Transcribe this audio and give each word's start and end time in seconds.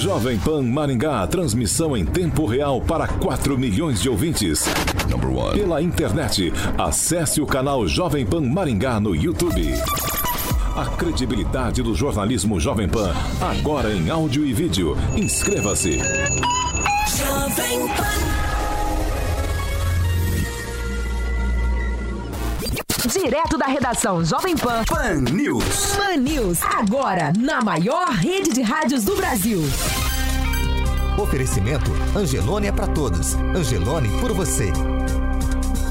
Jovem 0.00 0.38
Pan 0.38 0.62
Maringá, 0.62 1.26
transmissão 1.26 1.94
em 1.94 2.06
tempo 2.06 2.46
real 2.46 2.80
para 2.80 3.06
4 3.06 3.58
milhões 3.58 4.00
de 4.00 4.08
ouvintes. 4.08 4.64
Pela 5.52 5.82
internet, 5.82 6.50
acesse 6.78 7.38
o 7.38 7.46
canal 7.46 7.86
Jovem 7.86 8.24
Pan 8.24 8.40
Maringá 8.40 8.98
no 8.98 9.14
YouTube. 9.14 9.74
A 10.74 10.86
credibilidade 10.96 11.82
do 11.82 11.94
jornalismo 11.94 12.58
Jovem 12.58 12.88
Pan, 12.88 13.12
agora 13.42 13.92
em 13.92 14.08
áudio 14.08 14.46
e 14.46 14.54
vídeo. 14.54 14.96
Inscreva-se. 15.14 15.98
Jovem 15.98 17.86
Pan. 17.88 18.29
Direto 23.10 23.58
da 23.58 23.66
redação 23.66 24.24
Jovem 24.24 24.56
Pan. 24.56 24.84
Pan 24.84 25.14
News. 25.32 25.96
Pan 25.96 26.16
News. 26.16 26.62
Agora, 26.62 27.32
na 27.36 27.60
maior 27.60 28.08
rede 28.08 28.52
de 28.52 28.62
rádios 28.62 29.02
do 29.02 29.16
Brasil. 29.16 29.60
Oferecimento 31.18 31.90
Angelone 32.16 32.68
é 32.68 32.72
para 32.72 32.86
todos. 32.86 33.34
Angelone 33.34 34.08
por 34.20 34.32
você. 34.32 34.72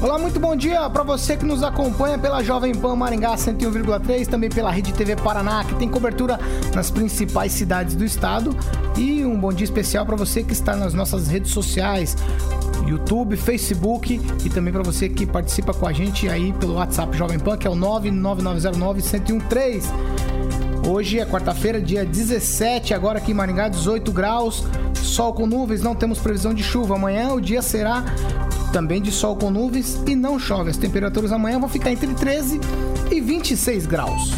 Olá, 0.02 0.18
muito 0.18 0.40
bom 0.40 0.56
dia 0.56 0.88
para 0.88 1.02
você 1.02 1.36
que 1.36 1.44
nos 1.44 1.62
acompanha 1.62 2.18
pela 2.18 2.42
Jovem 2.42 2.74
Pan 2.74 2.96
Maringá 2.96 3.34
101,3, 3.34 4.26
também 4.26 4.48
pela 4.48 4.70
Rede 4.70 4.94
TV 4.94 5.14
Paraná, 5.14 5.62
que 5.62 5.74
tem 5.74 5.90
cobertura 5.90 6.40
nas 6.74 6.90
principais 6.90 7.52
cidades 7.52 7.94
do 7.94 8.02
estado. 8.02 8.56
E 8.96 9.26
um 9.26 9.38
bom 9.38 9.52
dia 9.52 9.64
especial 9.64 10.06
para 10.06 10.16
você 10.16 10.42
que 10.42 10.54
está 10.54 10.74
nas 10.74 10.94
nossas 10.94 11.28
redes 11.28 11.50
sociais, 11.50 12.16
YouTube, 12.86 13.36
Facebook 13.36 14.18
e 14.42 14.48
também 14.48 14.72
para 14.72 14.82
você 14.82 15.06
que 15.06 15.26
participa 15.26 15.74
com 15.74 15.86
a 15.86 15.92
gente 15.92 16.30
aí 16.30 16.54
pelo 16.54 16.76
WhatsApp 16.76 17.14
Jovem 17.14 17.38
Pan, 17.38 17.58
que 17.58 17.66
é 17.66 17.70
o 17.70 17.76
99909-1013. 17.76 19.82
Hoje 20.88 21.18
é 21.18 21.26
quarta-feira, 21.26 21.78
dia 21.78 22.06
17, 22.06 22.94
agora 22.94 23.18
aqui 23.18 23.32
em 23.32 23.34
Maringá, 23.34 23.68
18 23.68 24.10
graus, 24.12 24.64
sol 24.94 25.34
com 25.34 25.46
nuvens, 25.46 25.82
não 25.82 25.94
temos 25.94 26.18
previsão 26.18 26.54
de 26.54 26.62
chuva. 26.62 26.94
Amanhã 26.94 27.34
o 27.34 27.40
dia 27.40 27.60
será 27.60 28.02
também 28.70 29.02
de 29.02 29.12
sol 29.12 29.36
com 29.36 29.50
nuvens 29.50 30.00
e 30.06 30.14
não 30.14 30.38
chove. 30.38 30.70
As 30.70 30.76
temperaturas 30.76 31.32
amanhã 31.32 31.58
vão 31.58 31.68
ficar 31.68 31.90
entre 31.90 32.14
13 32.14 32.60
e 33.10 33.20
26 33.20 33.86
graus. 33.86 34.30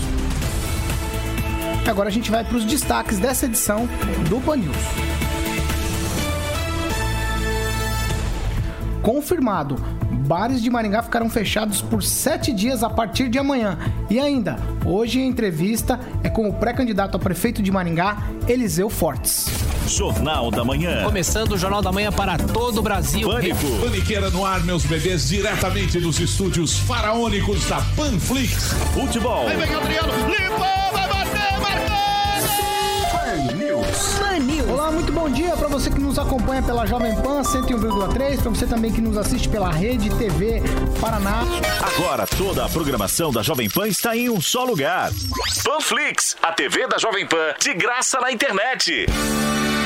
Agora 1.88 2.08
a 2.08 2.12
gente 2.12 2.30
vai 2.30 2.44
para 2.44 2.56
os 2.56 2.64
destaques 2.64 3.19
dessa 3.19 3.47
edição 3.47 3.88
do 4.28 4.41
Pan 4.41 4.56
News. 4.56 4.77
Confirmado, 9.03 9.75
bares 10.27 10.62
de 10.62 10.70
Maringá 10.70 11.03
ficarão 11.03 11.28
fechados 11.28 11.83
por 11.83 12.03
sete 12.03 12.53
dias 12.53 12.84
a 12.84 12.88
partir 12.88 13.28
de 13.28 13.38
amanhã. 13.38 13.77
E 14.08 14.20
ainda, 14.20 14.56
hoje 14.86 15.20
a 15.20 15.25
entrevista 15.25 15.98
é 16.22 16.30
com 16.30 16.48
o 16.48 16.53
pré-candidato 16.53 17.16
a 17.16 17.20
prefeito 17.20 17.60
de 17.62 17.72
Maringá, 17.72 18.19
Eliseu 18.47 18.88
Fortes. 18.88 19.72
Jornal 19.86 20.50
da 20.50 20.64
Manhã. 20.64 21.05
Começando 21.05 21.52
o 21.52 21.58
Jornal 21.58 21.83
da 21.83 21.92
Manhã 21.92 22.11
para 22.12 22.38
todo 22.38 22.78
o 22.78 22.83
Brasil. 22.83 23.28
Pânico. 23.28 23.66
Paniqueira 23.80 24.30
no 24.30 24.44
ar, 24.44 24.61
meus 24.64 24.84
bebês, 24.84 25.28
diretamente 25.28 25.98
dos 26.00 26.19
estúdios 26.20 26.78
faraônicos 26.78 27.66
da 27.66 27.80
Panflix. 27.97 28.72
Futebol. 28.94 29.47
Aí 29.48 29.56
vem 29.56 29.75
Adriano, 29.75 30.12
limpa, 30.28 30.91
vai 30.92 31.08
bater, 31.08 31.58
marcou! 31.60 33.10
Pan 33.10 33.55
News. 33.55 34.19
Pan 34.19 34.38
News. 34.38 34.70
Olá, 34.70 34.91
muito 34.91 35.12
bom 35.12 35.28
dia 35.28 35.56
para 35.56 35.69
você 35.69 35.91
que 35.91 36.00
nos 36.00 36.19
acompanha 36.19 36.62
pela 36.62 36.86
Jovem 36.86 37.14
Pan 37.16 37.42
101,3, 37.42 38.41
para 38.41 38.50
você 38.50 38.66
também 38.66 38.92
que 38.92 39.00
nos 39.00 39.16
assiste 39.16 39.48
pela 39.48 39.70
Rede 39.70 40.10
TV 40.16 40.62
Paraná. 41.00 41.42
Agora 41.80 42.27
toda 42.27 42.64
a 42.64 42.69
programação 42.69 43.30
da 43.30 43.42
Jovem 43.42 43.69
Pan 43.69 43.88
está 43.88 44.16
em 44.16 44.30
um 44.30 44.41
só 44.41 44.64
lugar. 44.64 45.12
Panflix, 45.64 46.36
a 46.42 46.53
TV 46.53 46.86
da 46.86 46.98
Jovem 46.98 47.27
Pan, 47.27 47.55
de 47.60 47.75
graça 47.75 48.20
na 48.20 48.33
internet. 48.33 49.06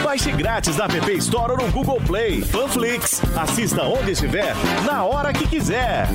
Baixe 0.06 0.30
grátis 0.30 0.76
na 0.76 0.84
App 0.84 1.10
Store 1.18 1.54
ou 1.54 1.58
no 1.58 1.72
Google 1.72 2.00
Play. 2.06 2.40
Panflix, 2.44 3.20
assista 3.36 3.82
onde 3.82 4.12
estiver, 4.12 4.54
na 4.84 5.02
hora 5.02 5.32
que 5.32 5.48
quiser. 5.48 6.06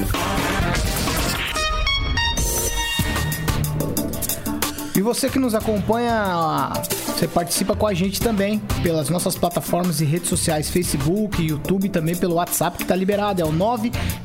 E 4.95 5.01
você 5.01 5.29
que 5.29 5.37
nos 5.37 5.53
acompanha, 5.53 6.71
você 7.21 7.27
participa 7.27 7.75
com 7.75 7.85
a 7.85 7.93
gente 7.93 8.19
também 8.19 8.57
pelas 8.81 9.07
nossas 9.11 9.35
plataformas 9.35 10.01
e 10.01 10.05
redes 10.05 10.27
sociais, 10.27 10.71
Facebook, 10.71 11.39
YouTube, 11.39 11.87
também 11.87 12.15
pelo 12.15 12.33
WhatsApp 12.37 12.77
que 12.77 12.83
está 12.83 12.95
liberado, 12.95 13.39
é 13.39 13.45
o 13.45 13.53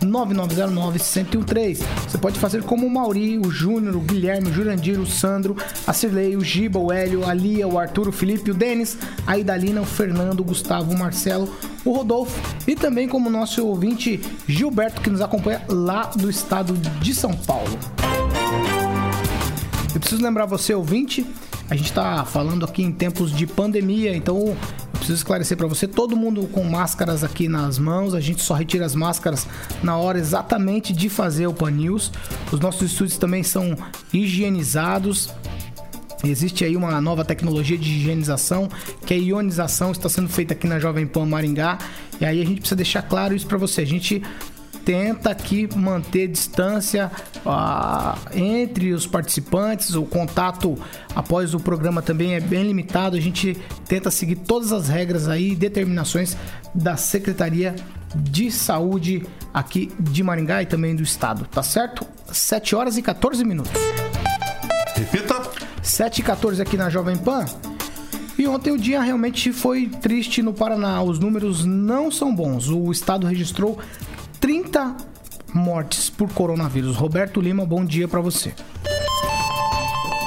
99909-1013. 0.01 1.83
Você 2.09 2.17
pode 2.17 2.39
fazer 2.39 2.63
como 2.63 2.87
o 2.87 2.91
Mauri, 2.91 3.37
o 3.37 3.51
Júnior, 3.51 3.97
o 3.97 4.01
Guilherme, 4.01 4.49
o 4.49 4.53
Jurandir, 4.53 4.99
o 4.99 5.05
Sandro, 5.07 5.55
a 5.87 5.93
Cirlei, 5.93 6.37
o 6.37 6.41
Giba, 6.41 6.79
o 6.79 6.91
Hélio, 6.91 7.29
a 7.29 7.35
Lia, 7.35 7.69
o 7.69 7.79
Arthur, 7.79 8.09
o 8.09 8.13
Felipe, 8.13 8.51
o 8.51 8.55
Denis, 8.55 8.97
a 9.27 9.37
Idalina, 9.37 9.83
o 9.83 9.85
Fernando, 9.85 10.41
o 10.41 10.45
Gustavo, 10.45 10.91
o 10.91 10.99
Marcelo, 10.99 11.55
o 11.85 11.93
Rodolfo 11.93 12.41
e 12.67 12.75
também 12.75 13.07
como 13.07 13.29
nosso 13.29 13.67
ouvinte 13.67 14.23
Gilberto 14.49 15.03
que 15.03 15.11
nos 15.11 15.21
acompanha 15.21 15.61
lá 15.69 16.07
do 16.17 16.31
estado 16.31 16.73
de 16.73 17.15
São 17.15 17.35
Paulo. 17.37 17.79
Eu 19.95 20.01
preciso 20.01 20.23
lembrar 20.23 20.47
você, 20.47 20.75
ouvinte, 20.75 21.27
a 21.69 21.75
gente 21.75 21.89
está 21.89 22.25
falando 22.25 22.65
aqui 22.65 22.83
em 22.83 22.93
tempos 22.93 23.31
de 23.31 23.47
pandemia, 23.47 24.15
então 24.15 24.39
eu 24.39 24.57
preciso 24.93 25.19
esclarecer 25.19 25.57
para 25.57 25.67
você, 25.67 25.87
todo 25.87 26.17
mundo 26.17 26.47
com 26.49 26.63
máscaras 26.65 27.25
aqui 27.25 27.49
nas 27.49 27.79
mãos, 27.79 28.15
a 28.15 28.21
gente 28.21 28.43
só 28.43 28.55
retira 28.55 28.85
as 28.85 28.95
máscaras 28.95 29.47
na 29.83 29.97
hora 29.97 30.19
exatamente 30.19 30.93
de 30.93 31.09
fazer 31.09 31.47
o 31.47 31.53
Pan 31.53 31.71
News. 31.71 32.13
Os 32.51 32.61
nossos 32.61 32.93
estúdios 32.93 33.19
também 33.19 33.43
são 33.43 33.77
higienizados, 34.13 35.31
Existe 36.25 36.65
aí 36.65 36.77
uma 36.77 37.01
nova 37.01 37.25
tecnologia 37.25 37.77
de 37.77 37.89
higienização, 37.89 38.69
que 39.05 39.15
é 39.15 39.17
a 39.17 39.21
ionização, 39.21 39.93
está 39.93 40.09
sendo 40.09 40.29
feita 40.29 40.55
aqui 40.55 40.67
na 40.67 40.79
Jovem 40.79 41.07
Pan 41.07 41.27
Maringá. 41.27 41.79
E 42.21 42.25
aí 42.25 42.41
a 42.41 42.45
gente 42.45 42.61
precisa 42.61 42.77
deixar 42.77 43.03
claro 43.03 43.35
isso 43.35 43.47
para 43.47 43.59
você. 43.59 43.83
A 43.83 43.87
gente 43.87 44.23
tenta 44.87 45.31
aqui 45.31 45.69
manter 45.75 46.29
distância 46.29 47.11
ah, 47.45 48.17
entre 48.33 48.93
os 48.93 49.05
participantes, 49.05 49.97
o 49.97 50.05
contato 50.05 50.79
após 51.13 51.55
o 51.55 51.59
programa 51.59 52.01
também 52.01 52.35
é 52.35 52.41
bem 52.41 52.63
limitado. 52.63 53.17
A 53.17 53.21
gente 53.21 53.57
tenta 53.89 54.13
seguir 54.13 54.37
todas 54.37 54.71
as 54.71 54.89
regras 54.89 55.29
aí, 55.29 55.57
determinações 55.57 56.37
da 56.73 56.97
Secretaria 56.97 57.75
de 58.15 58.49
Saúde 58.53 59.27
aqui 59.53 59.93
de 59.99 60.23
Maringá 60.23 60.63
e 60.63 60.67
também 60.67 60.95
do 60.95 61.03
estado, 61.03 61.47
tá 61.51 61.65
certo? 61.65 62.07
7 62.31 62.77
horas 62.77 62.97
e 62.97 63.03
14 63.03 63.45
minutos. 63.45 63.73
Repita. 64.95 65.43
7 65.83 66.21
e 66.21 66.23
14 66.23 66.63
aqui 66.63 66.77
na 66.77 66.89
Jovem 66.89 67.17
Pan. 67.17 67.45
E 68.39 68.47
ontem 68.47 68.71
o 68.71 68.79
dia 68.79 69.01
realmente 69.01 69.53
foi 69.53 69.87
triste 69.87 70.43
no 70.43 70.53
Paraná. 70.53 71.03
Os 71.03 71.19
números 71.19 71.65
não 71.65 72.11
são 72.11 72.35
bons. 72.35 72.69
O 72.69 72.93
estado 72.93 73.27
registrou 73.27 73.79
30 74.47 74.97
mortes 75.53 76.09
por 76.09 76.33
coronavírus. 76.33 76.95
Roberto 76.95 77.41
Lima, 77.41 77.67
bom 77.67 77.85
dia 77.85 78.07
para 78.07 78.21
você. 78.21 78.55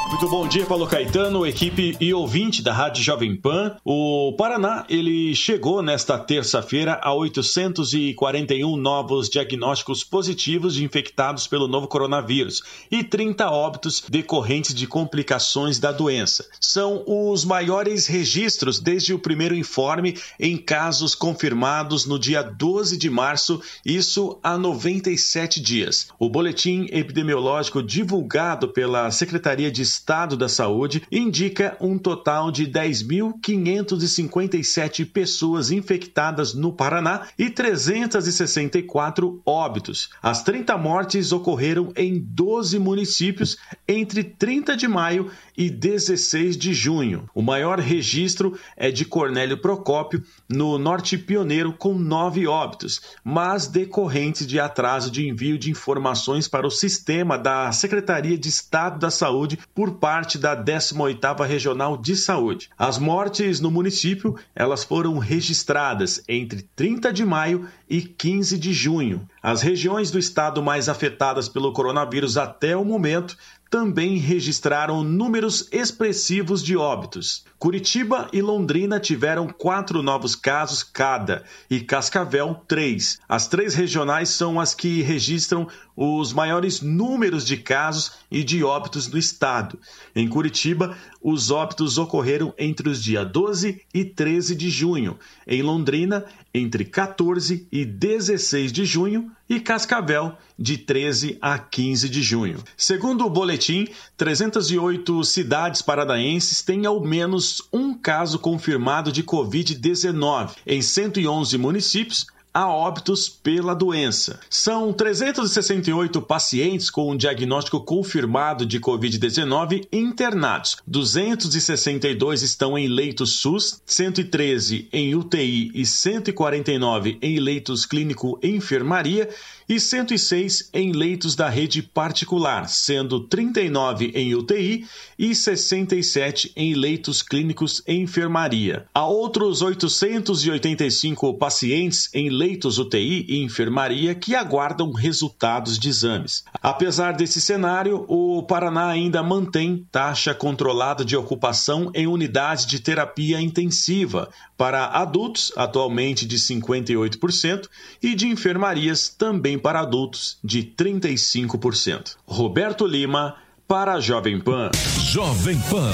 Muito 0.09 0.27
bom 0.27 0.47
dia, 0.47 0.65
Paulo 0.65 0.87
Caetano, 0.87 1.45
equipe 1.45 1.95
e 2.01 2.11
ouvinte 2.15 2.63
da 2.63 2.73
Rádio 2.73 3.03
Jovem 3.03 3.35
Pan. 3.35 3.77
O 3.85 4.33
Paraná, 4.35 4.83
ele 4.89 5.35
chegou 5.35 5.83
nesta 5.83 6.17
terça-feira 6.17 6.99
a 7.03 7.13
841 7.13 8.75
novos 8.75 9.29
diagnósticos 9.29 10.03
positivos 10.03 10.73
de 10.73 10.83
infectados 10.83 11.45
pelo 11.45 11.67
novo 11.67 11.87
coronavírus 11.87 12.63
e 12.89 13.03
30 13.03 13.51
óbitos 13.51 14.03
decorrentes 14.09 14.73
de 14.73 14.87
complicações 14.87 15.77
da 15.77 15.91
doença. 15.91 16.43
São 16.59 17.03
os 17.05 17.45
maiores 17.45 18.07
registros 18.07 18.79
desde 18.79 19.13
o 19.13 19.19
primeiro 19.19 19.55
informe 19.55 20.17
em 20.39 20.57
casos 20.57 21.13
confirmados 21.13 22.07
no 22.07 22.17
dia 22.17 22.41
12 22.41 22.97
de 22.97 23.11
março, 23.11 23.61
isso 23.85 24.39
há 24.41 24.57
97 24.57 25.61
dias. 25.61 26.07
O 26.17 26.27
boletim 26.27 26.87
epidemiológico 26.91 27.83
divulgado 27.83 28.69
pela 28.69 29.11
Secretaria 29.11 29.71
de 29.71 29.98
Estado 29.99 30.37
da 30.37 30.47
Saúde 30.47 31.03
indica 31.11 31.75
um 31.81 31.97
total 31.97 32.51
de 32.51 32.65
10.557 32.65 35.11
pessoas 35.11 35.71
infectadas 35.71 36.53
no 36.53 36.71
Paraná 36.71 37.27
e 37.37 37.49
364 37.49 39.41
óbitos. 39.45 40.09
As 40.23 40.41
30 40.41 40.77
mortes 40.77 41.33
ocorreram 41.33 41.91
em 41.97 42.17
12 42.17 42.79
municípios 42.79 43.57
entre 43.87 44.23
30 44.23 44.77
de 44.77 44.87
maio 44.87 45.29
e 45.57 45.69
16 45.69 46.55
de 46.55 46.73
junho. 46.73 47.29
O 47.35 47.41
maior 47.41 47.79
registro 47.79 48.57
é 48.77 48.89
de 48.89 49.03
Cornélio 49.03 49.57
Procópio, 49.57 50.23
no 50.47 50.77
Norte 50.77 51.17
Pioneiro, 51.17 51.73
com 51.73 51.93
nove 51.93 52.47
óbitos, 52.47 53.01
mas 53.23 53.67
decorrentes 53.67 54.47
de 54.47 54.57
atraso 54.59 55.11
de 55.11 55.27
envio 55.27 55.57
de 55.57 55.69
informações 55.69 56.47
para 56.47 56.65
o 56.65 56.71
sistema 56.71 57.37
da 57.37 57.73
Secretaria 57.73 58.37
de 58.37 58.47
Estado 58.47 58.99
da 58.99 59.11
Saúde 59.11 59.59
por 59.75 59.88
parte 59.91 60.37
da 60.37 60.55
18ª 60.55 61.45
Regional 61.45 61.97
de 61.97 62.15
Saúde. 62.15 62.69
As 62.77 62.97
mortes 62.97 63.59
no 63.59 63.71
município, 63.71 64.35
elas 64.55 64.83
foram 64.83 65.17
registradas 65.17 66.23
entre 66.27 66.63
30 66.75 67.11
de 67.13 67.25
maio 67.25 67.67
e 67.89 68.01
15 68.01 68.57
de 68.57 68.73
junho. 68.73 69.27
As 69.41 69.61
regiões 69.61 70.11
do 70.11 70.19
estado 70.19 70.61
mais 70.61 70.89
afetadas 70.89 71.49
pelo 71.49 71.73
coronavírus 71.73 72.37
até 72.37 72.75
o 72.75 72.85
momento 72.85 73.37
também 73.69 74.17
registraram 74.17 75.03
números 75.03 75.67
expressivos 75.71 76.63
de 76.63 76.75
óbitos. 76.75 77.45
Curitiba 77.59 78.29
e 78.31 78.41
Londrina 78.41 79.01
tiveram 79.01 79.45
quatro 79.45 80.01
novos 80.01 80.33
casos 80.33 80.81
cada 80.81 81.43
e 81.69 81.81
Cascavel 81.81 82.55
três. 82.65 83.19
As 83.27 83.49
três 83.49 83.75
regionais 83.75 84.29
são 84.29 84.61
as 84.61 84.73
que 84.73 85.01
registram 85.01 85.67
os 85.93 86.31
maiores 86.31 86.79
números 86.79 87.45
de 87.45 87.57
casos 87.57 88.13
e 88.31 88.45
de 88.45 88.63
óbitos 88.63 89.09
no 89.09 89.17
estado. 89.17 89.77
Em 90.15 90.29
Curitiba, 90.29 90.97
os 91.21 91.51
óbitos 91.51 91.97
ocorreram 91.97 92.53
entre 92.57 92.87
os 92.87 93.03
dias 93.03 93.29
12 93.29 93.81
e 93.93 94.05
13 94.05 94.55
de 94.55 94.69
junho. 94.69 95.19
Em 95.45 95.61
Londrina, 95.61 96.23
entre 96.53 96.85
14 96.85 97.67
e 97.69 97.83
16 97.83 98.71
de 98.71 98.85
junho 98.85 99.29
e 99.49 99.59
Cascavel, 99.59 100.37
de 100.57 100.77
13 100.77 101.37
a 101.41 101.57
15 101.57 102.07
de 102.07 102.21
junho. 102.21 102.63
Segundo 102.77 103.25
o 103.25 103.29
boletim, 103.29 103.87
308 104.15 105.23
cidades 105.23 105.81
paranaenses 105.81 106.61
têm 106.61 106.85
ao 106.85 107.01
menos 107.01 107.48
um 107.71 107.93
caso 107.93 108.39
confirmado 108.39 109.11
de 109.11 109.23
Covid-19. 109.23 110.51
Em 110.65 110.81
111 110.81 111.57
municípios, 111.57 112.25
a 112.53 112.67
óbitos 112.67 113.29
pela 113.29 113.75
doença. 113.75 114.39
São 114.49 114.91
368 114.91 116.21
pacientes 116.21 116.89
com 116.89 117.11
um 117.11 117.17
diagnóstico 117.17 117.79
confirmado 117.79 118.65
de 118.65 118.79
Covid-19 118.79 119.87
internados. 119.91 120.77
262 120.85 122.41
estão 122.41 122.77
em 122.77 122.87
leitos 122.87 123.39
SUS, 123.39 123.81
113 123.85 124.89
em 124.91 125.15
UTI 125.15 125.71
e 125.73 125.85
149 125.85 127.17
em 127.21 127.39
leitos 127.39 127.85
clínico-enfermaria 127.85 129.29
e 129.69 129.79
106 129.79 130.71
em 130.73 130.91
leitos 130.91 131.35
da 131.35 131.47
rede 131.47 131.83
particular, 131.83 132.67
sendo 132.67 133.19
39 133.19 134.11
em 134.15 134.33
UTI 134.33 134.87
e 135.17 135.35
67 135.35 136.51
em 136.55 136.73
leitos 136.73 137.21
clínicos 137.21 137.83
enfermaria. 137.87 138.87
Há 138.95 139.05
outros 139.05 139.61
885 139.61 141.35
pacientes 141.35 142.09
em 142.15 142.29
leitos 142.29 142.79
UTI 142.79 143.27
e 143.29 143.43
enfermaria 143.43 144.15
que 144.15 144.33
aguardam 144.33 144.91
resultados 144.91 145.77
de 145.77 145.87
exames. 145.87 146.43
Apesar 146.63 147.11
desse 147.11 147.39
cenário, 147.39 148.05
o 148.07 148.41
Paraná 148.41 148.87
ainda 148.87 149.21
mantém 149.21 149.85
taxa 149.91 150.33
controlada 150.33 151.05
de 151.05 151.15
ocupação 151.15 151.91
em 151.93 152.07
unidades 152.07 152.65
de 152.65 152.79
terapia 152.79 153.39
intensiva 153.39 154.29
para 154.57 154.87
adultos, 154.87 155.53
atualmente 155.55 156.25
de 156.25 156.37
58%, 156.37 157.69
e 158.01 158.15
de 158.15 158.27
enfermarias 158.27 159.07
também 159.07 159.58
para 159.59 159.81
adultos 159.81 160.37
de 160.43 160.63
35%. 160.63 162.15
Roberto 162.25 162.87
Lima 162.87 163.35
para 163.67 163.93
a 163.93 163.99
Jovem 163.99 164.39
Pan. 164.39 164.71
Jovem 164.97 165.59
Pan, 165.69 165.93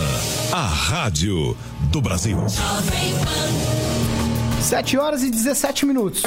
a 0.54 0.66
rádio 0.66 1.58
do 1.92 2.02
Brasil. 2.02 2.38
7 4.62 4.98
horas 4.98 5.24
e 5.24 5.30
17 5.30 5.86
minutos. 5.86 6.24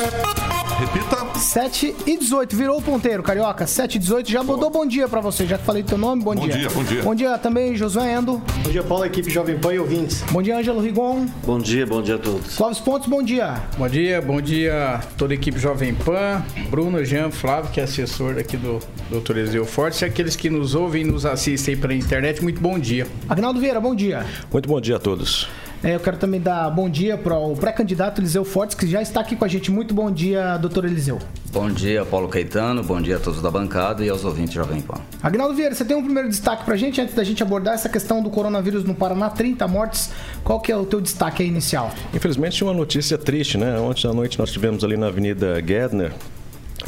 Repita. 0.78 1.26
7 1.36 1.94
e 2.06 2.16
18. 2.16 2.54
Virou 2.54 2.78
o 2.78 2.82
ponteiro, 2.82 3.20
carioca. 3.20 3.66
7 3.66 3.96
e 3.96 3.98
18. 3.98 4.30
Já 4.30 4.44
mandou 4.44 4.70
bom 4.70 4.86
dia 4.86 5.08
pra 5.08 5.20
você. 5.20 5.44
Já 5.44 5.58
que 5.58 5.64
falei 5.64 5.82
teu 5.82 5.98
nome, 5.98 6.22
bom, 6.22 6.36
Bom 6.36 6.46
dia, 6.46 6.70
bom 6.70 6.84
dia. 6.84 7.02
Bom 7.02 7.14
dia 7.16 7.36
também, 7.36 7.74
Josué 7.74 8.14
Endo. 8.14 8.40
Bom 8.62 8.70
dia, 8.70 8.82
Paulo, 8.84 9.04
equipe 9.04 9.28
Jovem 9.28 9.58
Pan 9.58 9.74
e 9.74 9.80
ouvintes. 9.80 10.22
Bom 10.30 10.40
dia, 10.40 10.56
Ângelo 10.56 10.80
Rigon. 10.80 11.26
Bom 11.44 11.58
dia, 11.58 11.84
bom 11.84 12.00
dia 12.00 12.14
a 12.14 12.18
todos. 12.18 12.54
Clóvis 12.56 12.78
Pontes, 12.78 13.08
bom 13.08 13.22
dia. 13.22 13.60
Bom 13.76 13.88
dia, 13.88 14.22
bom 14.22 14.40
dia 14.40 15.00
toda 15.16 15.34
a 15.34 15.36
equipe 15.36 15.58
Jovem 15.58 15.94
Pan, 15.94 16.44
Bruno, 16.70 17.04
Jean, 17.04 17.32
Flávio, 17.32 17.72
que 17.72 17.80
é 17.80 17.82
assessor 17.82 18.38
aqui 18.38 18.56
do 18.56 18.78
Dr. 19.10 19.38
Eliseu 19.38 19.64
Fortes, 19.64 20.00
e 20.02 20.04
aqueles 20.04 20.36
que 20.36 20.48
nos 20.48 20.76
ouvem 20.76 21.02
e 21.02 21.04
nos 21.04 21.26
assistem 21.26 21.76
pela 21.76 21.94
internet, 21.94 22.40
muito 22.40 22.60
bom 22.60 22.78
dia. 22.78 23.06
Agnaldo 23.28 23.58
Vieira, 23.58 23.80
bom 23.80 23.96
dia. 23.96 24.24
Muito 24.52 24.68
bom 24.68 24.80
dia 24.80 24.96
a 24.96 25.00
todos. 25.00 25.48
É, 25.82 25.94
eu 25.94 26.00
quero 26.00 26.16
também 26.16 26.40
dar 26.40 26.68
bom 26.70 26.90
dia 26.90 27.16
para 27.16 27.38
o 27.38 27.54
pré-candidato 27.54 28.20
Eliseu 28.20 28.44
Fortes, 28.44 28.74
que 28.74 28.86
já 28.86 29.00
está 29.00 29.20
aqui 29.20 29.36
com 29.36 29.44
a 29.44 29.48
gente. 29.48 29.70
Muito 29.70 29.94
bom 29.94 30.10
dia, 30.10 30.56
doutor 30.56 30.84
Eliseu. 30.84 31.20
Bom 31.52 31.70
dia, 31.70 32.04
Paulo 32.04 32.28
Caetano, 32.28 32.82
bom 32.82 33.00
dia 33.00 33.16
a 33.16 33.20
todos 33.20 33.40
da 33.40 33.50
bancada 33.50 34.04
e 34.04 34.08
aos 34.08 34.24
ouvintes 34.24 34.54
Jovem 34.54 34.80
Pan. 34.80 35.00
Agnaldo 35.22 35.54
Vieira, 35.54 35.74
você 35.74 35.84
tem 35.84 35.96
um 35.96 36.02
primeiro 36.02 36.28
destaque 36.28 36.64
para 36.64 36.74
a 36.74 36.76
gente, 36.76 37.00
antes 37.00 37.14
da 37.14 37.22
gente 37.22 37.42
abordar 37.44 37.74
essa 37.74 37.88
questão 37.88 38.20
do 38.20 38.28
coronavírus 38.28 38.82
no 38.82 38.94
Paraná, 38.94 39.30
30 39.30 39.68
mortes. 39.68 40.10
Qual 40.42 40.60
que 40.60 40.72
é 40.72 40.76
o 40.76 40.84
teu 40.84 41.00
destaque 41.00 41.44
aí 41.44 41.48
inicial? 41.48 41.92
Infelizmente, 42.12 42.62
uma 42.64 42.74
notícia 42.74 43.16
triste, 43.16 43.56
né? 43.56 43.78
Ontem 43.78 44.08
à 44.08 44.12
noite 44.12 44.36
nós 44.38 44.50
tivemos 44.50 44.82
ali 44.82 44.96
na 44.96 45.06
Avenida 45.06 45.62
Gedner, 45.64 46.12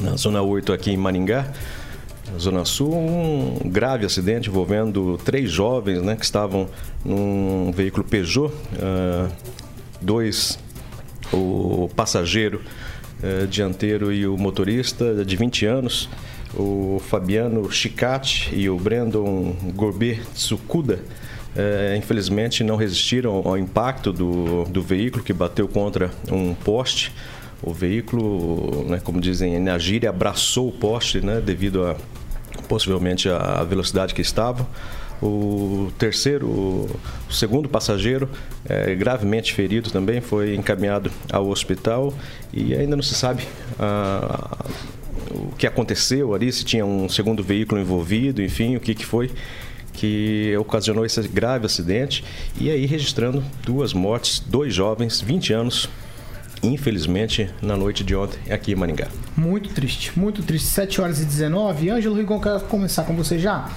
na 0.00 0.16
Zona 0.16 0.42
8 0.42 0.72
aqui 0.72 0.90
em 0.90 0.96
Maringá, 0.96 1.46
Zona 2.38 2.64
Sul, 2.64 2.94
um 2.94 3.60
grave 3.64 4.06
acidente 4.06 4.48
envolvendo 4.48 5.18
três 5.24 5.50
jovens 5.50 6.02
né, 6.02 6.16
que 6.16 6.24
estavam 6.24 6.68
num 7.04 7.72
veículo 7.72 8.04
Peugeot, 8.04 8.52
ah, 8.80 9.28
dois, 10.00 10.58
o 11.32 11.88
passageiro 11.94 12.60
eh, 13.22 13.46
dianteiro 13.46 14.12
e 14.12 14.26
o 14.26 14.36
motorista 14.38 15.24
de 15.24 15.36
20 15.36 15.66
anos, 15.66 16.08
o 16.54 17.00
Fabiano 17.08 17.70
Chicati 17.70 18.50
e 18.54 18.68
o 18.68 18.76
Brandon 18.76 19.54
Gorbet 19.74 20.22
Tsukuda, 20.34 21.00
eh, 21.54 21.96
infelizmente 21.98 22.64
não 22.64 22.76
resistiram 22.76 23.42
ao 23.44 23.58
impacto 23.58 24.12
do, 24.12 24.64
do 24.64 24.82
veículo 24.82 25.22
que 25.22 25.32
bateu 25.32 25.68
contra 25.68 26.10
um 26.30 26.54
poste. 26.54 27.12
O 27.62 27.74
veículo, 27.74 28.86
né, 28.88 29.00
como 29.04 29.20
dizem 29.20 29.60
na 29.60 29.78
gíria, 29.78 30.08
abraçou 30.08 30.68
o 30.68 30.72
poste 30.72 31.20
né, 31.20 31.42
devido 31.44 31.84
a 31.84 31.96
possivelmente 32.70 33.28
a 33.28 33.64
velocidade 33.64 34.14
que 34.14 34.22
estava. 34.22 34.64
O 35.20 35.90
terceiro, 35.98 36.46
o 36.46 36.88
segundo 37.28 37.68
passageiro, 37.68 38.30
é, 38.64 38.94
gravemente 38.94 39.52
ferido 39.52 39.90
também, 39.90 40.20
foi 40.20 40.54
encaminhado 40.54 41.10
ao 41.32 41.48
hospital 41.48 42.14
e 42.54 42.72
ainda 42.72 42.94
não 42.94 43.02
se 43.02 43.14
sabe 43.14 43.42
ah, 43.78 44.64
o 45.32 45.52
que 45.58 45.66
aconteceu 45.66 46.32
ali, 46.32 46.50
se 46.52 46.64
tinha 46.64 46.86
um 46.86 47.08
segundo 47.08 47.42
veículo 47.42 47.80
envolvido, 47.80 48.40
enfim, 48.40 48.76
o 48.76 48.80
que, 48.80 48.94
que 48.94 49.04
foi 49.04 49.30
que 49.92 50.56
ocasionou 50.56 51.04
esse 51.04 51.20
grave 51.28 51.66
acidente 51.66 52.24
e 52.58 52.70
aí 52.70 52.86
registrando 52.86 53.42
duas 53.64 53.92
mortes, 53.92 54.38
dois 54.38 54.72
jovens, 54.72 55.20
20 55.20 55.52
anos, 55.52 55.90
infelizmente, 56.62 57.50
na 57.62 57.76
noite 57.76 58.04
de 58.04 58.14
ontem 58.14 58.52
aqui 58.52 58.72
em 58.72 58.74
Maringá. 58.74 59.08
Muito 59.36 59.70
triste, 59.70 60.18
muito 60.18 60.42
triste. 60.42 60.68
7 60.68 61.00
horas 61.00 61.20
e 61.20 61.24
19. 61.24 61.90
Ângelo 61.90 62.16
Rigon, 62.16 62.40
quero 62.40 62.60
começar 62.60 63.04
com 63.04 63.14
você 63.14 63.38
já. 63.38 63.70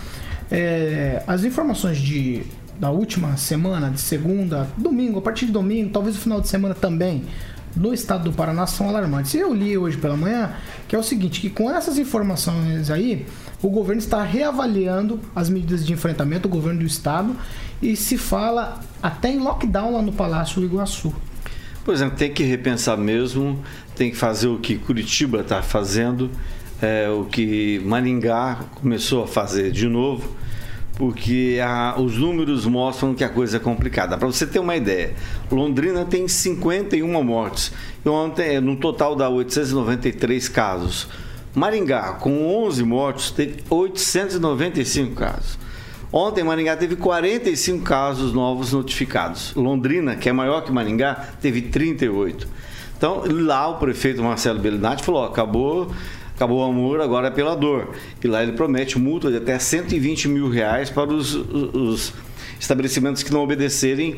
É, 0.51 1.23
as 1.25 1.43
informações 1.43 1.97
de, 1.97 2.43
da 2.79 2.91
última 2.91 3.37
semana, 3.37 3.89
de 3.89 4.01
segunda, 4.01 4.67
domingo, 4.77 5.19
a 5.19 5.21
partir 5.21 5.45
de 5.45 5.51
domingo, 5.51 5.89
talvez 5.91 6.15
o 6.15 6.19
final 6.19 6.41
de 6.41 6.47
semana 6.47 6.75
também, 6.75 7.23
no 7.75 7.93
estado 7.93 8.25
do 8.25 8.33
Paraná 8.33 8.67
são 8.67 8.87
alarmantes. 8.87 9.33
Eu 9.33 9.53
li 9.53 9.77
hoje 9.77 9.97
pela 9.97 10.15
manhã 10.15 10.53
que 10.87 10.95
é 10.95 10.99
o 10.99 11.03
seguinte, 11.03 11.41
que 11.41 11.49
com 11.49 11.71
essas 11.71 11.97
informações 11.97 12.91
aí, 12.91 13.25
o 13.61 13.69
governo 13.69 13.99
está 13.99 14.21
reavaliando 14.23 15.19
as 15.35 15.49
medidas 15.49 15.85
de 15.85 15.91
enfrentamento, 15.91 16.47
o 16.47 16.51
governo 16.51 16.81
do 16.81 16.85
estado, 16.85 17.35
e 17.81 17.95
se 17.95 18.17
fala 18.17 18.79
até 19.01 19.31
em 19.31 19.39
lockdown 19.39 19.93
lá 19.93 20.01
no 20.01 20.11
Palácio 20.11 20.61
do 20.61 20.67
Iguaçu. 20.67 21.13
Por 21.83 21.93
exemplo, 21.93 22.17
tem 22.17 22.31
que 22.31 22.43
repensar 22.43 22.97
mesmo, 22.97 23.61
tem 23.95 24.09
que 24.09 24.17
fazer 24.17 24.47
o 24.47 24.57
que 24.57 24.77
Curitiba 24.77 25.41
está 25.41 25.61
fazendo, 25.61 26.31
é, 26.81 27.09
o 27.09 27.25
que 27.25 27.81
Maringá 27.83 28.59
começou 28.75 29.23
a 29.23 29.27
fazer 29.27 29.71
de 29.71 29.87
novo, 29.87 30.29
porque 30.95 31.59
a, 31.61 31.95
os 31.99 32.17
números 32.17 32.65
mostram 32.65 33.13
que 33.13 33.23
a 33.23 33.29
coisa 33.29 33.57
é 33.57 33.59
complicada. 33.59 34.17
Para 34.17 34.27
você 34.27 34.47
ter 34.47 34.59
uma 34.59 34.75
ideia, 34.75 35.13
Londrina 35.51 36.05
tem 36.05 36.25
51 36.25 37.23
mortes, 37.23 37.73
e 38.05 38.07
ontem, 38.07 38.61
no 38.61 38.77
total 38.77 39.15
dá 39.15 39.29
893 39.29 40.47
casos. 40.47 41.07
Maringá, 41.53 42.13
com 42.13 42.65
11 42.65 42.83
mortos, 42.83 43.29
teve 43.29 43.57
895 43.69 45.15
casos. 45.15 45.62
Ontem, 46.13 46.43
Maringá 46.43 46.77
teve 46.77 46.95
45 46.95 47.83
casos 47.83 48.33
novos 48.33 48.71
notificados. 48.71 49.51
Londrina, 49.55 50.15
que 50.15 50.29
é 50.29 50.31
maior 50.31 50.61
que 50.61 50.71
Maringá, 50.71 51.15
teve 51.41 51.63
38. 51.63 52.47
Então, 52.95 53.23
lá 53.27 53.67
o 53.67 53.79
prefeito 53.79 54.21
Marcelo 54.21 54.59
Bellinati 54.59 55.03
falou: 55.03 55.23
ó, 55.23 55.25
acabou 55.25 55.91
acabou 56.35 56.59
o 56.59 56.63
amor, 56.63 57.01
agora 57.01 57.27
é 57.27 57.31
pela 57.31 57.55
dor. 57.55 57.95
E 58.23 58.27
lá 58.27 58.43
ele 58.43 58.51
promete 58.51 58.99
multa 58.99 59.31
de 59.31 59.37
até 59.37 59.57
120 59.57 60.27
mil 60.27 60.49
reais 60.49 60.89
para 60.89 61.11
os, 61.11 61.33
os 61.33 62.13
estabelecimentos 62.59 63.23
que 63.23 63.31
não 63.31 63.41
obedecerem 63.41 64.17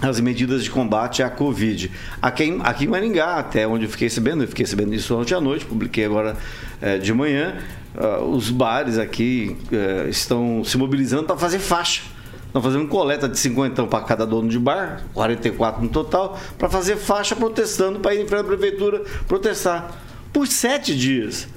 as 0.00 0.20
medidas 0.20 0.64
de 0.64 0.70
combate 0.70 1.22
à 1.22 1.30
Covid. 1.30 1.90
Aqui 2.20 2.44
em, 2.44 2.60
aqui 2.62 2.84
em 2.84 2.88
Maringá, 2.88 3.36
até 3.36 3.66
onde 3.66 3.84
eu 3.84 3.90
fiquei 3.90 4.08
sabendo, 4.08 4.44
eu 4.44 4.48
fiquei 4.48 4.66
sabendo 4.66 4.94
isso 4.94 5.16
ontem 5.16 5.34
à 5.34 5.40
noite, 5.40 5.64
publiquei 5.64 6.04
agora 6.04 6.36
é, 6.80 6.98
de 6.98 7.12
manhã, 7.12 7.56
uh, 7.94 8.24
os 8.24 8.50
bares 8.50 8.98
aqui 8.98 9.56
uh, 9.72 10.08
estão 10.08 10.62
se 10.64 10.76
mobilizando 10.76 11.24
para 11.24 11.36
fazer 11.36 11.58
faixa. 11.58 12.02
Estão 12.46 12.60
fazendo 12.60 12.86
coleta 12.86 13.26
de 13.28 13.38
50 13.38 13.86
para 13.86 14.04
cada 14.04 14.26
dono 14.26 14.46
de 14.48 14.58
bar, 14.58 15.02
44 15.14 15.82
no 15.82 15.88
total, 15.88 16.38
para 16.58 16.68
fazer 16.68 16.96
faixa 16.96 17.34
protestando, 17.34 18.00
para 18.00 18.14
ir 18.14 18.22
em 18.22 18.26
frente 18.26 18.42
à 18.42 18.44
prefeitura 18.44 19.02
protestar. 19.26 19.90
Por 20.32 20.46
sete 20.46 20.94
dias. 20.94 21.48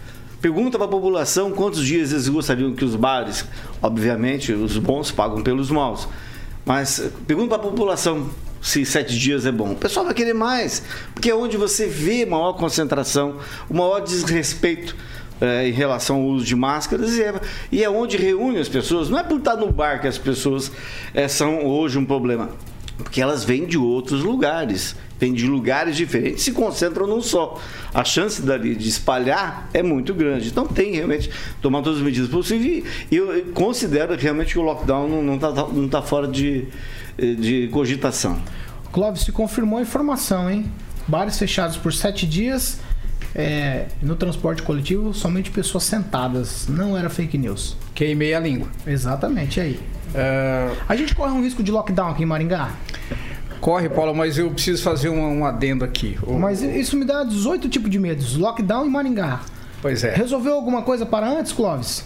Pergunta 0.42 0.77
para 0.77 0.86
a 0.86 0.89
população 0.89 1.51
quantos 1.51 1.84
dias 1.86 2.12
eles 2.12 2.30
gostariam 2.30 2.74
que 2.74 2.86
os 2.86 2.96
bares, 2.96 3.46
obviamente, 3.82 4.54
os 4.54 4.77
bons 4.77 5.12
pagam 5.12 5.42
pelos 5.42 5.70
maus. 5.70 6.08
Mas 6.65 7.12
pergunta 7.27 7.58
para 7.58 7.68
a 7.68 7.72
população 7.72 8.30
se 8.62 8.86
sete 8.86 9.18
dias 9.18 9.46
é 9.46 9.51
bom. 9.51 9.72
O 9.72 9.75
pessoal 9.75 10.06
vai 10.06 10.13
querer 10.13 10.34
mais, 10.34 10.82
porque 11.13 11.30
é 11.30 11.36
onde 11.36 11.58
você 11.58 11.88
vê 11.88 12.25
maior 12.25 12.54
concentração, 12.54 13.38
o 13.70 13.74
maior 13.74 14.00
desrespeito 14.00 14.96
é, 15.42 15.68
em 15.68 15.72
relação 15.72 16.18
ao 16.18 16.24
uso 16.24 16.46
de 16.46 16.56
máscaras 16.56 17.15
e 17.18 17.24
é, 17.24 17.34
e 17.72 17.84
é, 17.84 17.89
onde 17.89 18.18
reúne 18.18 18.58
as 18.58 18.70
pessoas. 18.70 19.10
Não 19.10 19.20
é 19.20 19.24
por 19.24 19.38
estar 19.38 19.56
no 19.56 19.72
bar 19.72 20.00
que 20.00 20.08
as 20.08 20.18
pessoas 20.18 20.72
é, 21.13 21.27
são 21.27 21.65
hoje 21.65 21.98
um 21.98 22.06
problema, 22.06 22.50
porque 22.98 23.22
elas 23.22 23.44
vêm 23.44 23.65
de 23.65 23.77
outros 23.77 24.24
lugares, 24.24 24.96
vêm 25.20 25.34
de 25.34 25.46
lugares 25.46 25.98
diferentes, 25.98 26.44
se 26.44 26.51
concentram 26.54 27.06
num 27.06 27.22
só. 27.22 27.60
A 27.94 28.04
chance 28.04 28.42
dali 28.42 28.75
de 28.75 28.88
espalhar 28.88 29.70
é 29.74 29.84
muito 29.84 30.13
grande. 30.13 30.48
Então 30.48 30.65
tem 30.65 30.94
realmente 30.94 31.30
tomar 31.62 31.82
todas 31.82 32.00
as 32.00 32.06
medidas 32.06 32.30
possíveis 32.30 32.86
e 33.12 33.15
eu 33.18 33.46
considero 33.54 34.15
realmente 34.15 34.54
que 34.54 34.60
o 34.60 34.62
lockdown 34.62 35.22
não 35.22 35.36
está 35.36 35.51
não 35.51 35.89
tá 35.89 36.01
fora 36.01 36.27
de, 36.27 36.65
de 37.18 37.68
cogitação. 37.74 38.42
Clóvis, 38.94 39.24
se 39.24 39.32
confirmou 39.34 39.80
a 39.80 39.82
informação, 39.82 40.50
hein? 40.50 40.72
Bares 41.06 41.38
fechados 41.38 41.75
por 41.75 41.94
sete 41.94 42.25
dias 42.25 42.80
é, 43.36 43.88
no 44.01 44.15
transporte 44.15 44.63
coletivo, 44.63 45.13
somente 45.13 45.51
pessoas 45.51 45.84
sentadas. 45.84 46.68
Não 46.70 46.98
era 46.98 47.10
fake 47.10 47.38
news. 47.38 47.75
Queimei 47.94 48.34
a 48.34 48.39
língua. 48.39 48.70
Exatamente, 48.88 49.60
aí. 49.60 49.80
É... 50.13 50.72
A 50.88 50.96
gente 50.96 51.13
corre 51.13 51.32
um 51.32 51.44
risco 51.44 51.62
de 51.62 51.72
lockdown 51.72 52.12
aqui 52.12 52.24
em 52.24 52.25
Maringá? 52.25 52.72
Corre, 53.60 53.89
Paulo, 53.89 54.15
mas 54.15 54.38
eu 54.38 54.50
preciso 54.51 54.82
fazer 54.82 55.10
um, 55.10 55.39
um 55.39 55.46
adendo 55.46 55.84
aqui. 55.84 56.18
O... 56.24 56.34
Mas 56.39 56.62
isso 56.62 56.96
me 56.96 57.04
dá 57.04 57.24
18 57.24 57.68
tipos 57.68 57.89
de 57.89 58.00
medos. 58.00 58.38
Lockdown 58.38 58.86
em 58.86 58.89
Maringá. 58.89 59.42
Pois 59.82 60.04
é. 60.04 60.13
Resolveu 60.13 60.54
alguma 60.54 60.84
coisa 60.84 61.06
para 61.06 61.27
antes, 61.27 61.51
Clóvis? 61.51 62.06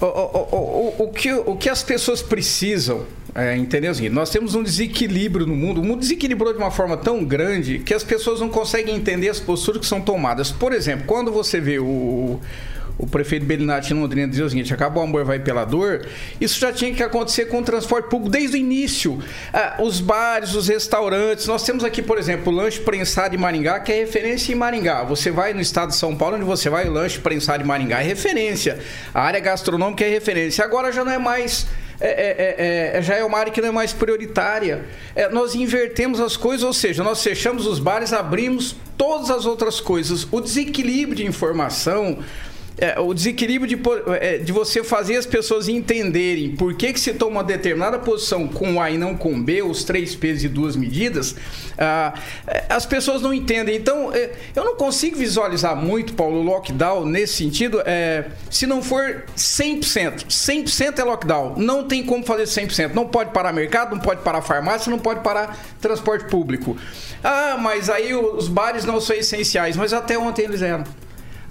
O, 0.00 0.06
o, 0.06 0.08
o, 0.08 1.04
o, 1.04 1.12
que, 1.12 1.32
o 1.32 1.56
que 1.56 1.68
as 1.68 1.82
pessoas 1.82 2.22
precisam 2.22 3.04
é, 3.34 3.56
entendeu? 3.56 3.92
Assim, 3.92 4.08
nós 4.08 4.30
temos 4.30 4.54
um 4.54 4.62
desequilíbrio 4.62 5.46
no 5.46 5.54
mundo. 5.54 5.80
O 5.80 5.84
mundo 5.84 6.00
desequilibrou 6.00 6.52
de 6.52 6.58
uma 6.58 6.70
forma 6.70 6.96
tão 6.96 7.24
grande 7.24 7.78
que 7.78 7.94
as 7.94 8.02
pessoas 8.02 8.40
não 8.40 8.48
conseguem 8.48 8.96
entender 8.96 9.28
as 9.28 9.38
posturas 9.38 9.80
que 9.80 9.86
são 9.86 10.00
tomadas. 10.00 10.50
Por 10.50 10.72
exemplo, 10.72 11.04
quando 11.06 11.30
você 11.30 11.60
vê 11.60 11.78
o, 11.78 12.40
o 12.98 13.06
prefeito 13.06 13.46
Belinati 13.46 13.94
em 13.94 13.96
Londrina 13.96 14.28
dizer 14.28 14.42
o 14.42 14.50
seguinte: 14.50 14.74
acabou 14.74 15.02
o 15.02 15.06
amor, 15.06 15.24
vai 15.24 15.38
pela 15.38 15.64
dor. 15.64 16.06
Isso 16.40 16.58
já 16.58 16.72
tinha 16.72 16.92
que 16.92 17.02
acontecer 17.02 17.46
com 17.46 17.60
o 17.60 17.62
transporte 17.62 18.08
público 18.10 18.30
desde 18.30 18.56
o 18.56 18.58
início. 18.58 19.22
Ah, 19.52 19.76
os 19.78 20.00
bares, 20.00 20.54
os 20.54 20.66
restaurantes. 20.68 21.46
Nós 21.46 21.62
temos 21.62 21.84
aqui, 21.84 22.02
por 22.02 22.18
exemplo, 22.18 22.52
o 22.52 22.56
lanche 22.56 22.80
prensado 22.80 23.30
de 23.30 23.38
Maringá, 23.38 23.78
que 23.80 23.92
é 23.92 24.00
referência 24.00 24.52
em 24.52 24.56
Maringá. 24.56 25.04
Você 25.04 25.30
vai 25.30 25.54
no 25.54 25.60
estado 25.60 25.90
de 25.90 25.96
São 25.96 26.16
Paulo, 26.16 26.36
onde 26.36 26.44
você 26.44 26.68
vai, 26.68 26.88
o 26.88 26.92
lanche 26.92 27.20
prensado 27.20 27.62
de 27.62 27.68
Maringá 27.68 28.00
é 28.00 28.04
referência. 28.04 28.80
A 29.14 29.22
área 29.22 29.40
gastronômica 29.40 30.04
é 30.04 30.08
referência. 30.08 30.64
Agora 30.64 30.90
já 30.90 31.04
não 31.04 31.12
é 31.12 31.18
mais 31.18 31.66
é 32.00 32.08
é, 32.08 32.92
é, 32.94 32.98
é, 32.98 33.02
já 33.02 33.14
é 33.14 33.24
uma 33.24 33.38
área 33.38 33.52
que 33.52 33.60
não 33.60 33.68
é 33.68 33.72
mais 33.72 33.92
prioritária. 33.92 34.84
É, 35.14 35.28
nós 35.28 35.54
invertemos 35.54 36.18
as 36.20 36.36
coisas, 36.36 36.64
ou 36.64 36.72
seja, 36.72 37.04
nós 37.04 37.22
fechamos 37.22 37.66
os 37.66 37.78
bares, 37.78 38.12
abrimos 38.12 38.74
todas 38.96 39.30
as 39.30 39.44
outras 39.44 39.80
coisas. 39.80 40.26
O 40.30 40.40
desequilíbrio 40.40 41.16
de 41.16 41.26
informação 41.26 42.18
é, 42.80 42.98
o 42.98 43.12
desequilíbrio 43.12 43.68
de, 43.68 43.80
é, 44.20 44.38
de 44.38 44.52
você 44.52 44.82
fazer 44.82 45.16
as 45.16 45.26
pessoas 45.26 45.68
entenderem 45.68 46.56
por 46.56 46.74
que, 46.74 46.92
que 46.92 46.98
se 46.98 47.12
toma 47.12 47.32
uma 47.32 47.44
determinada 47.44 47.98
posição 47.98 48.48
com 48.48 48.80
A 48.80 48.90
e 48.90 48.96
não 48.96 49.14
com 49.14 49.40
B, 49.40 49.62
os 49.62 49.84
três 49.84 50.16
pesos 50.16 50.44
e 50.44 50.48
duas 50.48 50.74
medidas, 50.76 51.36
ah, 51.78 52.14
é, 52.46 52.64
as 52.68 52.86
pessoas 52.86 53.20
não 53.20 53.34
entendem. 53.34 53.76
Então, 53.76 54.12
é, 54.12 54.30
eu 54.56 54.64
não 54.64 54.76
consigo 54.76 55.16
visualizar 55.16 55.76
muito, 55.76 56.14
Paulo, 56.14 56.42
lockdown 56.42 57.04
nesse 57.04 57.34
sentido, 57.34 57.82
é, 57.84 58.24
se 58.50 58.66
não 58.66 58.82
for 58.82 59.24
100%. 59.36 60.26
100% 60.28 60.98
é 60.98 61.04
lockdown. 61.04 61.54
Não 61.58 61.84
tem 61.86 62.02
como 62.02 62.24
fazer 62.24 62.44
100%. 62.44 62.94
Não 62.94 63.06
pode 63.06 63.32
parar 63.32 63.52
mercado, 63.52 63.94
não 63.94 64.02
pode 64.02 64.22
parar 64.22 64.40
farmácia, 64.40 64.90
não 64.90 64.98
pode 64.98 65.20
parar 65.20 65.58
transporte 65.80 66.24
público. 66.30 66.76
Ah, 67.22 67.58
mas 67.60 67.90
aí 67.90 68.14
os 68.14 68.48
bares 68.48 68.84
não 68.84 69.00
são 69.00 69.14
essenciais. 69.14 69.76
Mas 69.76 69.92
até 69.92 70.18
ontem 70.18 70.44
eles 70.44 70.62
eram. 70.62 70.84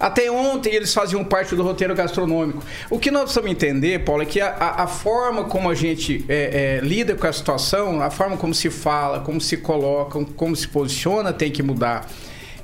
Até 0.00 0.30
ontem 0.30 0.74
eles 0.74 0.94
faziam 0.94 1.22
parte 1.22 1.54
do 1.54 1.62
roteiro 1.62 1.94
gastronômico. 1.94 2.62
O 2.88 2.98
que 2.98 3.10
nós 3.10 3.24
precisamos 3.24 3.50
entender, 3.50 4.02
Paulo, 4.02 4.22
é 4.22 4.26
que 4.26 4.40
a, 4.40 4.76
a 4.78 4.86
forma 4.86 5.44
como 5.44 5.68
a 5.68 5.74
gente 5.74 6.24
é, 6.26 6.78
é, 6.82 6.84
lida 6.84 7.14
com 7.14 7.26
a 7.26 7.32
situação, 7.32 8.00
a 8.00 8.10
forma 8.10 8.38
como 8.38 8.54
se 8.54 8.70
fala, 8.70 9.20
como 9.20 9.38
se 9.38 9.58
coloca, 9.58 10.24
como 10.34 10.56
se 10.56 10.66
posiciona, 10.66 11.34
tem 11.34 11.50
que 11.50 11.62
mudar. 11.62 12.08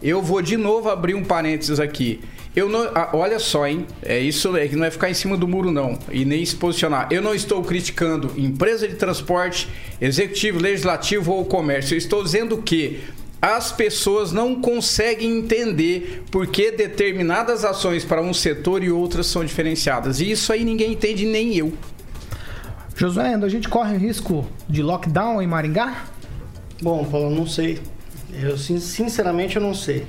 Eu 0.02 0.22
vou 0.22 0.40
de 0.40 0.56
novo 0.56 0.88
abrir 0.88 1.14
um 1.14 1.22
parênteses 1.22 1.78
aqui. 1.78 2.20
Eu 2.54 2.70
não, 2.70 2.90
ah, 2.94 3.10
olha 3.12 3.38
só, 3.38 3.66
hein? 3.66 3.86
É 4.02 4.18
isso 4.18 4.56
é 4.56 4.66
que 4.66 4.74
não 4.74 4.86
é 4.86 4.90
ficar 4.90 5.10
em 5.10 5.14
cima 5.14 5.36
do 5.36 5.46
muro 5.46 5.70
não 5.70 5.98
e 6.10 6.24
nem 6.24 6.42
se 6.42 6.56
posicionar. 6.56 7.06
Eu 7.10 7.20
não 7.20 7.34
estou 7.34 7.62
criticando 7.62 8.32
empresa 8.34 8.88
de 8.88 8.94
transporte, 8.94 9.68
executivo, 10.00 10.58
legislativo 10.58 11.32
ou 11.32 11.44
comércio. 11.44 11.92
Eu 11.92 11.98
estou 11.98 12.24
dizendo 12.24 12.56
que 12.62 13.00
as 13.40 13.70
pessoas 13.70 14.32
não 14.32 14.60
conseguem 14.60 15.38
entender 15.38 16.24
por 16.30 16.46
que 16.46 16.70
determinadas 16.70 17.64
ações 17.64 18.04
para 18.04 18.20
um 18.22 18.32
setor 18.32 18.82
e 18.82 18.90
outras 18.90 19.26
são 19.26 19.44
diferenciadas. 19.44 20.20
E 20.20 20.30
isso 20.30 20.52
aí 20.52 20.64
ninguém 20.64 20.92
entende, 20.92 21.26
nem 21.26 21.54
eu. 21.56 21.72
Josué, 22.96 23.34
a 23.34 23.48
gente 23.48 23.68
corre 23.68 23.96
risco 23.98 24.46
de 24.68 24.82
lockdown 24.82 25.42
em 25.42 25.46
Maringá? 25.46 26.06
Bom, 26.80 27.04
Paulo, 27.04 27.30
não 27.30 27.46
sei. 27.46 27.78
Eu 28.32 28.56
sinceramente 28.56 29.56
eu 29.56 29.62
não 29.62 29.74
sei. 29.74 30.06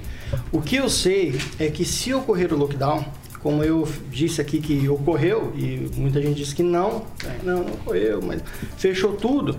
O 0.52 0.62
que 0.62 0.78
eu 0.78 0.90
sei 0.90 1.40
é 1.60 1.70
que 1.70 1.86
se 1.86 2.14
ocorrer 2.14 2.54
o 2.54 2.58
lockdown, 2.58 3.06
como 3.42 3.64
eu 3.64 3.88
disse 4.10 4.42
aqui 4.42 4.60
que 4.60 4.88
ocorreu 4.90 5.54
e 5.56 5.90
muita 5.96 6.22
gente 6.22 6.38
disse 6.38 6.56
que 6.56 6.64
não, 6.64 7.06
né, 7.24 7.40
não, 7.44 7.64
não 7.64 7.74
ocorreu, 7.74 8.22
mas 8.22 8.42
fechou 8.78 9.14
tudo. 9.14 9.58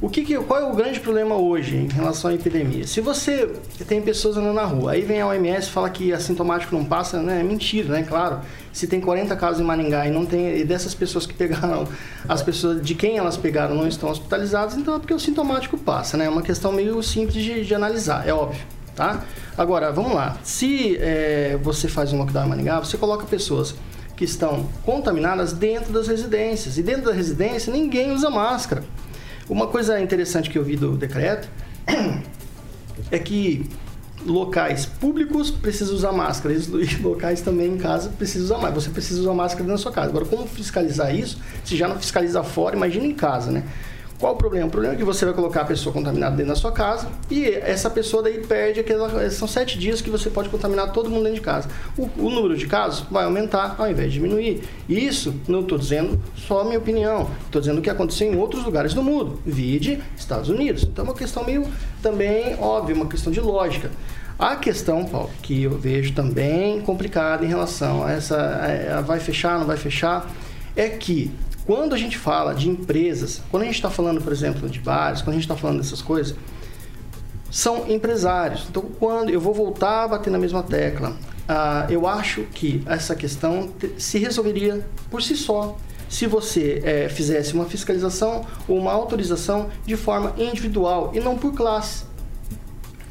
O 0.00 0.08
que, 0.08 0.22
que, 0.22 0.36
qual 0.38 0.60
é 0.60 0.64
o 0.64 0.76
grande 0.76 1.00
problema 1.00 1.34
hoje 1.34 1.76
em 1.76 1.88
relação 1.88 2.30
à 2.30 2.34
epidemia? 2.34 2.86
Se 2.86 3.00
você 3.00 3.52
tem 3.88 4.00
pessoas 4.00 4.36
andando 4.36 4.54
na 4.54 4.64
rua, 4.64 4.92
aí 4.92 5.02
vem 5.02 5.20
a 5.20 5.26
OMS 5.26 5.66
e 5.66 5.72
fala 5.72 5.90
que 5.90 6.12
assintomático 6.12 6.72
não 6.72 6.84
passa, 6.84 7.20
né? 7.20 7.40
É 7.40 7.42
mentira, 7.42 7.88
né? 7.88 8.04
Claro. 8.04 8.38
Se 8.72 8.86
tem 8.86 9.00
40 9.00 9.34
casos 9.34 9.60
em 9.60 9.64
Maringá 9.64 10.06
e 10.06 10.10
não 10.12 10.24
tem 10.24 10.56
e 10.56 10.64
dessas 10.64 10.94
pessoas 10.94 11.26
que 11.26 11.34
pegaram, 11.34 11.88
as 12.28 12.40
pessoas 12.44 12.80
de 12.80 12.94
quem 12.94 13.18
elas 13.18 13.36
pegaram 13.36 13.74
não 13.74 13.88
estão 13.88 14.08
hospitalizadas, 14.08 14.76
então 14.76 14.94
é 14.94 15.00
porque 15.00 15.12
o 15.12 15.18
sintomático 15.18 15.76
passa, 15.76 16.16
né? 16.16 16.26
É 16.26 16.28
uma 16.28 16.42
questão 16.42 16.70
meio 16.70 17.02
simples 17.02 17.42
de, 17.42 17.64
de 17.64 17.74
analisar, 17.74 18.24
é 18.24 18.32
óbvio, 18.32 18.62
tá? 18.94 19.24
Agora, 19.56 19.90
vamos 19.90 20.14
lá. 20.14 20.38
Se 20.44 20.96
é, 21.00 21.58
você 21.60 21.88
faz 21.88 22.12
um 22.12 22.18
lockdown 22.18 22.46
em 22.46 22.48
Maringá, 22.50 22.78
você 22.78 22.96
coloca 22.96 23.26
pessoas 23.26 23.74
que 24.16 24.24
estão 24.24 24.68
contaminadas 24.84 25.52
dentro 25.52 25.92
das 25.92 26.06
residências. 26.06 26.78
E 26.78 26.84
dentro 26.84 27.06
da 27.06 27.12
residência 27.12 27.72
ninguém 27.72 28.12
usa 28.12 28.30
máscara. 28.30 28.84
Uma 29.48 29.66
coisa 29.66 30.00
interessante 30.00 30.50
que 30.50 30.58
eu 30.58 30.64
vi 30.64 30.76
do 30.76 30.96
decreto 30.96 31.48
é 33.10 33.18
que 33.18 33.68
locais 34.26 34.84
públicos 34.84 35.50
precisam 35.50 35.94
usar 35.94 36.12
máscara 36.12 36.54
e 36.58 37.02
locais 37.02 37.40
também 37.40 37.72
em 37.72 37.78
casa 37.78 38.10
precisam 38.10 38.44
usar 38.44 38.54
máscara. 38.56 38.80
Você 38.80 38.90
precisa 38.90 39.20
usar 39.20 39.32
máscara 39.32 39.66
na 39.66 39.78
sua 39.78 39.90
casa. 39.90 40.10
Agora, 40.10 40.26
como 40.26 40.46
fiscalizar 40.46 41.14
isso? 41.14 41.38
Se 41.64 41.76
já 41.76 41.88
não 41.88 41.98
fiscaliza 41.98 42.42
fora, 42.42 42.76
imagina 42.76 43.06
em 43.06 43.14
casa, 43.14 43.50
né? 43.50 43.64
Qual 44.18 44.34
o 44.34 44.36
problema? 44.36 44.66
O 44.66 44.70
problema 44.70 44.94
é 44.94 44.98
que 44.98 45.04
você 45.04 45.24
vai 45.24 45.32
colocar 45.32 45.60
a 45.60 45.64
pessoa 45.64 45.92
contaminada 45.92 46.34
dentro 46.34 46.52
da 46.52 46.56
sua 46.56 46.72
casa 46.72 47.08
e 47.30 47.46
essa 47.46 47.88
pessoa 47.88 48.20
daí 48.20 48.44
perde 48.44 48.80
aquela. 48.80 49.30
São 49.30 49.46
sete 49.46 49.78
dias 49.78 50.00
que 50.00 50.10
você 50.10 50.28
pode 50.28 50.48
contaminar 50.48 50.90
todo 50.92 51.08
mundo 51.08 51.22
dentro 51.22 51.36
de 51.36 51.40
casa. 51.40 51.68
O, 51.96 52.08
o 52.16 52.28
número 52.28 52.56
de 52.56 52.66
casos 52.66 53.06
vai 53.08 53.24
aumentar 53.24 53.76
ao 53.78 53.88
invés 53.88 54.12
de 54.12 54.18
diminuir. 54.18 54.64
Isso 54.88 55.34
não 55.46 55.60
estou 55.60 55.78
dizendo 55.78 56.20
só 56.36 56.62
a 56.62 56.64
minha 56.64 56.78
opinião, 56.78 57.30
estou 57.46 57.60
dizendo 57.60 57.78
o 57.78 57.82
que 57.82 57.90
aconteceu 57.90 58.32
em 58.32 58.36
outros 58.36 58.64
lugares 58.64 58.92
do 58.92 59.04
mundo, 59.04 59.38
vide 59.46 60.02
Estados 60.16 60.48
Unidos. 60.48 60.82
Então 60.82 61.04
é 61.04 61.08
uma 61.08 61.14
questão 61.14 61.44
meio 61.44 61.64
também 62.02 62.56
óbvia, 62.58 62.96
uma 62.96 63.06
questão 63.06 63.32
de 63.32 63.40
lógica. 63.40 63.88
A 64.36 64.56
questão, 64.56 65.04
Paulo, 65.04 65.30
que 65.42 65.62
eu 65.62 65.78
vejo 65.78 66.12
também 66.12 66.80
complicada 66.80 67.44
em 67.44 67.48
relação 67.48 68.04
a 68.04 68.12
essa. 68.12 68.36
A, 68.36 68.98
a 68.98 69.00
vai 69.00 69.20
fechar, 69.20 69.58
não 69.58 69.66
vai 69.66 69.76
fechar, 69.76 70.28
é 70.74 70.88
que 70.88 71.30
quando 71.68 71.94
a 71.94 71.98
gente 71.98 72.16
fala 72.16 72.54
de 72.54 72.66
empresas, 72.66 73.42
quando 73.50 73.64
a 73.64 73.66
gente 73.66 73.74
está 73.74 73.90
falando, 73.90 74.22
por 74.22 74.32
exemplo, 74.32 74.70
de 74.70 74.80
bares, 74.80 75.20
quando 75.20 75.32
a 75.32 75.34
gente 75.34 75.42
está 75.42 75.54
falando 75.54 75.76
dessas 75.76 76.00
coisas, 76.00 76.34
são 77.50 77.86
empresários. 77.90 78.64
Então, 78.70 78.84
quando 78.98 79.28
eu 79.28 79.38
vou 79.38 79.52
voltar 79.52 80.04
a 80.04 80.08
bater 80.08 80.30
na 80.30 80.38
mesma 80.38 80.62
tecla, 80.62 81.10
uh, 81.10 81.92
eu 81.92 82.06
acho 82.06 82.44
que 82.54 82.82
essa 82.86 83.14
questão 83.14 83.68
se 83.98 84.18
resolveria 84.18 84.82
por 85.10 85.22
si 85.22 85.36
só 85.36 85.76
se 86.08 86.26
você 86.26 86.80
é, 86.82 87.08
fizesse 87.10 87.52
uma 87.52 87.66
fiscalização 87.66 88.46
ou 88.66 88.78
uma 88.78 88.92
autorização 88.92 89.68
de 89.84 89.94
forma 89.94 90.32
individual 90.38 91.12
e 91.14 91.20
não 91.20 91.36
por 91.36 91.52
classe. 91.52 92.04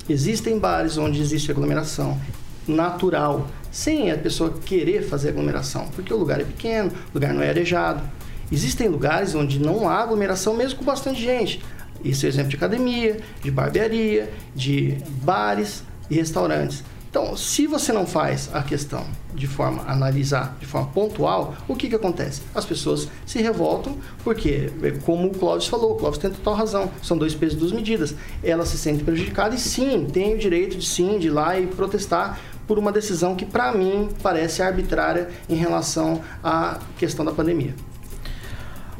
Existem 0.09 0.57
bares 0.57 0.97
onde 0.97 1.21
existe 1.21 1.51
aglomeração 1.51 2.19
natural, 2.67 3.45
sem 3.71 4.11
a 4.11 4.17
pessoa 4.17 4.51
querer 4.65 5.03
fazer 5.03 5.29
aglomeração, 5.29 5.89
porque 5.89 6.11
o 6.11 6.17
lugar 6.17 6.41
é 6.41 6.43
pequeno, 6.43 6.89
o 6.89 7.13
lugar 7.13 7.35
não 7.35 7.43
é 7.43 7.49
arejado. 7.49 8.16
Existem 8.51 8.87
lugares 8.87 9.35
onde 9.35 9.59
não 9.59 9.89
há 9.89 9.95
aglomeração, 9.95 10.53
mesmo 10.53 10.79
com 10.79 10.85
bastante 10.85 11.21
gente. 11.21 11.61
Isso 12.03 12.25
é 12.25 12.29
exemplo 12.29 12.49
de 12.49 12.55
academia, 12.55 13.17
de 13.41 13.51
barbearia, 13.51 14.31
de 14.55 14.97
bares 15.23 15.83
e 16.09 16.15
restaurantes. 16.15 16.83
Então, 17.09 17.35
se 17.35 17.65
você 17.65 17.91
não 17.91 18.05
faz 18.05 18.49
a 18.53 18.61
questão 18.61 19.03
de 19.33 19.47
forma 19.47 19.83
analisar, 19.87 20.55
de 20.59 20.65
forma 20.65 20.87
pontual, 20.89 21.55
o 21.67 21.75
que, 21.75 21.89
que 21.89 21.95
acontece? 21.95 22.41
As 22.53 22.65
pessoas 22.65 23.07
se 23.25 23.41
revoltam 23.41 23.97
porque, 24.23 24.71
como 25.03 25.27
o 25.27 25.31
Clóvis 25.31 25.67
falou, 25.67 25.93
o 25.93 25.95
Clóvis 25.95 26.19
tem 26.19 26.29
total 26.29 26.53
razão, 26.53 26.91
são 27.01 27.17
dois 27.17 27.33
pesos, 27.33 27.57
duas 27.57 27.71
medidas. 27.71 28.13
Ela 28.43 28.65
se 28.65 28.77
sente 28.77 29.03
prejudicada 29.03 29.55
e 29.55 29.57
sim, 29.57 30.05
tem 30.11 30.35
o 30.35 30.37
direito 30.37 30.77
de 30.77 30.85
sim, 30.85 31.17
de 31.17 31.27
ir 31.27 31.31
lá 31.31 31.59
e 31.59 31.65
protestar 31.65 32.39
por 32.67 32.77
uma 32.77 32.91
decisão 32.91 33.35
que, 33.35 33.45
para 33.45 33.71
mim, 33.71 34.09
parece 34.21 34.61
arbitrária 34.61 35.29
em 35.49 35.55
relação 35.55 36.21
à 36.43 36.77
questão 36.97 37.25
da 37.25 37.31
pandemia. 37.31 37.73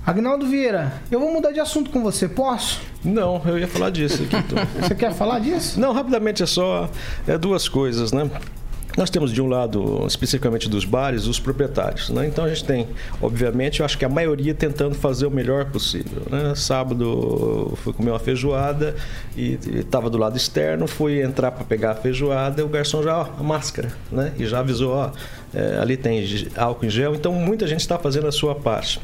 Agnaldo 0.08 0.46
Vieira, 0.46 0.94
eu 1.12 1.20
vou 1.20 1.34
mudar 1.34 1.52
de 1.52 1.60
assunto 1.60 1.92
com 1.92 2.02
você, 2.02 2.30
posso? 2.30 2.80
Não, 3.04 3.42
eu 3.46 3.60
ia 3.60 3.68
falar 3.68 3.90
disso 3.90 4.24
aqui. 4.24 4.38
Então. 4.38 4.58
Você 4.82 4.96
quer 4.96 5.14
falar 5.14 5.40
disso? 5.40 5.78
Não, 5.78 5.92
rapidamente 5.92 6.42
é 6.42 6.46
só 6.46 6.90
é, 7.28 7.38
duas 7.38 7.68
coisas, 7.68 8.14
né? 8.14 8.32
Nós 8.96 9.10
temos 9.10 9.34
de 9.34 9.42
um 9.42 9.48
lado, 9.48 10.06
especificamente 10.08 10.70
dos 10.70 10.86
bares, 10.86 11.28
os 11.28 11.42
proprietários. 11.42 12.10
Né? 12.10 12.26
Então 12.26 12.46
a 12.46 12.48
gente 12.48 12.64
tem, 12.64 12.88
obviamente, 13.22 13.82
eu 13.82 13.86
acho 13.86 13.98
que 13.98 14.06
a 14.06 14.10
maioria 14.10 14.56
tentando 14.56 14.96
fazer 14.96 15.26
o 15.26 15.30
melhor 15.30 15.66
possível. 15.66 16.22
Né? 16.32 16.56
Sábado 16.56 17.78
fui 17.84 17.92
comer 17.92 18.12
uma 18.12 18.20
feijoada 18.20 18.96
e 19.36 19.60
estava 19.66 20.10
do 20.10 20.18
lado 20.18 20.38
externo, 20.38 20.88
fui 20.88 21.22
entrar 21.22 21.52
para 21.52 21.66
pegar 21.66 21.92
a 21.92 21.96
feijoada, 21.96 22.62
e 22.62 22.64
o 22.64 22.70
garçom 22.70 23.04
já, 23.04 23.18
ó, 23.18 23.28
a 23.38 23.44
máscara, 23.44 23.92
né? 24.10 24.32
E 24.40 24.46
já 24.46 24.60
avisou, 24.60 24.94
ó, 24.94 25.12
é, 25.54 25.80
ali 25.82 25.98
tem 25.98 26.26
álcool 26.56 26.86
em 26.86 26.90
gel. 26.90 27.14
Então 27.14 27.34
muita 27.34 27.68
gente 27.68 27.82
está 27.82 28.00
fazendo 28.00 28.26
a 28.28 28.32
sua 28.32 28.56
parte. 28.56 29.02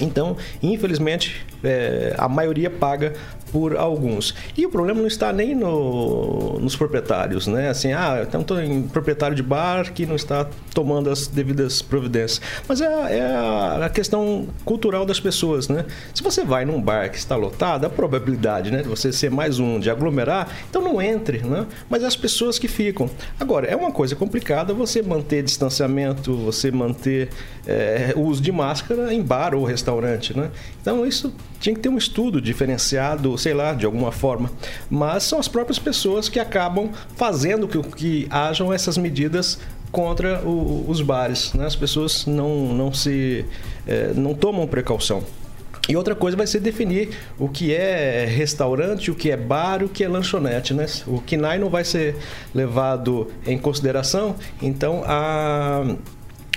Então, 0.00 0.36
infelizmente, 0.62 1.44
é, 1.62 2.14
a 2.16 2.28
maioria 2.28 2.70
paga 2.70 3.14
por 3.52 3.76
alguns. 3.76 4.34
E 4.56 4.64
o 4.66 4.70
problema 4.70 5.00
não 5.00 5.06
está 5.06 5.32
nem 5.32 5.54
no, 5.54 6.58
nos 6.60 6.76
proprietários, 6.76 7.46
né? 7.46 7.68
Assim, 7.68 7.92
ah, 7.92 8.24
então 8.26 8.40
estou 8.40 8.60
em 8.60 8.82
proprietário 8.82 9.36
de 9.36 9.42
bar 9.42 9.92
que 9.92 10.06
não 10.06 10.16
está 10.16 10.46
tomando 10.74 11.10
as 11.10 11.26
devidas 11.26 11.82
providências. 11.82 12.40
Mas 12.68 12.80
é, 12.80 13.18
é 13.18 13.84
a, 13.84 13.90
questão 13.90 14.48
cultural 14.64 15.04
das 15.04 15.20
pessoas, 15.20 15.68
né? 15.68 15.84
Se 16.14 16.22
você 16.22 16.44
vai 16.44 16.64
num 16.64 16.80
bar 16.80 17.10
que 17.10 17.16
está 17.16 17.36
lotado, 17.36 17.84
a 17.84 17.90
probabilidade, 17.90 18.70
né, 18.70 18.82
de 18.82 18.88
você 18.88 19.12
ser 19.12 19.30
mais 19.30 19.58
um, 19.58 19.78
de 19.78 19.90
aglomerar, 19.90 20.48
então 20.68 20.82
não 20.82 21.00
entre, 21.00 21.38
né? 21.38 21.66
Mas 21.88 22.02
é 22.02 22.06
as 22.06 22.16
pessoas 22.16 22.58
que 22.58 22.68
ficam. 22.68 23.10
Agora, 23.38 23.66
é 23.66 23.76
uma 23.76 23.90
coisa 23.90 24.14
complicada 24.14 24.72
você 24.72 25.02
manter 25.02 25.42
distanciamento, 25.42 26.36
você 26.36 26.70
manter 26.70 27.28
é, 27.66 28.12
uso 28.16 28.40
de 28.40 28.52
máscara 28.52 29.12
em 29.12 29.22
bar 29.22 29.54
ou 29.54 29.64
restaurante, 29.64 30.36
né? 30.36 30.50
Então 30.80 31.04
isso 31.06 31.32
tinha 31.60 31.74
que 31.74 31.80
ter 31.80 31.90
um 31.90 31.98
estudo 31.98 32.40
diferenciado, 32.40 33.36
sei 33.36 33.54
lá, 33.54 33.74
de 33.74 33.84
alguma 33.84 34.10
forma. 34.10 34.50
Mas 34.88 35.22
são 35.24 35.38
as 35.38 35.46
próprias 35.46 35.78
pessoas 35.78 36.28
que 36.28 36.40
acabam 36.40 36.90
fazendo 37.16 37.68
que, 37.68 37.78
que 37.94 38.26
hajam 38.30 38.72
essas 38.72 38.96
medidas 38.96 39.60
contra 39.92 40.40
o, 40.40 40.86
os 40.88 41.02
bares. 41.02 41.52
Né? 41.52 41.66
As 41.66 41.76
pessoas 41.76 42.24
não, 42.26 42.72
não 42.72 42.92
se 42.92 43.44
é, 43.86 44.12
não 44.14 44.34
tomam 44.34 44.66
precaução. 44.66 45.22
E 45.88 45.96
outra 45.96 46.14
coisa 46.14 46.36
vai 46.36 46.46
ser 46.46 46.60
definir 46.60 47.10
o 47.38 47.48
que 47.48 47.74
é 47.74 48.24
restaurante, 48.24 49.10
o 49.10 49.14
que 49.14 49.30
é 49.30 49.36
bar, 49.36 49.82
o 49.82 49.88
que 49.88 50.04
é 50.04 50.08
lanchonete, 50.08 50.72
né? 50.72 50.86
O 51.06 51.20
KINAI 51.20 51.58
não 51.58 51.68
vai 51.68 51.84
ser 51.84 52.16
levado 52.54 53.28
em 53.44 53.58
consideração, 53.58 54.36
então 54.62 55.02
a 55.04 55.96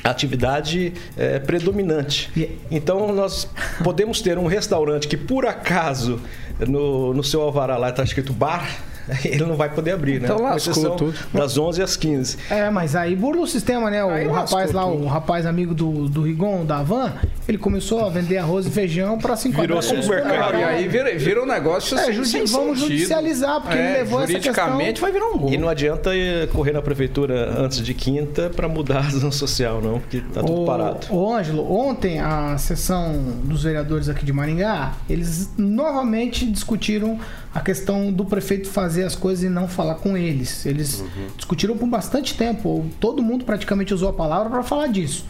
atividade 0.04 0.94
é, 1.18 1.40
predominante. 1.40 2.32
Então 2.70 3.14
nós 3.14 3.50
podemos 3.84 4.22
ter 4.22 4.38
um 4.38 4.48
restaurante 4.48 5.08
que 5.08 5.18
por 5.18 5.46
acaso 5.46 6.20
no, 6.60 7.14
no 7.14 7.24
seu 7.24 7.42
alvará 7.42 7.78
lá 7.78 7.90
está 7.90 8.04
escrito 8.04 8.34
bar 8.34 8.93
ele 9.26 9.46
não 9.46 9.56
vai 9.56 9.70
poder 9.70 9.92
abrir, 9.92 10.20
né? 10.20 10.28
Então 10.32 10.42
lascou 10.42 10.96
tudo. 10.96 11.14
Das 11.34 11.58
11 11.58 11.82
às 11.82 11.96
15. 11.96 12.38
É, 12.50 12.70
mas 12.70 12.96
aí 12.96 13.16
burla 13.16 13.42
o 13.42 13.48
sistema, 13.48 13.90
né? 13.90 14.04
O 14.04 14.10
aí 14.10 14.28
rapaz 14.28 14.72
lá, 14.72 14.84
tudo. 14.84 15.04
o 15.04 15.08
rapaz 15.08 15.46
amigo 15.46 15.74
do, 15.74 16.08
do 16.08 16.22
Rigon, 16.22 16.66
da 16.66 16.82
Van, 16.82 17.14
ele 17.48 17.58
começou 17.58 18.06
a 18.06 18.10
vender 18.10 18.38
arroz 18.38 18.66
e 18.66 18.70
feijão 18.70 19.18
para 19.18 19.36
se 19.36 19.50
enquadrar 19.50 19.82
Virou 19.82 20.04
supermercado. 20.04 20.58
E 20.58 20.64
aí 20.64 20.88
vira, 20.88 21.18
vira 21.18 21.44
um 21.44 21.46
negócio 21.46 21.98
é, 21.98 22.04
sem, 22.04 22.24
sem 22.24 22.46
Vamos 22.46 22.80
sentido. 22.80 22.98
judicializar, 22.98 23.62
porque 23.62 23.78
é, 23.78 23.82
ele 23.82 23.98
levou 24.00 24.22
essa 24.22 24.40
questão... 24.40 24.78
vai 25.00 25.12
virar 25.12 25.28
um 25.28 25.38
gol. 25.38 25.50
E 25.50 25.58
não 25.58 25.68
adianta 25.68 26.12
correr 26.52 26.72
na 26.72 26.82
prefeitura 26.82 27.54
antes 27.58 27.80
de 27.80 27.94
quinta 27.94 28.50
para 28.50 28.68
mudar 28.68 28.98
a 28.98 29.02
razão 29.02 29.32
social, 29.32 29.82
não, 29.82 30.00
porque 30.00 30.22
tá 30.34 30.42
tudo 30.42 30.62
o, 30.62 30.66
parado. 30.66 31.08
Ô, 31.10 31.34
Ângelo, 31.34 31.72
ontem 31.72 32.20
a 32.20 32.58
sessão 32.58 33.14
dos 33.44 33.64
vereadores 33.64 34.08
aqui 34.08 34.26
de 34.26 34.32
Maringá, 34.32 34.94
eles 35.10 35.52
novamente 35.58 36.46
discutiram 36.46 37.20
a 37.54 37.60
questão 37.60 38.12
do 38.12 38.26
prefeito 38.26 38.68
fazer 38.68 39.04
as 39.04 39.16
coisas 39.16 39.44
e 39.44 39.50
não 39.50 39.68
falar 39.68 39.96
com 39.96 40.18
eles. 40.18 40.66
Eles 40.66 41.02
uhum. 41.02 41.28
discutiram 41.38 41.78
por 41.78 41.88
bastante 41.88 42.36
tempo, 42.36 42.86
todo 43.00 43.22
mundo 43.22 43.46
praticamente 43.46 43.94
usou 43.94 44.10
a 44.10 44.14
palavra 44.14 44.50
para 44.50 44.64
falar 44.64 44.88
disso. 44.88 45.26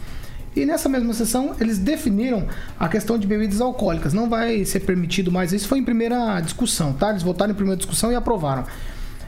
E 0.56 0.64
nessa 0.64 0.88
mesma 0.88 1.12
sessão, 1.12 1.54
eles 1.60 1.78
definiram 1.78 2.46
a 2.78 2.88
questão 2.88 3.18
de 3.18 3.26
bebidas 3.26 3.60
alcoólicas. 3.60 4.12
Não 4.12 4.28
vai 4.28 4.64
ser 4.64 4.80
permitido 4.80 5.30
mais. 5.32 5.52
Isso 5.52 5.66
foi 5.66 5.80
em 5.80 5.84
primeira 5.84 6.40
discussão, 6.40 6.92
tá? 6.92 7.10
Eles 7.10 7.24
votaram 7.24 7.52
em 7.52 7.56
primeira 7.56 7.76
discussão 7.76 8.12
e 8.12 8.14
aprovaram. 8.14 8.64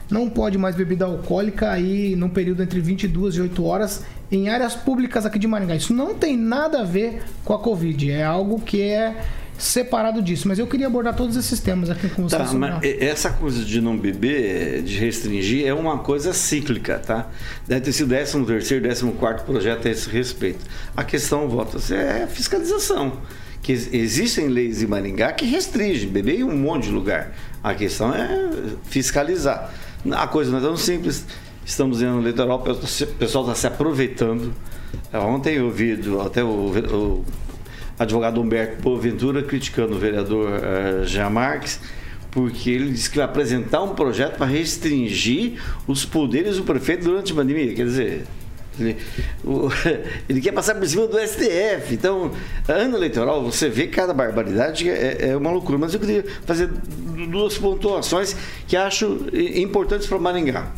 Não 0.09 0.29
pode 0.29 0.57
mais 0.57 0.73
bebida 0.73 1.03
alcoólica 1.03 1.69
aí 1.69 2.15
num 2.15 2.29
período 2.29 2.63
entre 2.63 2.79
22 2.79 3.35
e 3.35 3.41
8 3.41 3.65
horas 3.65 4.05
em 4.31 4.47
áreas 4.47 4.73
públicas 4.73 5.25
aqui 5.25 5.37
de 5.37 5.47
Maringá. 5.47 5.75
Isso 5.75 5.93
não 5.93 6.15
tem 6.15 6.37
nada 6.37 6.79
a 6.79 6.83
ver 6.85 7.23
com 7.43 7.53
a 7.53 7.59
Covid. 7.59 8.09
É 8.09 8.23
algo 8.23 8.61
que 8.61 8.81
é 8.81 9.13
separado 9.57 10.21
disso, 10.21 10.47
mas 10.47 10.59
eu 10.59 10.67
queria 10.67 10.87
abordar 10.87 11.15
todos 11.15 11.35
esses 11.35 11.59
temas 11.59 11.89
aqui 11.89 12.07
com 12.09 12.23
vocês. 12.23 12.51
Tá, 12.51 12.53
mas 12.53 12.79
essa 12.83 13.31
coisa 13.31 13.63
de 13.65 13.81
não 13.81 13.97
beber, 13.97 14.83
de 14.83 14.97
restringir, 14.97 15.65
é 15.65 15.73
uma 15.73 15.99
coisa 15.99 16.31
cíclica, 16.33 16.99
tá? 16.99 17.27
Deve 17.67 17.81
ter 17.81 17.91
sido 17.93 18.09
13 18.09 18.45
terceiro, 18.45 18.87
14 18.87 19.11
quarto 19.13 19.45
projeto 19.45 19.87
a 19.87 19.91
esse 19.91 20.09
respeito. 20.09 20.63
A 20.95 21.03
questão, 21.03 21.47
votos, 21.47 21.91
é 21.91 22.27
fiscalização. 22.27 23.13
Que 23.61 23.73
existem 23.73 24.47
leis 24.47 24.81
em 24.81 24.87
Maringá 24.87 25.33
que 25.33 25.45
restringem 25.45 26.07
beber 26.07 26.39
em 26.39 26.43
um 26.43 26.55
monte 26.55 26.83
de 26.83 26.91
lugar. 26.91 27.33
A 27.63 27.73
questão 27.73 28.13
é 28.13 28.49
fiscalizar. 28.83 29.73
A 30.11 30.27
coisa 30.27 30.51
não 30.51 30.59
é 30.59 30.61
tão 30.61 30.77
simples. 30.77 31.25
Estamos 31.65 32.01
indo 32.01 32.11
no 32.11 32.21
litoral, 32.21 32.63
o 32.63 33.07
pessoal 33.15 33.43
está 33.43 33.55
se 33.55 33.67
aproveitando. 33.67 34.53
Ontem 35.13 35.55
eu 35.55 35.65
ouvi 35.65 35.99
até 36.23 36.43
o, 36.43 36.47
o 36.47 37.25
advogado 37.97 38.41
Humberto 38.41 38.81
Boaventura 38.81 39.41
criticando 39.43 39.95
o 39.95 39.99
vereador 39.99 40.49
uh, 40.49 41.05
Jean 41.05 41.29
Marques, 41.29 41.79
porque 42.31 42.69
ele 42.69 42.91
disse 42.91 43.09
que 43.09 43.17
vai 43.17 43.25
apresentar 43.25 43.81
um 43.81 43.95
projeto 43.95 44.37
para 44.37 44.45
restringir 44.45 45.59
os 45.87 46.05
poderes 46.05 46.57
do 46.57 46.63
prefeito 46.63 47.05
durante 47.05 47.31
a 47.31 47.35
pandemia. 47.35 47.73
Quer 47.73 47.85
dizer, 47.85 48.23
ele, 48.79 48.97
o, 49.43 49.69
ele, 50.29 50.41
quer 50.41 50.51
passar 50.51 50.75
por 50.75 50.87
cima 50.87 51.07
do 51.07 51.17
STF. 51.19 51.93
Então, 51.93 52.31
ano 52.67 52.95
eleitoral, 52.95 53.43
você 53.43 53.69
vê 53.69 53.87
cada 53.87 54.13
barbaridade, 54.13 54.87
é, 54.89 55.29
é, 55.29 55.37
uma 55.37 55.51
loucura. 55.51 55.77
Mas 55.77 55.93
eu 55.93 55.99
queria 55.99 56.23
fazer 56.45 56.67
duas 57.29 57.57
pontuações 57.57 58.35
que 58.67 58.77
acho 58.77 59.25
importantes 59.55 60.07
para 60.07 60.19
Maringá. 60.19 60.71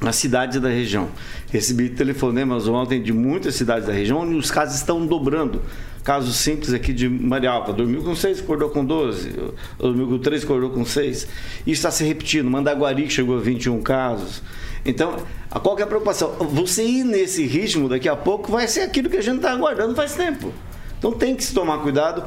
As 0.00 0.16
cidades 0.16 0.60
da 0.60 0.68
região. 0.68 1.08
Recebi 1.50 1.88
telefonemas 1.88 2.66
ontem 2.66 3.02
de 3.02 3.12
muitas 3.12 3.54
cidades 3.54 3.86
da 3.86 3.92
região 3.92 4.18
onde 4.18 4.34
os 4.34 4.50
casos 4.50 4.76
estão 4.76 5.06
dobrando. 5.06 5.62
Caso 6.04 6.34
simples 6.34 6.74
aqui 6.74 6.92
de 6.92 7.08
Marialva, 7.08 7.72
dormiu 7.72 8.02
com 8.02 8.14
6, 8.14 8.40
acordou 8.40 8.68
com 8.68 8.84
12, 8.84 9.32
dormiu 9.78 10.06
com 10.06 10.18
3, 10.18 10.44
acordou 10.44 10.68
com 10.68 10.84
6. 10.84 11.22
Isso 11.22 11.28
está 11.66 11.90
se 11.90 12.04
repetindo. 12.04 12.50
Mandaguari 12.50 13.08
chegou 13.08 13.38
a 13.38 13.40
21 13.40 13.80
casos. 13.82 14.42
Então, 14.84 15.16
a 15.50 15.58
qualquer 15.58 15.86
preocupação, 15.86 16.34
você 16.40 16.84
ir 16.84 17.04
nesse 17.04 17.46
ritmo 17.46 17.88
daqui 17.88 18.06
a 18.06 18.14
pouco 18.14 18.52
vai 18.52 18.68
ser 18.68 18.82
aquilo 18.82 19.08
que 19.08 19.16
a 19.16 19.22
gente 19.22 19.36
está 19.36 19.52
aguardando 19.52 19.94
faz 19.94 20.14
tempo. 20.14 20.52
Então 20.98 21.10
tem 21.10 21.34
que 21.34 21.42
se 21.42 21.54
tomar 21.54 21.78
cuidado 21.78 22.24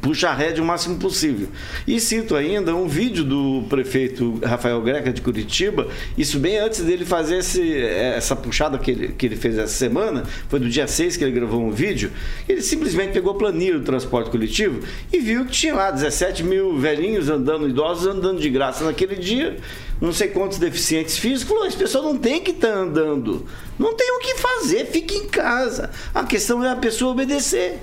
puxa 0.00 0.28
a 0.28 0.34
rédea 0.34 0.62
o 0.62 0.66
máximo 0.66 0.96
possível. 0.96 1.48
E 1.86 2.00
cito 2.00 2.34
ainda 2.34 2.74
um 2.74 2.86
vídeo 2.86 3.24
do 3.24 3.64
prefeito 3.68 4.38
Rafael 4.44 4.80
Greca 4.82 5.12
de 5.12 5.20
Curitiba, 5.20 5.88
isso 6.16 6.38
bem 6.38 6.58
antes 6.58 6.80
dele 6.80 7.04
fazer 7.04 7.38
esse, 7.38 7.76
essa 7.76 8.34
puxada 8.36 8.78
que 8.78 8.90
ele, 8.90 9.08
que 9.08 9.26
ele 9.26 9.36
fez 9.36 9.56
essa 9.58 9.72
semana, 9.72 10.24
foi 10.48 10.60
do 10.60 10.68
dia 10.68 10.86
6 10.86 11.16
que 11.16 11.24
ele 11.24 11.32
gravou 11.32 11.62
um 11.62 11.70
vídeo, 11.70 12.10
ele 12.48 12.62
simplesmente 12.62 13.12
pegou 13.12 13.32
a 13.32 13.34
planilha 13.34 13.78
do 13.78 13.84
transporte 13.84 14.30
coletivo 14.30 14.80
e 15.12 15.18
viu 15.18 15.44
que 15.44 15.52
tinha 15.52 15.74
lá 15.74 15.90
17 15.90 16.42
mil 16.42 16.78
velhinhos 16.78 17.28
andando, 17.28 17.68
idosos 17.68 18.06
andando 18.06 18.40
de 18.40 18.50
graça 18.50 18.84
naquele 18.84 19.16
dia, 19.16 19.56
não 20.00 20.12
sei 20.12 20.28
quantos 20.28 20.58
deficientes 20.58 21.16
físicos, 21.16 21.48
falou, 21.48 21.66
esse 21.66 21.76
pessoal 21.76 22.04
não 22.04 22.18
tem 22.18 22.42
que 22.42 22.50
estar 22.50 22.68
tá 22.68 22.78
andando, 22.78 23.46
não 23.78 23.94
tem 23.94 24.10
o 24.12 24.18
que 24.18 24.34
fazer, 24.36 24.86
fique 24.86 25.14
em 25.14 25.26
casa. 25.28 25.90
A 26.14 26.24
questão 26.24 26.62
é 26.62 26.70
a 26.70 26.76
pessoa 26.76 27.12
obedecer 27.12 27.78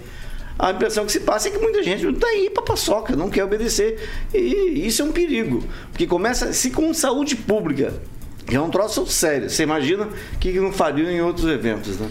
a 0.57 0.71
impressão 0.71 1.05
que 1.05 1.11
se 1.11 1.19
passa 1.21 1.47
é 1.47 1.51
que 1.51 1.57
muita 1.57 1.81
gente 1.83 2.03
não 2.03 2.11
está 2.11 2.27
aí 2.27 2.49
para 2.49 2.63
paçoca, 2.63 3.15
não 3.15 3.29
quer 3.29 3.43
obedecer. 3.43 4.09
E 4.33 4.85
isso 4.85 5.01
é 5.01 5.05
um 5.05 5.11
perigo. 5.11 5.63
Porque 5.89 6.05
começa, 6.05 6.53
se 6.53 6.69
com 6.69 6.93
saúde 6.93 7.35
pública, 7.35 7.93
que 8.45 8.55
é 8.55 8.61
um 8.61 8.69
troço 8.69 9.05
sério, 9.07 9.49
você 9.49 9.63
imagina 9.63 10.05
o 10.05 10.37
que 10.39 10.51
não 10.59 10.71
faria 10.71 11.11
em 11.11 11.21
outros 11.21 11.47
eventos, 11.47 11.99
né? 11.99 12.09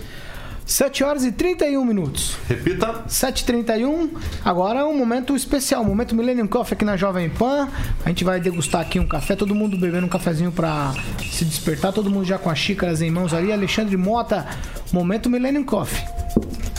7 0.64 1.04
horas 1.04 1.24
e 1.24 1.32
31 1.32 1.84
minutos. 1.84 2.36
Repita. 2.48 3.04
7h31. 3.08 4.10
Agora 4.44 4.80
é 4.80 4.84
um 4.84 4.96
momento 4.96 5.34
especial, 5.34 5.82
um 5.82 5.86
momento 5.86 6.14
Millennium 6.14 6.46
Coffee 6.46 6.74
aqui 6.74 6.84
na 6.84 6.96
Jovem 6.96 7.28
Pan. 7.28 7.68
A 8.04 8.08
gente 8.08 8.24
vai 8.24 8.40
degustar 8.40 8.80
aqui 8.80 8.98
um 8.98 9.06
café, 9.06 9.34
todo 9.34 9.54
mundo 9.54 9.76
bebendo 9.76 10.06
um 10.06 10.08
cafezinho 10.08 10.52
pra 10.52 10.94
se 11.30 11.44
despertar, 11.44 11.92
todo 11.92 12.08
mundo 12.08 12.24
já 12.24 12.38
com 12.38 12.48
as 12.48 12.58
xícaras 12.58 13.02
em 13.02 13.10
mãos 13.10 13.34
ali. 13.34 13.52
Alexandre 13.52 13.96
Mota, 13.96 14.46
momento 14.92 15.28
Millennium 15.28 15.64
Coffee. 15.64 16.21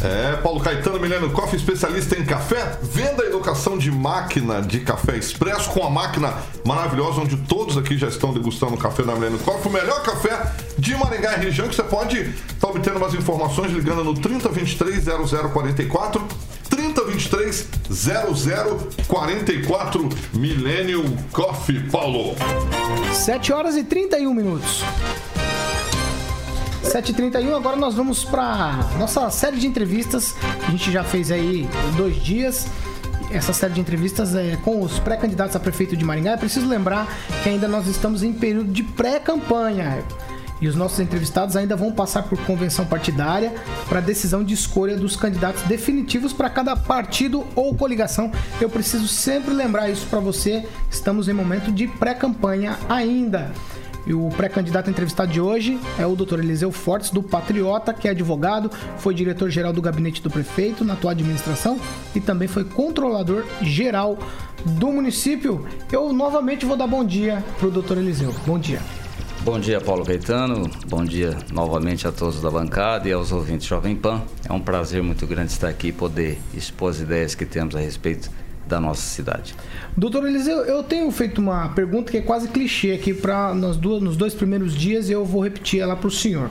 É, 0.03 0.35
Paulo 0.35 0.59
Caetano, 0.59 0.99
Milênio 0.99 1.31
Coffee, 1.31 1.57
especialista 1.57 2.19
em 2.19 2.25
café, 2.25 2.77
venda 2.81 3.23
e 3.23 3.27
educação 3.27 3.77
de 3.77 3.89
máquina 3.89 4.61
de 4.61 4.81
café 4.81 5.15
expresso 5.15 5.69
com 5.69 5.81
a 5.85 5.89
máquina 5.89 6.33
maravilhosa, 6.65 7.21
onde 7.21 7.37
todos 7.37 7.77
aqui 7.77 7.97
já 7.97 8.09
estão 8.09 8.33
degustando 8.33 8.73
o 8.73 8.77
café 8.77 9.03
da 9.03 9.15
Milênio 9.15 9.39
Coffee, 9.39 9.69
o 9.69 9.73
melhor 9.73 10.03
café 10.03 10.51
de 10.77 10.93
Maringá 10.97 11.37
e 11.37 11.45
região, 11.45 11.69
que 11.69 11.75
você 11.75 11.83
pode 11.83 12.19
estar 12.19 12.67
obtendo 12.67 12.99
mais 12.99 13.13
informações 13.13 13.71
ligando 13.71 14.03
no 14.03 14.13
3023 14.13 15.05
0044 15.05 16.27
3023 16.69 17.67
0044 19.07 20.09
Millennium 20.33 21.15
Coffee, 21.31 21.79
Paulo. 21.89 22.35
7 23.13 23.53
horas 23.53 23.77
e 23.77 23.85
31 23.85 24.33
minutos. 24.33 24.83
7h31, 26.83 27.55
agora 27.55 27.75
nós 27.75 27.95
vamos 27.95 28.23
para 28.23 28.89
nossa 28.99 29.29
série 29.29 29.57
de 29.57 29.65
entrevistas. 29.65 30.35
A 30.67 30.71
gente 30.71 30.91
já 30.91 31.03
fez 31.03 31.31
aí 31.31 31.67
dois 31.95 32.15
dias. 32.21 32.67
Essa 33.31 33.51
série 33.53 33.73
de 33.73 33.79
entrevistas 33.79 34.35
é 34.35 34.57
com 34.57 34.81
os 34.81 34.99
pré-candidatos 34.99 35.55
a 35.55 35.59
prefeito 35.59 35.97
de 35.97 36.05
Maringá. 36.05 36.33
É 36.33 36.37
preciso 36.37 36.67
lembrar 36.67 37.07
que 37.41 37.49
ainda 37.49 37.67
nós 37.67 37.87
estamos 37.87 38.21
em 38.21 38.31
período 38.31 38.71
de 38.71 38.83
pré-campanha. 38.83 40.03
E 40.61 40.67
os 40.67 40.75
nossos 40.75 40.99
entrevistados 40.99 41.55
ainda 41.55 41.75
vão 41.75 41.91
passar 41.91 42.23
por 42.23 42.37
convenção 42.45 42.85
partidária 42.85 43.53
para 43.89 43.99
decisão 43.99 44.43
de 44.43 44.53
escolha 44.53 44.95
dos 44.95 45.15
candidatos 45.15 45.63
definitivos 45.63 46.31
para 46.31 46.49
cada 46.49 46.75
partido 46.75 47.45
ou 47.55 47.73
coligação. 47.75 48.31
Eu 48.61 48.69
preciso 48.69 49.07
sempre 49.07 49.53
lembrar 49.53 49.89
isso 49.89 50.05
para 50.07 50.19
você. 50.19 50.65
Estamos 50.89 51.27
em 51.27 51.33
momento 51.33 51.71
de 51.71 51.87
pré-campanha 51.87 52.77
ainda. 52.87 53.51
E 54.05 54.13
o 54.13 54.29
pré-candidato 54.29 54.89
entrevistado 54.89 55.31
de 55.31 55.39
hoje 55.39 55.79
é 55.97 56.05
o 56.05 56.15
Dr. 56.15 56.39
Eliseu 56.39 56.71
Fortes, 56.71 57.09
do 57.09 57.23
Patriota, 57.23 57.93
que 57.93 58.07
é 58.07 58.11
advogado, 58.11 58.69
foi 58.97 59.13
diretor-geral 59.13 59.71
do 59.71 59.81
gabinete 59.81 60.21
do 60.21 60.29
prefeito 60.29 60.83
na 60.83 60.93
atual 60.93 61.11
administração 61.11 61.79
e 62.13 62.19
também 62.19 62.47
foi 62.47 62.65
controlador 62.65 63.45
geral 63.61 64.17
do 64.65 64.91
município. 64.91 65.65
Eu 65.91 66.11
novamente 66.11 66.65
vou 66.65 66.75
dar 66.75 66.87
bom 66.87 67.03
dia 67.03 67.43
para 67.57 67.67
o 67.67 67.71
Dr. 67.71 67.97
Eliseu. 67.97 68.33
Bom 68.45 68.59
dia. 68.59 68.81
Bom 69.43 69.59
dia, 69.59 69.81
Paulo 69.81 70.05
Caetano. 70.05 70.69
Bom 70.87 71.03
dia 71.03 71.37
novamente 71.51 72.07
a 72.07 72.13
todos 72.13 72.41
da 72.41 72.49
bancada 72.49 73.09
e 73.09 73.11
aos 73.11 73.31
ouvintes 73.31 73.67
Jovem 73.67 73.93
Pan. 73.93 74.21
É 74.47 74.53
um 74.53 74.59
prazer 74.59 75.03
muito 75.03 75.27
grande 75.27 75.51
estar 75.51 75.67
aqui 75.67 75.87
e 75.87 75.91
poder 75.91 76.39
expor 76.53 76.91
as 76.91 77.01
ideias 77.01 77.35
que 77.35 77.45
temos 77.45 77.75
a 77.75 77.79
respeito 77.79 78.31
da 78.67 78.79
nossa 78.79 79.01
cidade. 79.01 79.55
Doutor 79.95 80.27
Eliseu, 80.27 80.59
eu 80.65 80.83
tenho 80.83 81.09
feito 81.11 81.39
uma 81.39 81.69
pergunta 81.69 82.11
que 82.11 82.17
é 82.17 82.21
quase 82.21 82.47
clichê 82.47 82.91
aqui 82.91 83.13
para 83.13 83.53
nos, 83.53 83.77
nos 83.77 84.17
dois 84.17 84.33
primeiros 84.33 84.75
dias 84.75 85.09
e 85.09 85.11
eu 85.11 85.25
vou 85.25 85.43
repetir 85.43 85.79
ela 85.79 85.95
para 85.95 86.07
o 86.07 86.11
senhor. 86.11 86.49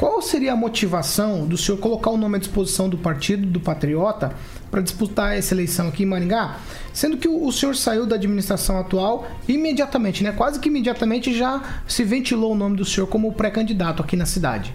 Qual 0.00 0.22
seria 0.22 0.54
a 0.54 0.56
motivação 0.56 1.46
do 1.46 1.58
senhor 1.58 1.76
colocar 1.76 2.08
o 2.08 2.16
nome 2.16 2.36
à 2.36 2.38
disposição 2.38 2.88
do 2.88 2.96
partido, 2.96 3.46
do 3.46 3.60
Patriota, 3.60 4.32
para 4.70 4.80
disputar 4.80 5.36
essa 5.36 5.52
eleição 5.52 5.88
aqui 5.88 6.04
em 6.04 6.06
Maringá? 6.06 6.56
Sendo 6.90 7.18
que 7.18 7.28
o, 7.28 7.44
o 7.44 7.52
senhor 7.52 7.76
saiu 7.76 8.06
da 8.06 8.16
administração 8.16 8.78
atual 8.78 9.26
imediatamente, 9.46 10.24
né? 10.24 10.32
Quase 10.32 10.58
que 10.58 10.70
imediatamente 10.70 11.36
já 11.36 11.82
se 11.86 12.02
ventilou 12.02 12.52
o 12.52 12.56
nome 12.56 12.78
do 12.78 12.84
senhor 12.84 13.08
como 13.08 13.30
pré-candidato 13.34 14.02
aqui 14.02 14.16
na 14.16 14.24
cidade. 14.24 14.72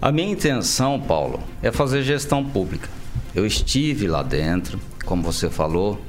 A 0.00 0.12
minha 0.12 0.30
intenção, 0.30 1.00
Paulo, 1.00 1.40
é 1.62 1.72
fazer 1.72 2.02
gestão 2.02 2.44
pública. 2.44 2.97
Eu 3.34 3.46
estive 3.46 4.06
lá 4.06 4.22
dentro, 4.22 4.80
como 5.04 5.22
você 5.22 5.48
falou. 5.50 6.00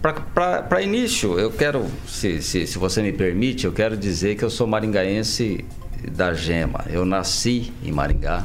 Para 0.00 0.82
início, 0.82 1.38
eu 1.38 1.50
quero, 1.50 1.86
se, 2.06 2.42
se, 2.42 2.66
se 2.66 2.78
você 2.78 3.00
me 3.00 3.12
permite, 3.12 3.64
eu 3.64 3.72
quero 3.72 3.96
dizer 3.96 4.36
que 4.36 4.44
eu 4.44 4.50
sou 4.50 4.66
maringaense 4.66 5.64
da 6.10 6.34
Gema. 6.34 6.84
Eu 6.90 7.04
nasci 7.04 7.72
em 7.82 7.92
Maringá, 7.92 8.44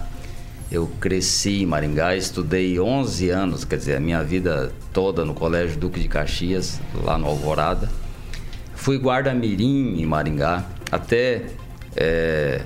eu 0.71 0.87
cresci 0.99 1.63
em 1.63 1.65
Maringá, 1.65 2.15
estudei 2.15 2.79
11 2.79 3.29
anos, 3.29 3.65
quer 3.65 3.77
dizer, 3.77 3.95
a 3.95 3.99
minha 3.99 4.23
vida 4.23 4.71
toda 4.93 5.25
no 5.25 5.33
Colégio 5.33 5.77
Duque 5.77 5.99
de 5.99 6.07
Caxias, 6.07 6.79
lá 7.03 7.17
no 7.17 7.25
Alvorada. 7.25 7.89
Fui 8.75 8.97
guarda-mirim 8.97 9.99
em 9.99 10.05
Maringá, 10.05 10.65
até 10.91 11.45
é, 11.95 12.61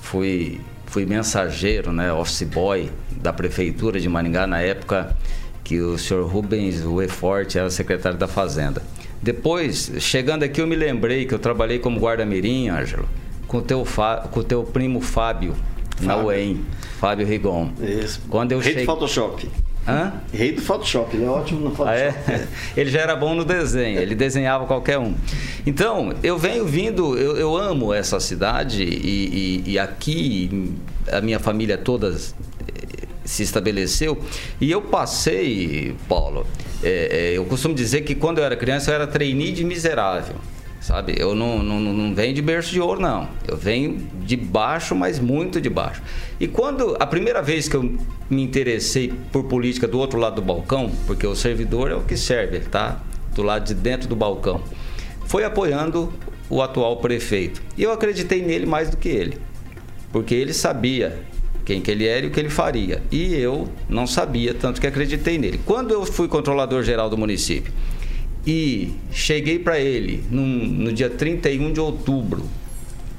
fui, 0.00 0.60
fui 0.90 1.06
mensageiro, 1.06 1.92
né, 1.92 2.12
office 2.12 2.42
boy 2.42 2.90
da 3.12 3.32
Prefeitura 3.32 4.00
de 4.00 4.08
Maringá 4.08 4.44
na 4.46 4.60
época 4.60 5.16
que 5.62 5.80
o 5.80 5.96
senhor 5.96 6.26
Rubens 6.26 6.84
Ueforte 6.84 7.56
era 7.56 7.70
secretário 7.70 8.18
da 8.18 8.26
Fazenda. 8.26 8.82
Depois, 9.22 9.92
chegando 10.00 10.42
aqui, 10.42 10.60
eu 10.60 10.66
me 10.66 10.74
lembrei 10.74 11.26
que 11.26 11.34
eu 11.34 11.38
trabalhei 11.38 11.78
como 11.78 12.00
guarda-mirim, 12.00 12.70
Ângelo, 12.70 13.08
com 13.46 13.58
o 13.58 13.62
teu, 13.62 13.86
com 14.32 14.42
teu 14.42 14.64
primo 14.64 15.00
Fábio, 15.00 15.54
Fábio. 15.94 16.06
na 16.06 16.16
UEM, 16.16 16.64
Fábio 16.98 17.24
Rigon. 17.24 17.70
Isso. 17.80 18.22
Quando 18.28 18.50
eu 18.50 18.58
Rei 18.58 18.70
cheguei... 18.70 18.84
Photoshop. 18.84 19.48
Hã? 19.86 20.12
Rei 20.32 20.52
do 20.52 20.60
Photoshop, 20.60 21.16
ele 21.16 21.24
é 21.24 21.28
ótimo 21.28 21.60
no 21.60 21.74
Photoshop. 21.74 21.90
Ah, 21.90 22.32
é? 22.32 22.48
Ele 22.76 22.90
já 22.90 23.00
era 23.00 23.16
bom 23.16 23.34
no 23.34 23.44
desenho, 23.44 23.98
ele 23.98 24.14
desenhava 24.14 24.66
qualquer 24.66 24.98
um. 24.98 25.14
Então, 25.66 26.12
eu 26.22 26.38
venho 26.38 26.66
vindo, 26.66 27.16
eu, 27.18 27.36
eu 27.36 27.56
amo 27.56 27.92
essa 27.92 28.20
cidade 28.20 28.84
e, 28.84 29.62
e, 29.66 29.72
e 29.72 29.78
aqui 29.78 30.76
a 31.10 31.20
minha 31.20 31.40
família 31.40 31.78
toda 31.78 32.14
se 33.24 33.42
estabeleceu. 33.42 34.18
E 34.60 34.70
eu 34.70 34.82
passei, 34.82 35.94
Paulo, 36.08 36.46
é, 36.82 37.32
é, 37.32 37.38
eu 37.38 37.44
costumo 37.44 37.74
dizer 37.74 38.02
que 38.02 38.14
quando 38.14 38.38
eu 38.38 38.44
era 38.44 38.56
criança 38.56 38.90
eu 38.90 38.94
era 38.94 39.06
trainee 39.06 39.52
de 39.52 39.64
miserável. 39.64 40.36
Sabe? 40.90 41.14
Eu 41.16 41.36
não, 41.36 41.62
não, 41.62 41.78
não 41.78 42.12
venho 42.12 42.34
de 42.34 42.42
berço 42.42 42.72
de 42.72 42.80
ouro, 42.80 43.00
não. 43.00 43.28
Eu 43.46 43.56
venho 43.56 43.96
de 44.24 44.36
baixo, 44.36 44.92
mas 44.92 45.20
muito 45.20 45.60
de 45.60 45.70
baixo. 45.70 46.02
E 46.40 46.48
quando 46.48 46.96
a 46.98 47.06
primeira 47.06 47.40
vez 47.40 47.68
que 47.68 47.76
eu 47.76 47.96
me 48.28 48.42
interessei 48.42 49.14
por 49.30 49.44
política 49.44 49.86
do 49.86 50.00
outro 50.00 50.18
lado 50.18 50.34
do 50.34 50.42
balcão, 50.42 50.90
porque 51.06 51.24
o 51.24 51.36
servidor 51.36 51.92
é 51.92 51.94
o 51.94 52.00
que 52.00 52.16
serve, 52.16 52.58
tá? 52.58 53.00
Do 53.36 53.42
lado 53.44 53.68
de 53.68 53.74
dentro 53.74 54.08
do 54.08 54.16
balcão, 54.16 54.60
foi 55.26 55.44
apoiando 55.44 56.12
o 56.48 56.60
atual 56.60 56.96
prefeito. 56.96 57.62
E 57.78 57.84
eu 57.84 57.92
acreditei 57.92 58.42
nele 58.42 58.66
mais 58.66 58.90
do 58.90 58.96
que 58.96 59.10
ele, 59.10 59.38
porque 60.10 60.34
ele 60.34 60.52
sabia 60.52 61.22
quem 61.64 61.80
que 61.80 61.88
ele 61.88 62.04
era 62.04 62.26
e 62.26 62.28
o 62.28 62.32
que 62.32 62.40
ele 62.40 62.50
faria. 62.50 63.00
E 63.12 63.32
eu 63.36 63.68
não 63.88 64.08
sabia, 64.08 64.54
tanto 64.54 64.80
que 64.80 64.88
acreditei 64.88 65.38
nele. 65.38 65.60
Quando 65.64 65.92
eu 65.92 66.04
fui 66.04 66.26
controlador 66.26 66.82
geral 66.82 67.08
do 67.08 67.16
município 67.16 67.72
e 68.46 68.94
cheguei 69.12 69.58
para 69.58 69.78
ele 69.78 70.24
num, 70.30 70.66
no 70.66 70.92
dia 70.92 71.10
31 71.10 71.72
de 71.72 71.80
outubro 71.80 72.44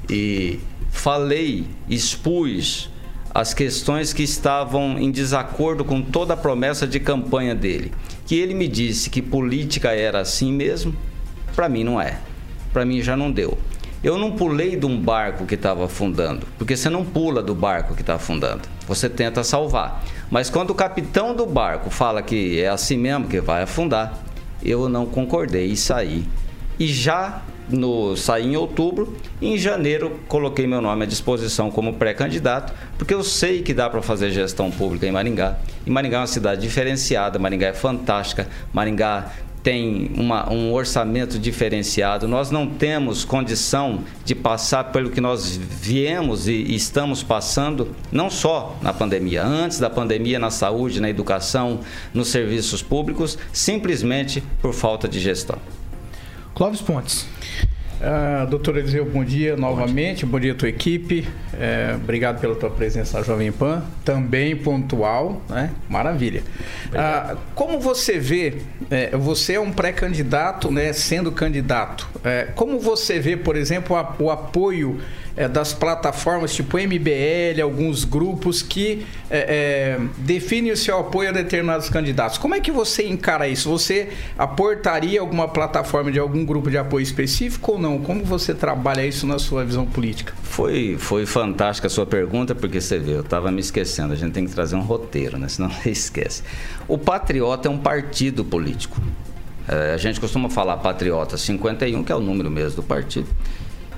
e 0.08 0.58
falei, 0.90 1.64
expus 1.88 2.90
as 3.34 3.54
questões 3.54 4.12
que 4.12 4.22
estavam 4.22 4.98
em 4.98 5.10
desacordo 5.10 5.84
com 5.84 6.02
toda 6.02 6.34
a 6.34 6.36
promessa 6.36 6.86
de 6.86 7.00
campanha 7.00 7.54
dele, 7.54 7.92
que 8.26 8.34
ele 8.34 8.52
me 8.52 8.68
disse 8.68 9.08
que 9.08 9.22
política 9.22 9.92
era 9.92 10.20
assim 10.20 10.52
mesmo, 10.52 10.94
para 11.54 11.68
mim 11.68 11.82
não 11.82 12.00
é. 12.00 12.18
Para 12.72 12.84
mim 12.84 13.00
já 13.00 13.16
não 13.16 13.30
deu. 13.30 13.58
Eu 14.02 14.18
não 14.18 14.32
pulei 14.32 14.74
de 14.74 14.84
um 14.84 15.00
barco 15.00 15.46
que 15.46 15.54
estava 15.54 15.84
afundando, 15.84 16.46
porque 16.58 16.76
você 16.76 16.90
não 16.90 17.04
pula 17.04 17.42
do 17.42 17.54
barco 17.54 17.94
que 17.94 18.00
está 18.00 18.16
afundando. 18.16 18.62
Você 18.86 19.08
tenta 19.08 19.44
salvar. 19.44 20.02
Mas 20.30 20.50
quando 20.50 20.70
o 20.70 20.74
capitão 20.74 21.34
do 21.34 21.46
barco 21.46 21.88
fala 21.88 22.20
que 22.20 22.60
é 22.60 22.68
assim 22.68 22.96
mesmo 22.96 23.28
que 23.28 23.40
vai 23.40 23.62
afundar, 23.62 24.18
eu 24.64 24.88
não 24.88 25.06
concordei 25.06 25.66
e 25.66 25.76
saí. 25.76 26.24
E 26.78 26.86
já 26.86 27.42
no 27.68 28.16
saí 28.16 28.46
em 28.46 28.56
outubro, 28.56 29.16
em 29.40 29.56
janeiro 29.56 30.20
coloquei 30.28 30.66
meu 30.66 30.80
nome 30.80 31.04
à 31.04 31.06
disposição 31.06 31.70
como 31.70 31.94
pré-candidato, 31.94 32.72
porque 32.98 33.14
eu 33.14 33.22
sei 33.22 33.62
que 33.62 33.72
dá 33.72 33.88
para 33.88 34.02
fazer 34.02 34.30
gestão 34.30 34.70
pública 34.70 35.06
em 35.06 35.12
Maringá. 35.12 35.58
E 35.86 35.90
Maringá 35.90 36.18
é 36.18 36.20
uma 36.20 36.26
cidade 36.26 36.60
diferenciada, 36.60 37.38
Maringá 37.38 37.68
é 37.68 37.72
fantástica, 37.72 38.48
Maringá 38.72 39.32
tem 39.62 40.10
uma, 40.16 40.52
um 40.52 40.72
orçamento 40.72 41.38
diferenciado, 41.38 42.26
nós 42.26 42.50
não 42.50 42.66
temos 42.66 43.24
condição 43.24 44.00
de 44.24 44.34
passar 44.34 44.84
pelo 44.84 45.10
que 45.10 45.20
nós 45.20 45.56
viemos 45.56 46.48
e, 46.48 46.52
e, 46.52 46.74
estamos 46.74 47.22
passando, 47.22 47.94
não 48.10 48.28
só 48.28 48.76
na 48.82 48.92
pandemia, 48.92 49.44
antes 49.44 49.78
da 49.78 49.88
pandemia, 49.88 50.38
na 50.38 50.50
saúde, 50.50 51.00
na 51.00 51.08
educação, 51.08 51.80
nos 52.12 52.28
serviços 52.28 52.82
públicos, 52.82 53.38
simplesmente 53.52 54.42
por 54.60 54.72
falta 54.72 55.08
de 55.08 55.20
gestão. 55.20 55.58
Clóvis 56.54 56.80
Pontes. 56.80 57.26
Uh, 58.02 58.50
doutor 58.50 58.76
Eliseu, 58.76 59.04
bom 59.04 59.24
dia 59.24 59.56
novamente, 59.56 60.26
bom 60.26 60.40
dia 60.40 60.50
à 60.50 60.54
tua 60.56 60.68
equipe, 60.68 61.24
é, 61.62 61.94
obrigado 61.94 62.40
pela 62.40 62.56
tua 62.56 62.70
presença 62.70 63.18
na 63.18 63.24
Jovem 63.24 63.52
Pan, 63.52 63.84
também 64.04 64.56
pontual, 64.56 65.40
né? 65.48 65.70
maravilha. 65.88 66.42
Uh, 66.88 67.38
como 67.54 67.78
você 67.78 68.18
vê, 68.18 68.54
é, 68.90 69.16
você 69.16 69.52
é 69.52 69.60
um 69.60 69.70
pré-candidato, 69.70 70.72
né, 70.72 70.92
sendo 70.92 71.30
candidato, 71.30 72.08
é, 72.24 72.48
como 72.56 72.80
você 72.80 73.20
vê, 73.20 73.36
por 73.36 73.54
exemplo, 73.54 73.96
a, 73.96 74.16
o 74.18 74.28
apoio 74.28 75.00
é, 75.36 75.48
das 75.48 75.72
plataformas 75.72 76.54
tipo 76.54 76.76
MBL, 76.78 77.60
alguns 77.62 78.04
grupos 78.04 78.62
que 78.62 79.06
é, 79.30 79.98
é, 79.98 80.00
definem 80.18 80.72
o 80.72 80.76
seu 80.76 80.98
apoio 80.98 81.30
a 81.30 81.32
determinados 81.32 81.88
candidatos. 81.88 82.38
Como 82.38 82.54
é 82.54 82.60
que 82.60 82.70
você 82.70 83.06
encara 83.06 83.48
isso? 83.48 83.70
Você 83.70 84.10
aportaria 84.36 85.20
alguma 85.20 85.48
plataforma 85.48 86.10
de 86.10 86.18
algum 86.18 86.44
grupo 86.44 86.70
de 86.70 86.78
apoio 86.78 87.02
específico 87.02 87.72
ou 87.72 87.78
não? 87.78 87.98
Como 87.98 88.24
você 88.24 88.54
trabalha 88.54 89.06
isso 89.06 89.26
na 89.26 89.38
sua 89.38 89.64
visão 89.64 89.86
política? 89.86 90.34
Foi, 90.42 90.96
foi 90.98 91.24
fantástica 91.52 91.86
a 91.86 91.90
sua 91.90 92.06
pergunta, 92.06 92.54
porque 92.54 92.80
você 92.80 92.98
vê, 92.98 93.12
eu 93.12 93.20
estava 93.20 93.50
me 93.50 93.60
esquecendo. 93.60 94.12
A 94.12 94.16
gente 94.16 94.32
tem 94.32 94.46
que 94.46 94.52
trazer 94.52 94.74
um 94.74 94.80
roteiro, 94.80 95.38
né? 95.38 95.48
senão 95.48 95.70
esquece. 95.84 96.42
O 96.88 96.96
Patriota 96.96 97.68
é 97.68 97.70
um 97.70 97.78
partido 97.78 98.44
político. 98.44 99.00
É, 99.68 99.92
a 99.92 99.96
gente 99.98 100.18
costuma 100.18 100.48
falar 100.48 100.78
Patriota 100.78 101.36
51, 101.36 102.02
que 102.02 102.10
é 102.10 102.14
o 102.14 102.20
número 102.20 102.50
mesmo 102.50 102.76
do 102.76 102.82
partido, 102.82 103.28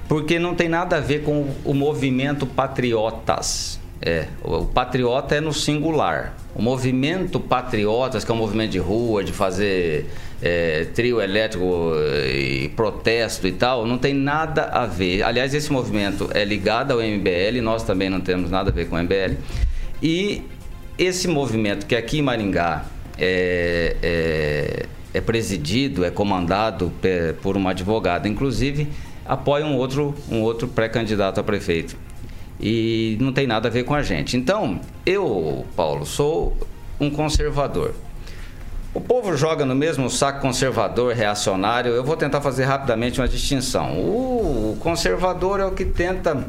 porque 0.09 0.39
não 0.39 0.55
tem 0.55 0.69
nada 0.69 0.97
a 0.97 1.01
ver 1.01 1.23
com 1.23 1.49
o 1.65 1.73
movimento 1.73 2.45
Patriotas. 2.47 3.81
É, 4.03 4.27
o 4.43 4.67
patriota 4.67 5.35
é 5.35 5.41
no 5.41 5.53
singular. 5.53 6.35
O 6.55 6.61
movimento 6.61 7.41
Patriotas, 7.41 8.23
que 8.23 8.31
é 8.31 8.35
um 8.35 8.37
movimento 8.37 8.73
de 8.73 8.79
rua, 8.79 9.25
de 9.25 9.33
fazer 9.33 10.11
é, 10.43 10.87
trio 10.95 11.21
elétrico 11.21 11.93
e 12.27 12.69
protesto 12.77 13.47
e 13.47 13.53
tal, 13.53 13.87
não 13.87 13.99
tem 13.99 14.15
nada 14.15 14.65
a 14.65 14.87
ver. 14.87 15.23
Aliás, 15.23 15.55
esse 15.55 15.73
movimento 15.73 16.29
é 16.35 16.45
ligado 16.45 16.93
ao 16.93 16.99
MBL, 17.01 17.61
nós 17.63 17.83
também 17.83 18.11
não 18.11 18.21
temos 18.21 18.51
nada 18.51 18.71
a 18.71 18.73
ver 18.73 18.89
com 18.89 18.97
o 18.97 19.03
MBL. 19.03 19.37
E 20.03 20.43
esse 20.99 21.27
movimento 21.27 21.87
que 21.87 21.97
aqui 21.97 22.19
em 22.19 22.23
Maringá 22.23 22.85
é, 23.19 23.97
é, 24.03 24.87
é 25.15 25.21
presidido, 25.21 26.05
é 26.05 26.11
comandado 26.11 26.93
por 27.43 27.57
uma 27.57 27.71
advogada, 27.71 28.29
inclusive, 28.29 28.89
apoia 29.25 29.65
um 29.65 29.77
outro, 29.77 30.15
um 30.31 30.43
outro 30.43 30.69
pré-candidato 30.69 31.41
a 31.41 31.45
prefeito. 31.45 31.97
E 32.61 33.17
não 33.21 33.33
tem 33.33 33.47
nada 33.47 33.69
a 33.69 33.71
ver 33.71 33.85
com 33.85 33.95
a 33.95 34.03
gente. 34.03 34.37
Então, 34.37 34.81
eu, 35.05 35.65
Paulo, 35.75 36.07
sou 36.07 36.57
um 37.01 37.11
conservador. 37.11 37.95
O 38.95 39.01
povo 39.01 39.37
joga 39.37 39.65
no 39.65 39.75
mesmo 39.75 40.09
saco 40.09 40.41
conservador, 40.41 41.13
reacionário. 41.13 41.93
Eu 41.93 42.05
vou 42.05 42.17
tentar 42.17 42.41
fazer 42.41 42.63
rapidamente 42.63 43.21
uma 43.21 43.27
distinção. 43.27 43.99
O 43.99 44.77
conservador 44.79 45.59
é 45.59 45.67
o 45.67 45.73
que 45.73 45.85
tenta 45.85 46.47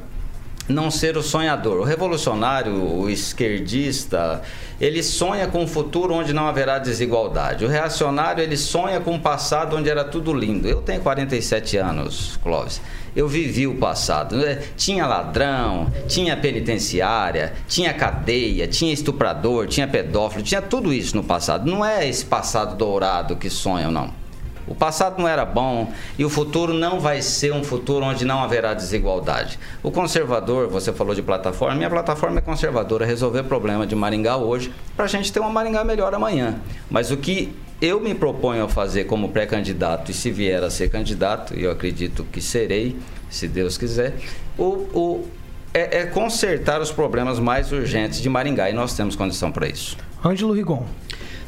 não 0.67 0.89
ser 0.89 1.17
o 1.17 1.23
sonhador. 1.23 1.79
O 1.79 1.83
revolucionário, 1.83 2.73
o 2.73 3.09
esquerdista, 3.09 4.41
ele 4.79 5.03
sonha 5.03 5.47
com 5.47 5.63
um 5.63 5.67
futuro 5.67 6.13
onde 6.13 6.33
não 6.33 6.47
haverá 6.47 6.79
desigualdade. 6.79 7.65
O 7.65 7.67
reacionário, 7.67 8.43
ele 8.43 8.57
sonha 8.57 8.99
com 8.99 9.13
um 9.13 9.19
passado 9.19 9.75
onde 9.75 9.89
era 9.89 10.03
tudo 10.03 10.33
lindo. 10.33 10.67
Eu 10.67 10.81
tenho 10.81 11.01
47 11.01 11.77
anos, 11.77 12.37
Clóvis. 12.41 12.81
Eu 13.15 13.27
vivi 13.27 13.65
o 13.65 13.75
passado. 13.75 14.35
Né? 14.35 14.61
Tinha 14.75 15.07
ladrão, 15.07 15.91
tinha 16.07 16.35
penitenciária, 16.35 17.53
tinha 17.67 17.93
cadeia, 17.93 18.67
tinha 18.67 18.91
estuprador, 18.91 19.67
tinha 19.67 19.87
pedófilo, 19.87 20.43
tinha 20.43 20.61
tudo 20.61 20.91
isso 20.91 21.15
no 21.15 21.23
passado. 21.23 21.69
Não 21.69 21.85
é 21.85 22.07
esse 22.07 22.25
passado 22.25 22.75
dourado 22.75 23.35
que 23.35 23.49
sonham, 23.49 23.91
não. 23.91 24.24
O 24.67 24.73
passado 24.73 25.21
não 25.21 25.27
era 25.27 25.45
bom 25.45 25.91
e 26.17 26.25
o 26.25 26.29
futuro 26.29 26.73
não 26.73 26.99
vai 26.99 27.21
ser 27.21 27.53
um 27.53 27.63
futuro 27.63 28.05
onde 28.05 28.25
não 28.25 28.41
haverá 28.41 28.73
desigualdade. 28.73 29.59
O 29.83 29.91
conservador, 29.91 30.67
você 30.67 30.91
falou 30.91 31.13
de 31.13 31.21
plataforma, 31.21 31.75
minha 31.75 31.89
plataforma 31.89 32.39
é 32.39 32.41
conservadora, 32.41 33.05
resolver 33.05 33.43
problema 33.43 33.85
de 33.85 33.95
Maringá 33.95 34.37
hoje 34.37 34.73
para 34.95 35.05
a 35.05 35.07
gente 35.07 35.31
ter 35.31 35.39
uma 35.39 35.49
Maringá 35.49 35.83
melhor 35.83 36.13
amanhã. 36.13 36.55
Mas 36.89 37.11
o 37.11 37.17
que 37.17 37.55
eu 37.81 37.99
me 37.99 38.15
proponho 38.15 38.63
a 38.63 38.69
fazer 38.69 39.03
como 39.03 39.29
pré-candidato, 39.29 40.09
e 40.09 40.13
se 40.13 40.31
vier 40.31 40.63
a 40.63 40.69
ser 40.69 40.89
candidato, 40.89 41.53
e 41.57 41.63
eu 41.63 41.71
acredito 41.71 42.25
que 42.31 42.41
serei, 42.41 42.97
se 43.29 43.47
Deus 43.47 43.77
quiser, 43.77 44.15
o, 44.57 44.63
o 44.63 45.27
é, 45.73 45.99
é 45.99 46.05
consertar 46.05 46.79
os 46.79 46.89
problemas 46.89 47.37
mais 47.37 47.71
urgentes 47.73 48.21
de 48.21 48.29
Maringá 48.29 48.69
e 48.69 48.73
nós 48.73 48.95
temos 48.95 49.15
condição 49.15 49.51
para 49.51 49.67
isso. 49.67 49.97
Ângelo 50.23 50.53
Rigon. 50.53 50.85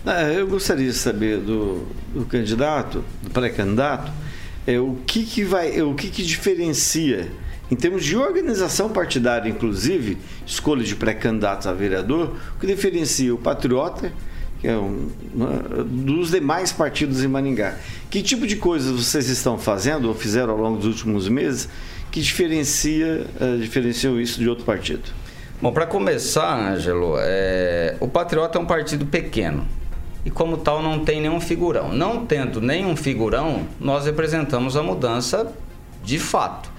É, 0.07 0.39
eu 0.39 0.47
gostaria 0.47 0.87
de 0.87 0.93
saber 0.93 1.39
do, 1.39 1.85
do 2.13 2.25
candidato, 2.25 3.03
do 3.21 3.29
pré-candidato, 3.29 4.09
é, 4.65 4.79
o 4.79 4.95
que, 5.05 5.25
que 5.25 5.43
vai, 5.43 5.81
o 5.81 5.93
que, 5.95 6.09
que 6.09 6.23
diferencia 6.23 7.29
em 7.69 7.75
termos 7.75 8.05
de 8.05 8.15
organização 8.15 8.87
partidária, 8.87 9.49
inclusive, 9.49 10.17
escolha 10.45 10.81
de 10.81 10.95
pré-candidatos 10.95 11.67
a 11.67 11.73
vereador, 11.73 12.37
o 12.55 12.59
que 12.59 12.65
diferencia 12.65 13.35
o 13.35 13.37
Patriota, 13.37 14.13
que 14.61 14.69
é 14.69 14.77
um, 14.77 15.09
uma, 15.35 15.83
dos 15.83 16.31
demais 16.31 16.71
partidos 16.71 17.21
em 17.21 17.27
Maningá. 17.27 17.75
Que 18.09 18.23
tipo 18.23 18.47
de 18.47 18.55
coisas 18.55 18.89
vocês 18.91 19.27
estão 19.27 19.57
fazendo 19.57 20.07
ou 20.07 20.15
fizeram 20.15 20.53
ao 20.53 20.59
longo 20.59 20.77
dos 20.77 20.87
últimos 20.87 21.27
meses 21.27 21.67
que 22.09 22.21
diferencia, 22.21 23.27
uh, 23.41 23.57
diferenciam 23.59 24.17
isso 24.19 24.39
de 24.39 24.47
outro 24.47 24.63
partido? 24.63 25.03
Bom, 25.61 25.73
para 25.73 25.85
começar, 25.85 26.73
Ângelo, 26.73 27.15
é, 27.19 27.97
o 27.99 28.07
Patriota 28.07 28.57
é 28.57 28.61
um 28.61 28.65
partido 28.65 29.05
pequeno 29.05 29.67
e, 30.27 30.29
como 30.29 30.57
tal, 30.57 30.83
não 30.83 31.05
tem 31.05 31.21
nenhum 31.21 31.39
figurão. 31.39 31.93
Não 31.93 32.25
tendo 32.25 32.59
nenhum 32.59 32.97
figurão, 32.97 33.65
nós 33.79 34.05
representamos 34.05 34.75
a 34.75 34.83
mudança 34.83 35.53
de 36.03 36.19
fato. 36.19 36.69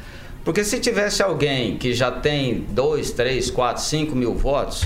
Porque 0.44 0.62
se 0.62 0.78
tivesse 0.78 1.22
alguém 1.22 1.78
que 1.78 1.94
já 1.94 2.10
tem 2.10 2.66
2, 2.68 3.10
3, 3.12 3.50
4, 3.50 3.82
5 3.82 4.14
mil 4.14 4.34
votos, 4.34 4.84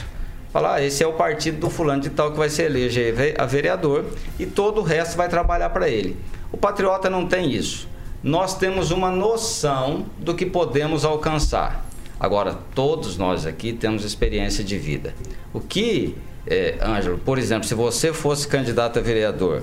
falar, 0.53 0.75
ah, 0.75 0.85
esse 0.85 1.03
é 1.03 1.07
o 1.09 1.15
partido 1.15 1.59
do 1.59 1.69
fulano 1.69 2.03
de 2.03 2.11
tal 2.11 2.31
que 2.31 2.39
vai 2.39 2.49
se 2.49 2.63
eleger 2.63 3.35
a 3.37 3.45
vereador 3.47 4.05
e 4.39 4.47
todo 4.47 4.81
o 4.81 4.85
resto 4.85 5.17
vai 5.17 5.29
trabalhar 5.29 5.71
para 5.71 5.89
ele. 5.89 6.17
O 6.53 6.57
patriota 6.57 7.11
não 7.11 7.27
tem 7.27 7.51
isso. 7.51 7.89
Nós 8.23 8.57
temos 8.57 8.93
uma 8.93 9.11
noção 9.11 10.07
do 10.21 10.37
que 10.37 10.47
podemos 10.47 11.05
alcançar. 11.05 11.85
Agora, 12.21 12.57
todos 12.77 13.17
nós 13.17 13.45
aqui 13.45 13.73
temos 13.73 14.05
experiência 14.05 14.63
de 14.63 14.79
vida. 14.79 15.17
O 15.53 15.59
que 15.59 16.17
é, 16.47 16.77
Ângelo, 16.83 17.19
por 17.19 17.39
exemplo, 17.39 17.67
se 17.67 17.75
você 17.75 18.13
fosse 18.13 18.47
candidato 18.49 18.99
a 18.99 19.03
vereador, 19.03 19.63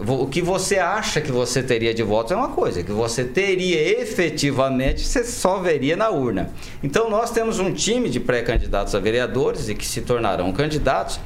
o 0.00 0.26
que 0.26 0.40
você 0.40 0.78
acha 0.78 1.20
que 1.20 1.32
você 1.32 1.62
teria 1.62 1.92
de 1.92 2.02
votos 2.02 2.30
é 2.32 2.36
uma 2.36 2.48
coisa, 2.48 2.82
que 2.82 2.92
você 2.92 3.24
teria 3.24 4.00
efetivamente, 4.00 5.04
você 5.04 5.24
só 5.24 5.58
veria 5.58 5.96
na 5.96 6.08
urna. 6.08 6.50
Então 6.82 7.10
nós 7.10 7.30
temos 7.30 7.58
um 7.58 7.72
time 7.72 8.08
de 8.08 8.20
pré-candidatos 8.20 8.94
a 8.94 9.00
vereadores 9.00 9.68
e 9.68 9.74
que 9.74 9.84
se 9.84 10.02
tornarão 10.02 10.52
candidatos, 10.52 11.18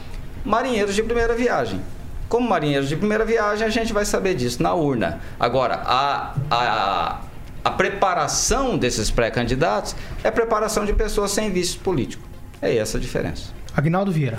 marinheiros 0.45 0.95
de 0.95 1.03
primeira 1.03 1.35
viagem. 1.35 1.81
Como 2.29 2.49
marinheiros 2.49 2.89
de 2.89 2.97
primeira 2.97 3.27
viagem, 3.27 3.67
a 3.67 3.71
gente 3.71 3.93
vai 3.93 4.07
saber 4.07 4.35
disso 4.35 4.63
na 4.63 4.73
urna. 4.73 5.21
Agora, 5.39 5.83
a, 5.85 6.35
a, 6.51 7.21
a 7.63 7.71
preparação 7.73 8.79
desses 8.79 9.11
pré-candidatos 9.11 9.95
é 10.25 10.31
preparação 10.31 10.87
de 10.87 10.95
pessoas 10.95 11.31
sem 11.31 11.51
vício 11.51 11.79
político. 11.81 12.27
É 12.63 12.75
essa 12.75 12.97
a 12.97 13.01
diferença. 13.01 13.51
Agnaldo 13.77 14.11
Vieira. 14.11 14.39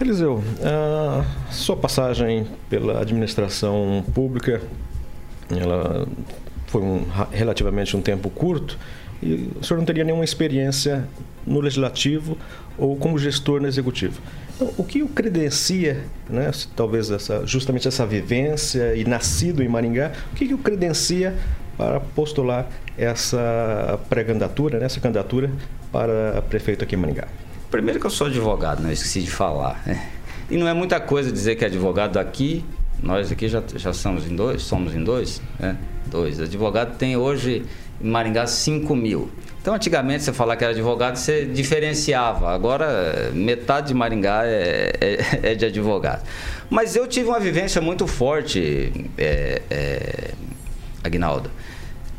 Eliseu, 0.00 0.42
a 0.62 1.52
sua 1.52 1.76
passagem 1.76 2.46
pela 2.68 3.00
administração 3.00 4.04
pública, 4.12 4.60
ela 5.50 6.06
foi 6.66 6.82
um, 6.82 7.04
relativamente 7.30 7.96
um 7.96 8.02
tempo 8.02 8.28
curto 8.28 8.76
e 9.22 9.50
o 9.54 9.62
senhor 9.62 9.78
não 9.78 9.86
teria 9.86 10.02
nenhuma 10.02 10.24
experiência 10.24 11.06
no 11.46 11.60
legislativo 11.60 12.36
ou 12.76 12.96
como 12.96 13.16
gestor 13.18 13.60
no 13.60 13.68
executivo. 13.68 14.20
Então, 14.56 14.72
o 14.76 14.82
que 14.82 15.00
o 15.00 15.08
credencia, 15.08 16.04
né, 16.28 16.50
talvez 16.74 17.10
essa, 17.10 17.46
justamente 17.46 17.86
essa 17.86 18.04
vivência 18.04 18.96
e 18.96 19.04
nascido 19.04 19.62
em 19.62 19.68
Maringá, 19.68 20.12
o 20.32 20.34
que, 20.34 20.48
que 20.48 20.54
o 20.54 20.58
credencia 20.58 21.36
para 21.76 22.00
postular 22.00 22.68
essa 22.98 23.98
pré-candidatura, 24.08 24.80
né, 24.80 24.86
essa 24.86 25.00
candidatura 25.00 25.50
para 25.92 26.42
prefeito 26.42 26.82
aqui 26.82 26.96
em 26.96 26.98
Maringá? 26.98 27.28
Primeiro 27.74 27.98
que 27.98 28.06
eu 28.06 28.10
sou 28.10 28.28
advogado, 28.28 28.80
né? 28.84 28.92
esqueci 28.92 29.20
de 29.20 29.30
falar. 29.32 29.82
Né? 29.84 30.00
E 30.48 30.56
não 30.56 30.68
é 30.68 30.72
muita 30.72 31.00
coisa 31.00 31.32
dizer 31.32 31.56
que 31.56 31.64
é 31.64 31.66
advogado 31.66 32.20
aqui, 32.20 32.64
nós 33.02 33.32
aqui 33.32 33.48
já, 33.48 33.60
já 33.74 33.92
somos 33.92 34.30
em 34.30 34.36
dois, 34.36 34.62
somos 34.62 34.94
em 34.94 35.02
dois, 35.02 35.42
né? 35.58 35.76
Dois. 36.06 36.40
Advogado 36.40 36.96
tem 36.96 37.16
hoje 37.16 37.64
em 38.00 38.08
Maringá 38.08 38.46
5 38.46 38.94
mil. 38.94 39.28
Então, 39.60 39.74
antigamente, 39.74 40.22
você 40.22 40.32
falar 40.32 40.54
que 40.54 40.62
era 40.62 40.72
advogado, 40.72 41.16
você 41.16 41.46
diferenciava. 41.46 42.54
Agora, 42.54 43.32
metade 43.34 43.88
de 43.88 43.94
Maringá 43.94 44.42
é, 44.44 44.92
é, 45.00 45.50
é 45.50 45.54
de 45.56 45.64
advogado. 45.64 46.22
Mas 46.70 46.94
eu 46.94 47.08
tive 47.08 47.26
uma 47.26 47.40
vivência 47.40 47.80
muito 47.80 48.06
forte, 48.06 49.08
é, 49.18 49.62
é, 49.68 50.30
Agnaldo. 51.02 51.50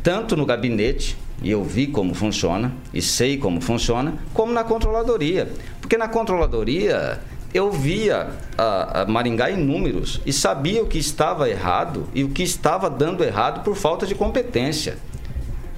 Tanto 0.04 0.36
no 0.36 0.46
gabinete, 0.46 1.16
e 1.42 1.52
eu 1.52 1.64
vi 1.64 1.88
como 1.88 2.14
funciona 2.14 2.74
e 2.94 3.02
sei 3.02 3.38
como 3.38 3.62
funciona, 3.62 4.16
como 4.34 4.54
na 4.54 4.64
controladoria. 4.64 5.52
Porque 5.82 5.98
na 5.98 6.08
controladoria 6.08 7.20
eu 7.54 7.72
via 7.72 8.30
a, 8.58 9.02
a, 9.02 9.06
Maringá 9.06 9.50
em 9.50 9.58
números 9.58 10.22
e 10.26 10.34
sabia 10.34 10.84
o 10.84 10.88
que 10.88 10.98
estava 10.98 11.50
errado 11.50 12.08
e 12.14 12.24
o 12.24 12.30
que 12.30 12.44
estava 12.44 12.90
dando 12.90 13.24
errado 13.24 13.64
por 13.64 13.76
falta 13.76 14.06
de 14.06 14.14
competência. 14.16 14.98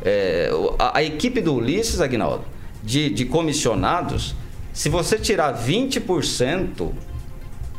É, 0.04 0.50
a, 0.80 1.00
a, 1.00 1.04
equipe 1.04 1.42
do 1.42 1.54
Ulisses, 1.54 2.02
Agnaldo, 2.02 2.46
de, 2.84 3.10
de 3.10 3.26
comissionados, 3.26 4.36
se 4.74 4.90
você 4.90 5.18
tirar 5.18 5.54
20%, 5.54 6.92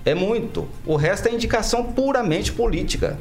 é 0.04 0.14
muito. 0.14 0.68
O 0.86 0.96
resto 0.96 1.28
é 1.28 1.32
indicação 1.32 1.84
puramente 1.84 2.52
política. 2.52 3.18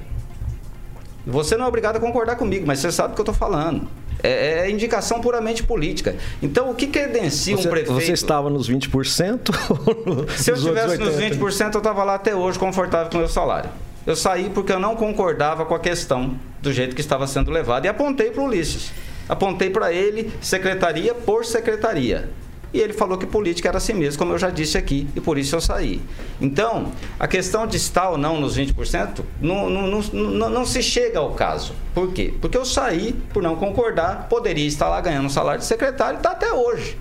Você 1.26 1.58
não 1.58 1.66
é 1.66 1.68
obrigado 1.68 1.98
a 1.98 2.00
concordar 2.00 2.36
comigo, 2.36 2.66
mas 2.66 2.80
você 2.80 2.92
sabe 2.92 3.12
o 3.12 3.16
que 3.16 3.22
eu 3.22 3.24
estou 3.24 3.36
falando. 3.36 3.88
É, 4.28 4.66
é 4.66 4.70
indicação 4.70 5.22
puramente 5.22 5.64
política. 5.64 6.16
Então, 6.42 6.70
o 6.70 6.76
que 6.76 6.88
credencia 6.88 7.56
Você, 7.56 7.68
um 7.68 7.72
prefeito? 7.72 7.94
você 7.94 8.12
estava 8.12 8.50
nos 8.50 8.70
20%? 8.70 9.50
ou 9.70 10.30
Se 10.36 10.52
eu 10.52 10.56
estivesse 10.56 10.98
nos 10.98 11.16
80%? 11.16 11.38
20%, 11.38 11.74
eu 11.74 11.78
estava 11.78 12.04
lá 12.04 12.16
até 12.16 12.36
hoje 12.36 12.60
confortável 12.60 13.10
com 13.10 13.18
o 13.18 13.20
meu 13.20 13.30
salário. 13.30 13.70
Eu 14.06 14.16
saí 14.16 14.50
porque 14.50 14.72
eu 14.72 14.80
não 14.80 14.96
concordava 14.96 15.66
com 15.66 15.76
a 15.76 15.80
questão 15.80 16.40
do 16.62 16.72
jeito 16.72 16.96
que 16.96 17.02
estava 17.02 17.28
sendo 17.28 17.52
levado 17.52 17.86
e 17.86 17.88
apontei 17.88 18.32
para 18.32 18.42
o 18.42 18.46
Ulisses. 18.46 18.92
Apontei 19.28 19.70
para 19.70 19.92
ele 19.92 20.32
secretaria 20.42 21.14
por 21.14 21.46
secretaria. 21.46 22.30
E 22.74 22.80
ele 22.80 22.94
falou 22.94 23.18
que 23.18 23.26
política 23.26 23.70
era 23.70 23.78
assim 23.78 23.94
mesmo, 23.94 24.20
como 24.20 24.34
eu 24.34 24.38
já 24.38 24.50
disse 24.50 24.78
aqui, 24.78 25.08
e 25.16 25.22
por 25.22 25.38
isso 25.38 25.56
eu 25.56 25.62
saí. 25.62 26.02
Então, 26.40 26.92
a 27.20 27.28
questão 27.28 27.66
de 27.66 27.78
estar 27.78 28.10
ou 28.10 28.18
não 28.18 28.40
nos 28.40 28.58
20% 28.58 29.22
não, 29.42 29.70
não, 29.70 29.88
não, 29.88 30.02
não, 30.02 30.50
não 30.50 30.66
se 30.66 30.84
chega 30.84 31.20
ao 31.20 31.32
caso. 31.32 31.74
Por 31.94 32.12
quê? 32.12 32.34
Porque 32.42 32.58
eu 32.58 32.66
saí 32.66 33.14
por 33.34 33.42
não 33.42 33.56
concordar, 33.56 34.28
poderia 34.30 34.68
estar 34.68 34.90
lá 34.90 35.00
ganhando 35.00 35.26
um 35.26 35.30
salário 35.30 35.60
de 35.60 35.66
secretário 35.66 36.18
e 36.18 36.20
está 36.20 36.32
até 36.32 36.52
hoje. 36.52 36.98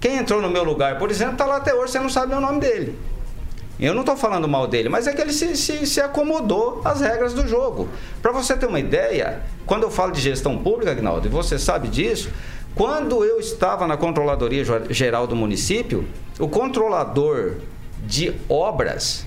Quem 0.00 0.18
entrou 0.18 0.40
no 0.40 0.48
meu 0.48 0.62
lugar, 0.62 0.98
por 0.98 1.10
exemplo, 1.10 1.32
está 1.32 1.46
lá 1.46 1.56
até 1.56 1.74
hoje, 1.74 1.92
você 1.92 1.98
não 1.98 2.08
sabe 2.08 2.34
o 2.34 2.40
nome 2.40 2.60
dele. 2.60 2.96
Eu 3.78 3.92
não 3.92 4.00
estou 4.00 4.16
falando 4.16 4.48
mal 4.48 4.66
dele, 4.66 4.88
mas 4.88 5.06
é 5.06 5.12
que 5.12 5.20
ele 5.20 5.32
se, 5.32 5.54
se, 5.56 5.86
se 5.86 6.00
acomodou 6.00 6.80
às 6.84 7.00
regras 7.00 7.34
do 7.34 7.46
jogo. 7.46 7.88
Para 8.22 8.32
você 8.32 8.56
ter 8.56 8.66
uma 8.66 8.80
ideia, 8.80 9.42
quando 9.66 9.82
eu 9.82 9.90
falo 9.90 10.12
de 10.12 10.20
gestão 10.20 10.56
pública, 10.56 10.92
Agnaldo, 10.92 11.26
e 11.26 11.30
você 11.30 11.58
sabe 11.58 11.88
disso, 11.88 12.30
quando 12.76 13.24
eu 13.24 13.40
estava 13.40 13.86
na 13.86 13.96
Controladoria 13.96 14.62
Geral 14.90 15.26
do 15.26 15.34
município, 15.34 16.06
o 16.38 16.46
controlador 16.46 17.54
de 18.04 18.34
obras, 18.50 19.24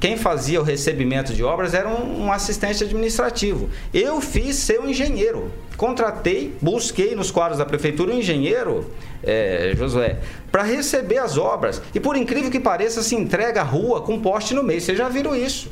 quem 0.00 0.16
fazia 0.16 0.60
o 0.60 0.64
recebimento 0.64 1.32
de 1.32 1.44
obras 1.44 1.74
era 1.74 1.88
um, 1.88 2.32
assistente 2.32 2.82
administrativo. 2.82 3.70
Eu 3.94 4.20
fiz 4.20 4.56
ser 4.56 4.84
engenheiro. 4.84 5.52
Contratei, 5.76 6.56
busquei 6.60 7.14
nos 7.14 7.30
quadros 7.30 7.58
da 7.58 7.64
prefeitura 7.64 8.12
um 8.12 8.18
engenheiro, 8.18 8.90
é, 9.22 9.74
Josué, 9.76 10.18
para 10.50 10.64
receber 10.64 11.18
as 11.18 11.38
obras. 11.38 11.80
E 11.94 12.00
por 12.00 12.16
incrível 12.16 12.50
que 12.50 12.58
pareça, 12.58 13.00
se 13.00 13.14
entrega 13.14 13.60
a 13.60 13.64
rua 13.64 14.00
com 14.00 14.20
poste 14.20 14.54
no 14.54 14.64
meio. 14.64 14.80
Vocês 14.80 14.98
já 14.98 15.08
viram 15.08 15.36
isso? 15.36 15.70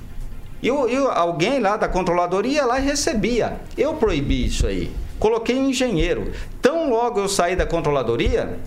E, 0.63 0.69
alguém 0.69 1.59
lá 1.59 1.77
da 1.77 1.89
controladoria 1.89 2.59
ia 2.59 2.67
lá 2.67 2.77
recebia. 2.77 3.61
Eu 3.77 3.95
proibi 3.95 4.47
isso 4.47 4.65
aí. 4.65 4.93
Coloquei 5.19 5.57
engenheiro. 5.57 6.33
Tão 6.61 6.91
logo 6.91 7.21
eu 7.21 7.29
saí 7.29 7.57
da 7.57 7.67
controladoria, 7.67 8.59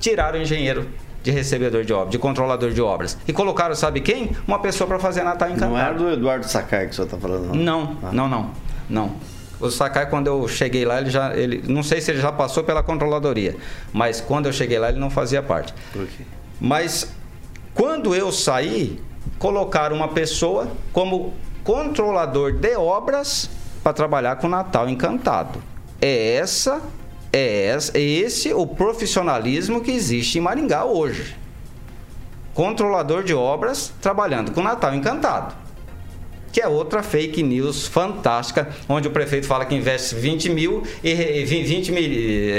tiraram 0.00 0.38
o 0.38 0.42
engenheiro 0.42 0.86
de 1.22 1.30
recebedor 1.30 1.84
de 1.84 1.92
obras, 1.92 2.10
de 2.10 2.18
controlador 2.18 2.70
de 2.70 2.82
obras. 2.82 3.16
E 3.26 3.32
colocaram, 3.32 3.74
sabe 3.74 4.00
quem? 4.00 4.30
Uma 4.46 4.58
pessoa 4.58 4.86
para 4.88 4.98
fazer 4.98 5.22
Natal 5.22 5.48
encantado. 5.48 5.72
Não 5.72 5.78
era 5.78 5.94
do 5.94 6.10
Eduardo 6.10 6.46
Sakai 6.48 6.86
que 6.86 6.92
o 6.92 6.94
senhor 6.94 7.06
está 7.06 7.16
falando, 7.16 7.54
não? 7.54 7.96
Não, 8.02 8.12
não, 8.12 8.28
não, 8.28 8.50
não. 8.88 9.12
O 9.60 9.70
Sakai, 9.70 10.10
quando 10.10 10.26
eu 10.26 10.48
cheguei 10.48 10.84
lá, 10.84 11.00
ele 11.00 11.08
já. 11.08 11.36
Ele, 11.36 11.62
não 11.68 11.84
sei 11.84 12.00
se 12.00 12.10
ele 12.10 12.20
já 12.20 12.32
passou 12.32 12.64
pela 12.64 12.82
controladoria, 12.82 13.56
mas 13.92 14.20
quando 14.20 14.46
eu 14.46 14.52
cheguei 14.52 14.78
lá, 14.78 14.88
ele 14.88 14.98
não 14.98 15.08
fazia 15.08 15.40
parte. 15.40 15.72
Por 15.92 16.04
quê? 16.06 16.24
Mas 16.60 17.12
quando 17.72 18.14
eu 18.14 18.32
saí, 18.32 19.00
colocaram 19.38 19.94
uma 19.94 20.08
pessoa 20.08 20.66
como 20.92 21.32
controlador 21.62 22.52
de 22.52 22.74
obras 22.76 23.48
para 23.82 23.92
trabalhar 23.92 24.36
com 24.36 24.48
Natal 24.48 24.88
Encantado. 24.88 25.62
É 26.00 26.36
essa, 26.36 26.80
é 27.32 27.66
essa, 27.66 27.96
é 27.96 28.00
esse 28.00 28.52
o 28.52 28.66
profissionalismo 28.66 29.80
que 29.80 29.90
existe 29.90 30.38
em 30.38 30.40
Maringá 30.40 30.84
hoje. 30.84 31.36
Controlador 32.54 33.22
de 33.22 33.34
obras 33.34 33.92
trabalhando 34.00 34.52
com 34.52 34.62
Natal 34.62 34.94
Encantado 34.94 35.61
que 36.52 36.60
é 36.60 36.68
outra 36.68 37.02
fake 37.02 37.42
news 37.42 37.86
fantástica, 37.86 38.68
onde 38.88 39.08
o 39.08 39.10
prefeito 39.10 39.46
fala 39.46 39.64
que 39.64 39.74
investe 39.74 40.14
20 40.14 40.50
mil 40.50 40.82
e 41.02 41.14
re- 41.14 41.44
20 41.44 41.90
mil, 41.92 42.02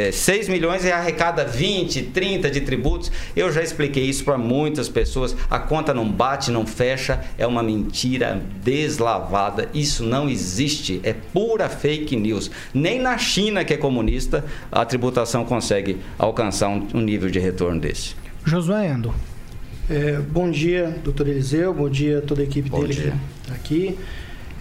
eh, 0.07 0.11
6 0.11 0.49
milhões 0.49 0.83
e 0.83 0.91
arrecada 0.91 1.45
20, 1.45 2.01
30 2.05 2.49
de 2.49 2.61
tributos. 2.61 3.11
Eu 3.35 3.51
já 3.51 3.61
expliquei 3.61 4.03
isso 4.05 4.23
para 4.23 4.37
muitas 4.37 4.89
pessoas. 4.89 5.35
A 5.49 5.59
conta 5.59 5.93
não 5.93 6.09
bate, 6.09 6.49
não 6.49 6.65
fecha, 6.65 7.23
é 7.37 7.45
uma 7.45 7.61
mentira 7.61 8.41
deslavada. 8.63 9.69
Isso 9.73 10.03
não 10.03 10.29
existe, 10.29 10.99
é 11.03 11.13
pura 11.13 11.69
fake 11.69 12.15
news. 12.15 12.49
Nem 12.73 12.99
na 12.99 13.17
China, 13.17 13.63
que 13.63 13.73
é 13.73 13.77
comunista, 13.77 14.43
a 14.71 14.83
tributação 14.85 15.45
consegue 15.45 15.97
alcançar 16.17 16.69
um, 16.69 16.87
um 16.95 17.01
nível 17.01 17.29
de 17.29 17.39
retorno 17.39 17.79
desse. 17.79 18.15
Josué 18.45 18.87
Endo. 18.89 19.13
É, 19.89 20.17
bom 20.17 20.49
dia, 20.49 20.95
doutor 21.03 21.27
Eliseu. 21.27 21.73
Bom 21.73 21.89
dia 21.89 22.19
a 22.19 22.21
toda 22.21 22.41
a 22.41 22.43
equipe 22.45 22.69
Bom 22.69 22.81
dele 22.81 22.93
dia. 22.93 23.13
tá 23.45 23.53
aqui. 23.53 23.97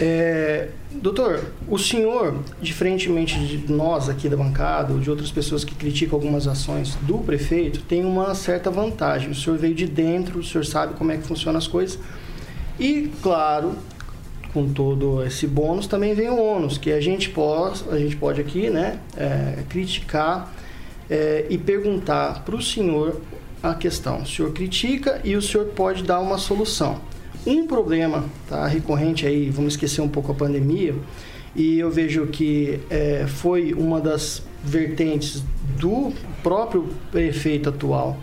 É, 0.00 0.68
doutor, 0.90 1.52
o 1.68 1.78
senhor, 1.78 2.42
diferentemente 2.60 3.38
de 3.38 3.72
nós 3.72 4.08
aqui 4.08 4.28
da 4.28 4.36
bancada 4.36 4.92
ou 4.92 4.98
de 4.98 5.08
outras 5.08 5.30
pessoas 5.30 5.64
que 5.64 5.76
criticam 5.76 6.18
algumas 6.18 6.48
ações 6.48 6.96
do 7.02 7.18
prefeito, 7.18 7.82
tem 7.82 8.04
uma 8.04 8.34
certa 8.34 8.68
vantagem. 8.68 9.30
O 9.30 9.34
senhor 9.34 9.56
veio 9.58 9.74
de 9.76 9.86
dentro, 9.86 10.40
o 10.40 10.44
senhor 10.44 10.64
sabe 10.64 10.94
como 10.94 11.12
é 11.12 11.16
que 11.16 11.22
funcionam 11.22 11.58
as 11.58 11.68
coisas. 11.68 12.00
E, 12.80 13.12
claro, 13.22 13.74
com 14.52 14.72
todo 14.72 15.24
esse 15.24 15.46
bônus 15.46 15.86
também 15.86 16.14
vem 16.14 16.30
o 16.30 16.42
ônus, 16.42 16.78
que 16.78 16.90
a 16.90 17.00
gente 17.00 17.30
pode, 17.30 17.84
a 17.90 17.98
gente 17.98 18.16
pode 18.16 18.40
aqui 18.40 18.70
né, 18.70 18.98
é, 19.16 19.62
criticar 19.68 20.52
é, 21.08 21.46
e 21.48 21.56
perguntar 21.56 22.42
para 22.44 22.56
o 22.56 22.62
senhor 22.62 23.20
a 23.62 23.74
questão. 23.74 24.22
O 24.22 24.26
senhor 24.26 24.52
critica 24.52 25.20
e 25.22 25.36
o 25.36 25.42
senhor 25.42 25.66
pode 25.66 26.02
dar 26.02 26.20
uma 26.20 26.38
solução. 26.38 27.00
Um 27.46 27.66
problema 27.66 28.24
tá, 28.48 28.66
recorrente 28.66 29.26
aí, 29.26 29.50
vamos 29.50 29.74
esquecer 29.74 30.00
um 30.00 30.08
pouco 30.08 30.32
a 30.32 30.34
pandemia, 30.34 30.94
e 31.54 31.78
eu 31.78 31.90
vejo 31.90 32.26
que 32.26 32.80
é, 32.88 33.26
foi 33.26 33.72
uma 33.74 34.00
das 34.00 34.42
vertentes 34.64 35.42
do 35.78 36.12
próprio 36.42 36.88
prefeito 37.10 37.68
atual 37.68 38.16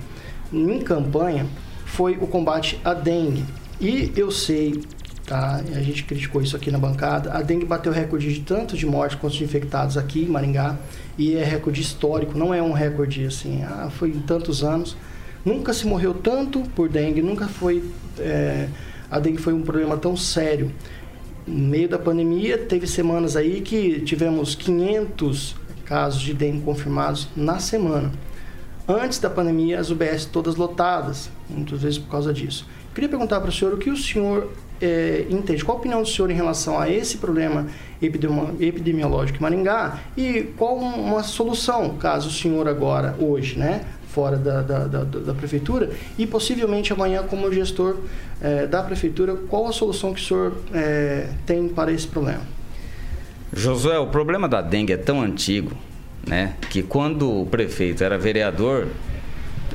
em 0.52 0.80
campanha, 0.80 1.46
foi 1.86 2.14
o 2.14 2.28
combate 2.28 2.80
à 2.84 2.94
dengue. 2.94 3.44
E 3.80 4.12
eu 4.16 4.32
sei, 4.32 4.82
tá, 5.26 5.58
a 5.58 5.82
gente 5.82 6.06
criticou 6.06 6.42
isso 6.42 6.56
aqui 6.56 6.72
na 6.72 6.78
bancada, 6.78 7.34
a 7.34 7.42
dengue 7.42 7.66
bateu 7.66 7.92
recorde 7.92 8.34
de 8.34 8.40
tanto 8.40 8.78
de 8.78 8.86
mortes 8.86 9.20
quanto 9.20 9.36
de 9.36 9.44
infectados 9.44 9.98
aqui 9.98 10.24
em 10.24 10.28
Maringá, 10.28 10.78
e 11.18 11.36
é 11.36 11.44
recorde 11.44 11.82
histórico, 11.82 12.38
não 12.38 12.54
é 12.54 12.62
um 12.62 12.72
recorde 12.72 13.26
assim, 13.26 13.64
ah, 13.64 13.90
foi 13.92 14.10
em 14.10 14.20
tantos 14.22 14.64
anos. 14.64 14.96
Nunca 15.44 15.74
se 15.74 15.88
morreu 15.88 16.14
tanto 16.14 16.62
por 16.76 16.90
dengue, 16.90 17.22
nunca 17.22 17.48
foi. 17.48 17.84
é, 18.20 18.68
a 19.10 19.20
dengue 19.20 19.38
foi 19.38 19.54
um 19.54 19.62
problema 19.62 19.98
tão 19.98 20.16
sério. 20.16 20.72
No 21.48 21.68
meio 21.68 21.90
da 21.90 21.98
pandemia, 21.98 22.58
teve 22.58 22.86
semanas 22.86 23.36
aí 23.36 23.62
que 23.62 24.02
tivemos 24.02 24.54
500 24.54 25.56
casos 25.86 26.22
de 26.22 26.34
dengue 26.34 26.62
confirmados 26.62 27.28
na 27.36 27.60
semana. 27.60 28.12
Antes 28.88 29.20
da 29.20 29.30
pandemia, 29.30 29.80
as 29.80 29.90
UBS 29.90 30.26
todas 30.26 30.56
lotadas, 30.56 31.30
muitas 31.50 31.82
vezes 31.82 31.98
por 31.98 32.10
causa 32.10 32.34
disso. 32.34 32.68
Queria 32.94 33.10
perguntar 33.10 33.40
para 33.40 33.50
o 33.50 33.52
senhor 33.52 33.74
o 33.74 33.78
que 33.78 33.90
o 33.90 33.98
senhor 33.98 34.52
eh, 34.82 35.26
entende, 35.30 35.64
qual 35.64 35.78
a 35.78 35.80
opinião 35.80 36.02
do 36.02 36.08
senhor 36.08 36.30
em 36.30 36.34
relação 36.34 36.80
a 36.80 36.90
esse 36.90 37.18
problema 37.18 37.68
epidemiológico 38.02 39.38
em 39.38 39.42
Maringá 39.42 40.00
e 40.18 40.44
qual 40.58 40.76
uma 40.78 41.22
solução, 41.24 41.98
caso 41.98 42.30
o 42.30 42.32
senhor 42.32 42.68
agora, 42.68 43.16
hoje, 43.20 43.58
né, 43.58 43.86
fora 44.20 44.36
da, 44.36 44.62
da, 44.62 44.80
da, 44.86 45.04
da 45.04 45.34
prefeitura 45.34 45.92
e 46.18 46.28
possivelmente 46.28 46.92
amanhã 46.92 47.24
como 47.24 47.50
gestor 47.54 47.96
eh, 48.42 48.68
da 48.68 48.84
prefeitura, 48.84 49.34
qual 49.48 49.66
a 49.66 49.72
solução 49.72 50.14
que 50.14 50.22
o 50.22 50.24
senhor 50.24 50.54
eh, 50.74 51.30
tem 51.46 51.70
para 51.70 51.90
esse 51.90 52.06
problema? 52.06 52.42
Josué, 53.54 53.98
o 53.98 54.08
problema 54.08 54.50
da 54.50 54.62
dengue 54.62 54.92
é 54.92 54.98
tão 54.98 55.22
antigo, 55.22 55.72
né, 56.28 56.56
que 56.70 56.84
quando 56.84 57.42
o 57.42 57.46
prefeito 57.46 58.04
era 58.04 58.18
vereador, 58.18 58.88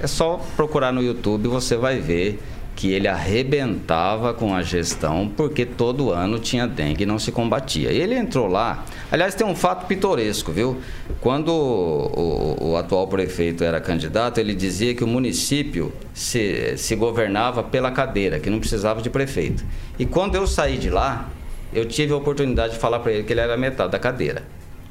é 0.02 0.06
só 0.06 0.44
procurar 0.56 0.92
no 0.92 1.02
YouTube, 1.02 1.48
você 1.48 1.74
vai 1.74 1.98
ver 1.98 2.38
que 2.76 2.92
ele 2.92 3.06
arrebentava 3.06 4.34
com 4.34 4.54
a 4.54 4.62
gestão 4.62 5.30
porque 5.36 5.64
todo 5.64 6.10
ano 6.10 6.38
tinha 6.38 6.66
dengue 6.66 7.04
e 7.04 7.06
não 7.06 7.18
se 7.18 7.30
combatia. 7.30 7.90
Ele 7.92 8.14
entrou 8.14 8.46
lá. 8.48 8.84
Aliás, 9.12 9.34
tem 9.34 9.46
um 9.46 9.54
fato 9.54 9.86
pitoresco, 9.86 10.50
viu? 10.50 10.78
Quando 11.20 11.48
o, 11.50 12.70
o- 12.72 12.76
atual 12.76 13.06
prefeito 13.06 13.62
era 13.62 13.80
candidato, 13.80 14.38
ele 14.38 14.54
dizia 14.54 14.94
que 14.94 15.04
o 15.04 15.06
município 15.06 15.92
se, 16.12 16.76
se 16.76 16.96
governava 16.96 17.62
pela 17.62 17.90
cadeira, 17.90 18.40
que 18.40 18.50
não 18.50 18.58
precisava 18.58 19.00
de 19.00 19.08
prefeito. 19.08 19.64
E 19.98 20.04
quando 20.04 20.34
eu 20.34 20.46
saí 20.46 20.76
de 20.76 20.90
lá, 20.90 21.28
eu 21.72 21.84
tive 21.84 22.12
a 22.12 22.16
oportunidade 22.16 22.74
de 22.74 22.78
falar 22.80 22.98
para 22.98 23.12
ele 23.12 23.22
que 23.22 23.32
ele 23.32 23.40
era 23.40 23.56
metade 23.56 23.92
da 23.92 23.98
cadeira. 23.98 24.42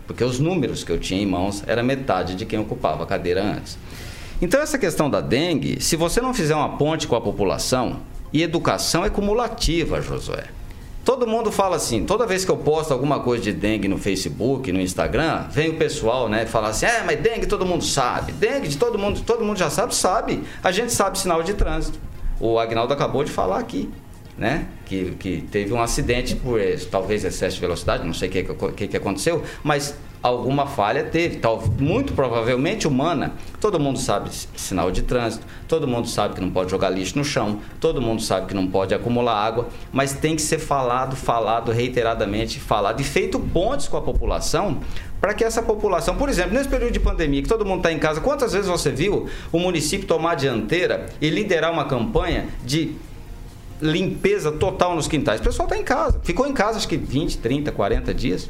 Porque 0.08 0.24
os 0.24 0.40
números 0.40 0.84
que 0.84 0.92
eu 0.92 0.98
tinha 1.00 1.22
em 1.22 1.26
mãos 1.26 1.64
era 1.68 1.82
metade 1.84 2.36
de 2.36 2.46
quem 2.46 2.60
ocupava 2.60 3.04
a 3.04 3.06
cadeira 3.06 3.42
antes. 3.44 3.78
Então, 4.42 4.62
essa 4.62 4.78
questão 4.78 5.10
da 5.10 5.22
dengue, 5.22 5.82
se 5.82 5.96
você 5.96 6.20
não 6.22 6.34
fizer 6.34 6.56
uma 6.56 6.78
ponte 6.78 7.08
com 7.08 7.16
a 7.16 7.22
população, 7.22 8.02
e 8.32 8.42
educação 8.42 9.06
é 9.06 9.10
cumulativa, 9.10 10.02
Josué. 10.02 10.46
Todo 11.06 11.28
mundo 11.28 11.52
fala 11.52 11.76
assim, 11.76 12.06
toda 12.06 12.26
vez 12.26 12.46
que 12.46 12.50
eu 12.52 12.58
posto 12.58 12.94
alguma 12.94 13.20
coisa 13.20 13.44
de 13.44 13.52
dengue 13.54 13.88
no 13.88 13.98
Facebook, 13.98 14.72
no 14.72 14.80
Instagram, 14.80 15.46
vem 15.52 15.70
o 15.70 15.76
pessoal, 15.76 16.30
né, 16.30 16.46
falar 16.46 16.70
assim: 16.70 16.86
"É, 16.86 17.04
mas 17.04 17.20
dengue 17.20 17.46
todo 17.46 17.66
mundo 17.66 17.84
sabe. 17.84 18.32
Dengue 18.32 18.70
de 18.70 18.78
todo 18.78 18.98
mundo, 18.98 19.22
todo 19.22 19.44
mundo 19.44 19.58
já 19.60 19.70
sabe, 19.70 19.94
sabe. 19.94 20.44
A 20.64 20.72
gente 20.72 20.92
sabe 20.94 21.20
sinal 21.20 21.44
de 21.44 21.54
trânsito. 21.54 22.00
O 22.40 22.58
Agnaldo 22.58 22.94
acabou 22.94 23.24
de 23.24 23.32
falar 23.32 23.60
aqui. 23.60 23.90
né? 24.36 24.66
Que, 24.86 25.12
que 25.20 25.42
teve 25.52 25.72
um 25.74 25.80
acidente 25.82 26.36
por 26.36 26.60
eh, 26.60 26.76
talvez 26.90 27.24
excesso 27.24 27.56
de 27.56 27.62
velocidade, 27.62 28.04
não 28.04 28.16
sei 28.16 28.30
o 28.30 28.32
que, 28.32 28.44
que, 28.76 28.88
que 28.88 28.98
aconteceu, 28.98 29.44
mas 29.64 29.94
alguma 30.24 30.66
falha 30.66 31.04
teve, 31.04 31.36
tal, 31.38 31.62
muito 31.78 32.14
provavelmente 32.14 32.88
humana. 32.88 33.34
Todo 33.60 33.78
mundo 33.78 34.00
sabe 34.00 34.30
sinal 34.56 34.90
de 34.90 35.02
trânsito, 35.02 35.46
todo 35.68 35.86
mundo 35.86 36.08
sabe 36.08 36.36
que 36.36 36.42
não 36.42 36.50
pode 36.50 36.72
jogar 36.72 36.90
lixo 36.90 37.18
no 37.18 37.26
chão, 37.26 37.60
todo 37.80 38.02
mundo 38.02 38.22
sabe 38.22 38.48
que 38.48 38.54
não 38.54 38.66
pode 38.66 38.96
acumular 38.96 39.36
água, 39.36 39.68
mas 39.92 40.14
tem 40.14 40.38
que 40.38 40.42
ser 40.42 40.60
falado, 40.60 41.18
falado 41.18 41.74
reiteradamente, 41.74 42.58
falado 42.58 43.02
e 43.02 43.04
feito 43.04 43.38
pontes 43.38 43.90
com 43.90 43.98
a 43.98 44.02
população 44.02 44.80
para 45.20 45.34
que 45.34 45.44
essa 45.44 45.62
população, 45.62 46.16
por 46.16 46.30
exemplo, 46.30 46.54
nesse 46.54 46.68
período 46.68 46.92
de 46.92 47.00
pandemia, 47.00 47.42
que 47.42 47.48
todo 47.48 47.66
mundo 47.66 47.78
está 47.78 47.92
em 47.92 48.00
casa, 48.00 48.20
quantas 48.20 48.54
vezes 48.54 48.68
você 48.68 48.92
viu 48.92 49.28
o 49.52 49.60
município 49.60 50.08
tomar 50.08 50.32
a 50.32 50.36
dianteira 50.36 51.06
e 51.22 51.30
liderar 51.30 51.72
uma 51.72 51.86
campanha 51.86 52.48
de 52.64 52.96
limpeza 53.82 54.52
total 54.52 54.96
nos 54.96 55.08
quintais? 55.08 55.40
O 55.42 55.44
pessoal 55.44 55.68
está 55.68 55.78
em 55.78 55.84
casa, 55.84 56.20
ficou 56.24 56.48
em 56.48 56.54
casa 56.54 56.78
acho 56.78 56.88
que 56.88 56.98
20, 56.98 57.38
30, 57.38 57.72
40 57.72 58.14
dias. 58.14 58.50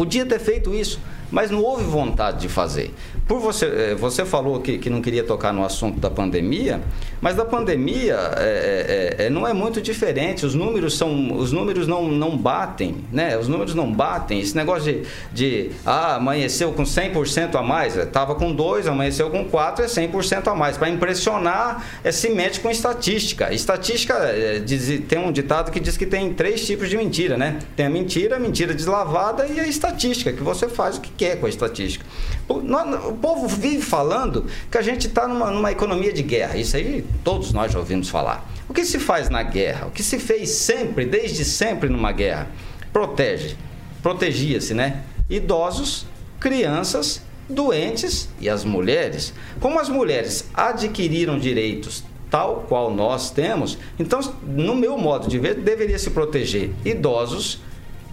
Podia 0.00 0.24
ter 0.24 0.38
feito 0.38 0.74
isso, 0.74 0.98
mas 1.30 1.50
não 1.50 1.62
houve 1.62 1.84
vontade 1.84 2.40
de 2.40 2.48
fazer. 2.48 2.90
Por 3.28 3.38
você, 3.38 3.66
eh, 3.66 3.94
você 3.94 4.24
falou 4.24 4.58
que, 4.58 4.78
que 4.78 4.88
não 4.88 5.02
queria 5.02 5.22
tocar 5.22 5.52
no 5.52 5.62
assunto 5.62 6.00
da 6.00 6.08
pandemia, 6.08 6.80
mas 7.20 7.36
da 7.36 7.44
pandemia 7.44 8.16
é, 8.36 9.16
é, 9.18 9.26
é, 9.26 9.30
não 9.30 9.46
é 9.46 9.52
muito 9.52 9.80
diferente. 9.80 10.46
Os 10.46 10.54
números 10.54 10.96
são, 10.96 11.36
os 11.36 11.52
números 11.52 11.86
não, 11.86 12.08
não 12.08 12.36
batem, 12.36 13.04
né? 13.12 13.36
Os 13.36 13.46
números 13.46 13.74
não 13.74 13.92
batem. 13.92 14.40
Esse 14.40 14.56
negócio 14.56 14.92
de, 14.92 15.02
de 15.32 15.70
ah, 15.84 16.16
amanheceu 16.16 16.72
com 16.72 16.82
100% 16.82 17.54
a 17.56 17.62
mais, 17.62 17.96
estava 17.96 18.34
com 18.34 18.52
2, 18.52 18.86
amanheceu 18.86 19.30
com 19.30 19.44
4, 19.44 19.84
é 19.84 19.88
100% 19.88 20.48
a 20.48 20.54
mais. 20.54 20.78
Para 20.78 20.88
impressionar, 20.88 21.84
é, 22.02 22.10
se 22.10 22.30
mete 22.30 22.60
com 22.60 22.70
estatística. 22.70 23.52
Estatística 23.52 24.14
é, 24.14 24.58
diz, 24.58 25.02
tem 25.06 25.18
um 25.18 25.30
ditado 25.30 25.70
que 25.70 25.80
diz 25.80 25.96
que 25.96 26.06
tem 26.06 26.32
três 26.32 26.66
tipos 26.66 26.88
de 26.88 26.96
mentira, 26.96 27.36
né? 27.36 27.58
Tem 27.76 27.86
a 27.86 27.90
mentira, 27.90 28.36
a 28.36 28.38
mentira 28.38 28.72
deslavada 28.72 29.46
e 29.46 29.60
a 29.60 29.66
estatística, 29.66 30.32
que 30.32 30.42
você 30.42 30.68
faz 30.68 30.96
o 30.96 31.00
que 31.00 31.10
quer 31.10 31.38
com 31.38 31.46
a 31.46 31.48
estatística. 31.48 32.04
O 32.48 33.12
povo 33.12 33.46
vive 33.46 33.82
falando 33.82 34.46
que 34.70 34.78
a 34.78 34.82
gente 34.82 35.06
está 35.06 35.28
numa, 35.28 35.50
numa 35.50 35.70
economia 35.70 36.12
de 36.12 36.22
guerra. 36.22 36.56
Isso 36.56 36.76
aí 36.76 37.04
todos 37.24 37.52
nós 37.52 37.72
já 37.72 37.78
ouvimos 37.78 38.08
falar. 38.08 38.48
O 38.68 38.74
que 38.74 38.84
se 38.84 38.98
faz 38.98 39.28
na 39.28 39.42
guerra? 39.42 39.86
O 39.86 39.90
que 39.90 40.02
se 40.02 40.18
fez 40.18 40.50
sempre, 40.50 41.04
desde 41.04 41.44
sempre 41.44 41.88
numa 41.88 42.12
guerra? 42.12 42.48
Protege. 42.92 43.56
Protegia-se, 44.02 44.74
né? 44.74 45.02
Idosos, 45.28 46.06
crianças, 46.38 47.22
doentes 47.48 48.28
e 48.40 48.48
as 48.48 48.64
mulheres. 48.64 49.34
Como 49.60 49.78
as 49.78 49.88
mulheres 49.88 50.48
adquiriram 50.54 51.38
direitos 51.38 52.04
tal 52.30 52.64
qual 52.68 52.94
nós 52.94 53.30
temos, 53.30 53.76
então, 53.98 54.20
no 54.44 54.76
meu 54.76 54.96
modo 54.96 55.26
de 55.26 55.36
ver, 55.36 55.56
deveria 55.56 55.98
se 55.98 56.10
proteger 56.10 56.70
idosos, 56.84 57.60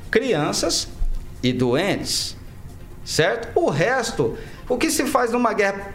crianças 0.10 0.88
e 1.43 1.54
doentes 1.54 2.36
certo? 3.08 3.58
O 3.58 3.70
resto, 3.70 4.38
o 4.68 4.78
que 4.78 4.91
se 4.91 5.06
faz 5.06 5.32
numa 5.32 5.54
guerra? 5.54 5.93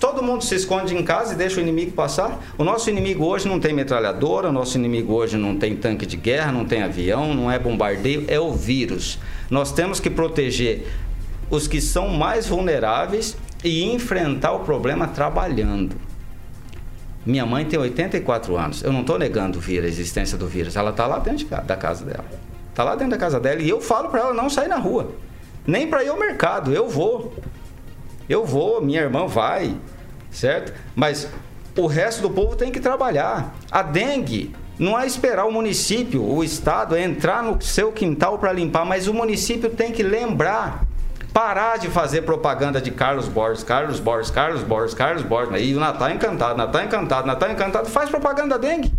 Todo 0.00 0.22
mundo 0.22 0.42
se 0.42 0.54
esconde 0.54 0.94
em 0.94 1.02
casa 1.02 1.34
e 1.34 1.36
deixa 1.36 1.58
o 1.58 1.62
inimigo 1.62 1.92
passar. 1.92 2.40
O 2.58 2.64
nosso 2.64 2.90
inimigo 2.90 3.24
hoje 3.24 3.48
não 3.48 3.60
tem 3.60 3.72
metralhadora, 3.72 4.48
o 4.48 4.52
nosso 4.52 4.76
inimigo 4.76 5.12
hoje 5.12 5.36
não 5.36 5.56
tem 5.56 5.76
tanque 5.76 6.04
de 6.04 6.16
guerra, 6.16 6.50
não 6.50 6.64
tem 6.64 6.82
avião, 6.82 7.32
não 7.32 7.50
é 7.50 7.58
bombardeio, 7.58 8.24
é 8.26 8.40
o 8.40 8.52
vírus. 8.52 9.18
Nós 9.48 9.70
temos 9.70 10.00
que 10.00 10.10
proteger 10.10 10.86
os 11.48 11.68
que 11.68 11.80
são 11.80 12.08
mais 12.08 12.46
vulneráveis 12.46 13.36
e 13.62 13.84
enfrentar 13.84 14.52
o 14.52 14.60
problema 14.60 15.06
trabalhando. 15.06 15.96
Minha 17.24 17.46
mãe 17.46 17.64
tem 17.64 17.78
84 17.78 18.56
anos. 18.56 18.82
Eu 18.82 18.92
não 18.92 19.02
estou 19.02 19.18
negando 19.18 19.60
a 19.60 19.86
existência 19.86 20.36
do 20.36 20.46
vírus. 20.48 20.76
Ela 20.76 20.90
está 20.90 21.06
lá 21.06 21.18
dentro 21.18 21.46
da 21.46 21.76
casa 21.76 22.04
dela. 22.04 22.24
Está 22.70 22.84
lá 22.84 22.96
dentro 22.96 23.10
da 23.10 23.18
casa 23.18 23.38
dela 23.38 23.60
e 23.60 23.68
eu 23.68 23.80
falo 23.80 24.08
para 24.08 24.20
ela 24.20 24.34
não 24.34 24.48
sair 24.48 24.68
na 24.68 24.78
rua 24.78 25.14
nem 25.68 25.86
para 25.86 26.02
ir 26.02 26.08
ao 26.08 26.18
mercado. 26.18 26.72
Eu 26.72 26.88
vou. 26.88 27.34
Eu 28.28 28.44
vou, 28.44 28.80
minha 28.82 29.00
irmã 29.00 29.26
vai, 29.26 29.74
certo? 30.30 30.72
Mas 30.94 31.28
o 31.76 31.86
resto 31.86 32.22
do 32.22 32.30
povo 32.30 32.56
tem 32.56 32.70
que 32.70 32.80
trabalhar. 32.80 33.54
A 33.70 33.82
dengue 33.82 34.54
não 34.78 34.98
é 34.98 35.06
esperar 35.06 35.46
o 35.46 35.52
município, 35.52 36.22
o 36.22 36.44
estado 36.44 36.96
entrar 36.96 37.42
no 37.42 37.60
seu 37.60 37.90
quintal 37.90 38.38
para 38.38 38.52
limpar, 38.52 38.84
mas 38.84 39.08
o 39.08 39.14
município 39.14 39.70
tem 39.70 39.92
que 39.92 40.02
lembrar. 40.02 40.84
Parar 41.32 41.78
de 41.78 41.88
fazer 41.88 42.22
propaganda 42.22 42.80
de 42.80 42.90
Carlos 42.90 43.28
Borges, 43.28 43.62
Carlos 43.62 44.00
Borges, 44.00 44.30
Carlos 44.30 44.62
Borges, 44.62 44.94
Carlos 44.94 45.22
Borges. 45.22 45.60
E 45.60 45.74
o 45.74 45.80
Natal 45.80 46.10
Encantado, 46.10 46.56
Natal 46.56 46.82
Encantado, 46.82 47.26
Natal 47.26 47.50
Encantado 47.50 47.88
faz 47.88 48.10
propaganda 48.10 48.58
dengue. 48.58 48.92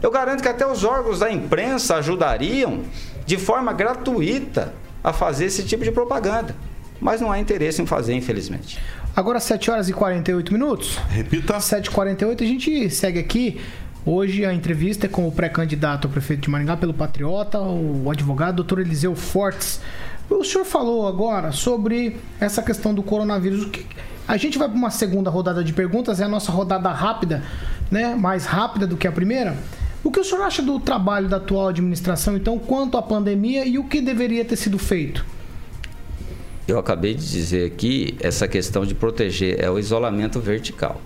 Eu 0.00 0.10
garanto 0.10 0.42
que 0.42 0.48
até 0.48 0.66
os 0.66 0.84
órgãos 0.84 1.18
da 1.18 1.30
imprensa 1.30 1.96
ajudariam 1.96 2.82
de 3.26 3.36
forma 3.36 3.72
gratuita 3.72 4.72
a 5.02 5.12
fazer 5.12 5.46
esse 5.46 5.64
tipo 5.64 5.84
de 5.84 5.90
propaganda. 5.90 6.54
Mas 7.00 7.20
não 7.20 7.30
há 7.30 7.38
interesse 7.38 7.80
em 7.80 7.86
fazer, 7.86 8.14
infelizmente. 8.14 8.78
Agora 9.14 9.40
7 9.40 9.70
horas 9.70 9.88
e 9.88 9.92
48 9.92 10.52
minutos. 10.52 10.96
Repita. 11.08 11.58
7h48, 11.58 12.42
a 12.42 12.46
gente 12.46 12.90
segue 12.90 13.18
aqui. 13.18 13.60
Hoje 14.06 14.44
a 14.46 14.54
entrevista 14.54 15.06
é 15.06 15.08
com 15.08 15.26
o 15.28 15.32
pré-candidato 15.32 16.06
ao 16.06 16.10
prefeito 16.10 16.42
de 16.42 16.50
Maringá 16.50 16.76
pelo 16.76 16.94
Patriota, 16.94 17.60
o 17.60 18.10
advogado 18.10 18.56
doutor 18.56 18.78
Eliseu 18.78 19.14
Fortes. 19.14 19.80
O 20.30 20.44
senhor 20.44 20.64
falou 20.64 21.06
agora 21.06 21.52
sobre 21.52 22.16
essa 22.40 22.62
questão 22.62 22.94
do 22.94 23.02
coronavírus. 23.02 23.68
A 24.26 24.36
gente 24.36 24.56
vai 24.56 24.68
para 24.68 24.76
uma 24.76 24.90
segunda 24.90 25.30
rodada 25.30 25.64
de 25.64 25.72
perguntas, 25.72 26.20
é 26.20 26.24
a 26.24 26.28
nossa 26.28 26.52
rodada 26.52 26.90
rápida, 26.90 27.42
né? 27.90 28.14
Mais 28.14 28.46
rápida 28.46 28.86
do 28.86 28.96
que 28.96 29.06
a 29.06 29.12
primeira. 29.12 29.56
O 30.04 30.10
que 30.10 30.20
o 30.20 30.24
senhor 30.24 30.42
acha 30.42 30.62
do 30.62 30.78
trabalho 30.78 31.28
da 31.28 31.38
atual 31.38 31.68
administração, 31.68 32.36
então, 32.36 32.58
quanto 32.58 32.96
à 32.96 33.02
pandemia 33.02 33.66
e 33.66 33.78
o 33.78 33.84
que 33.84 34.00
deveria 34.00 34.44
ter 34.44 34.56
sido 34.56 34.78
feito? 34.78 35.24
Eu 36.68 36.78
acabei 36.78 37.14
de 37.14 37.26
dizer 37.26 37.66
aqui 37.66 38.14
essa 38.20 38.46
questão 38.46 38.84
de 38.84 38.94
proteger 38.94 39.58
é 39.58 39.70
o 39.70 39.78
isolamento 39.78 40.38
vertical. 40.38 41.00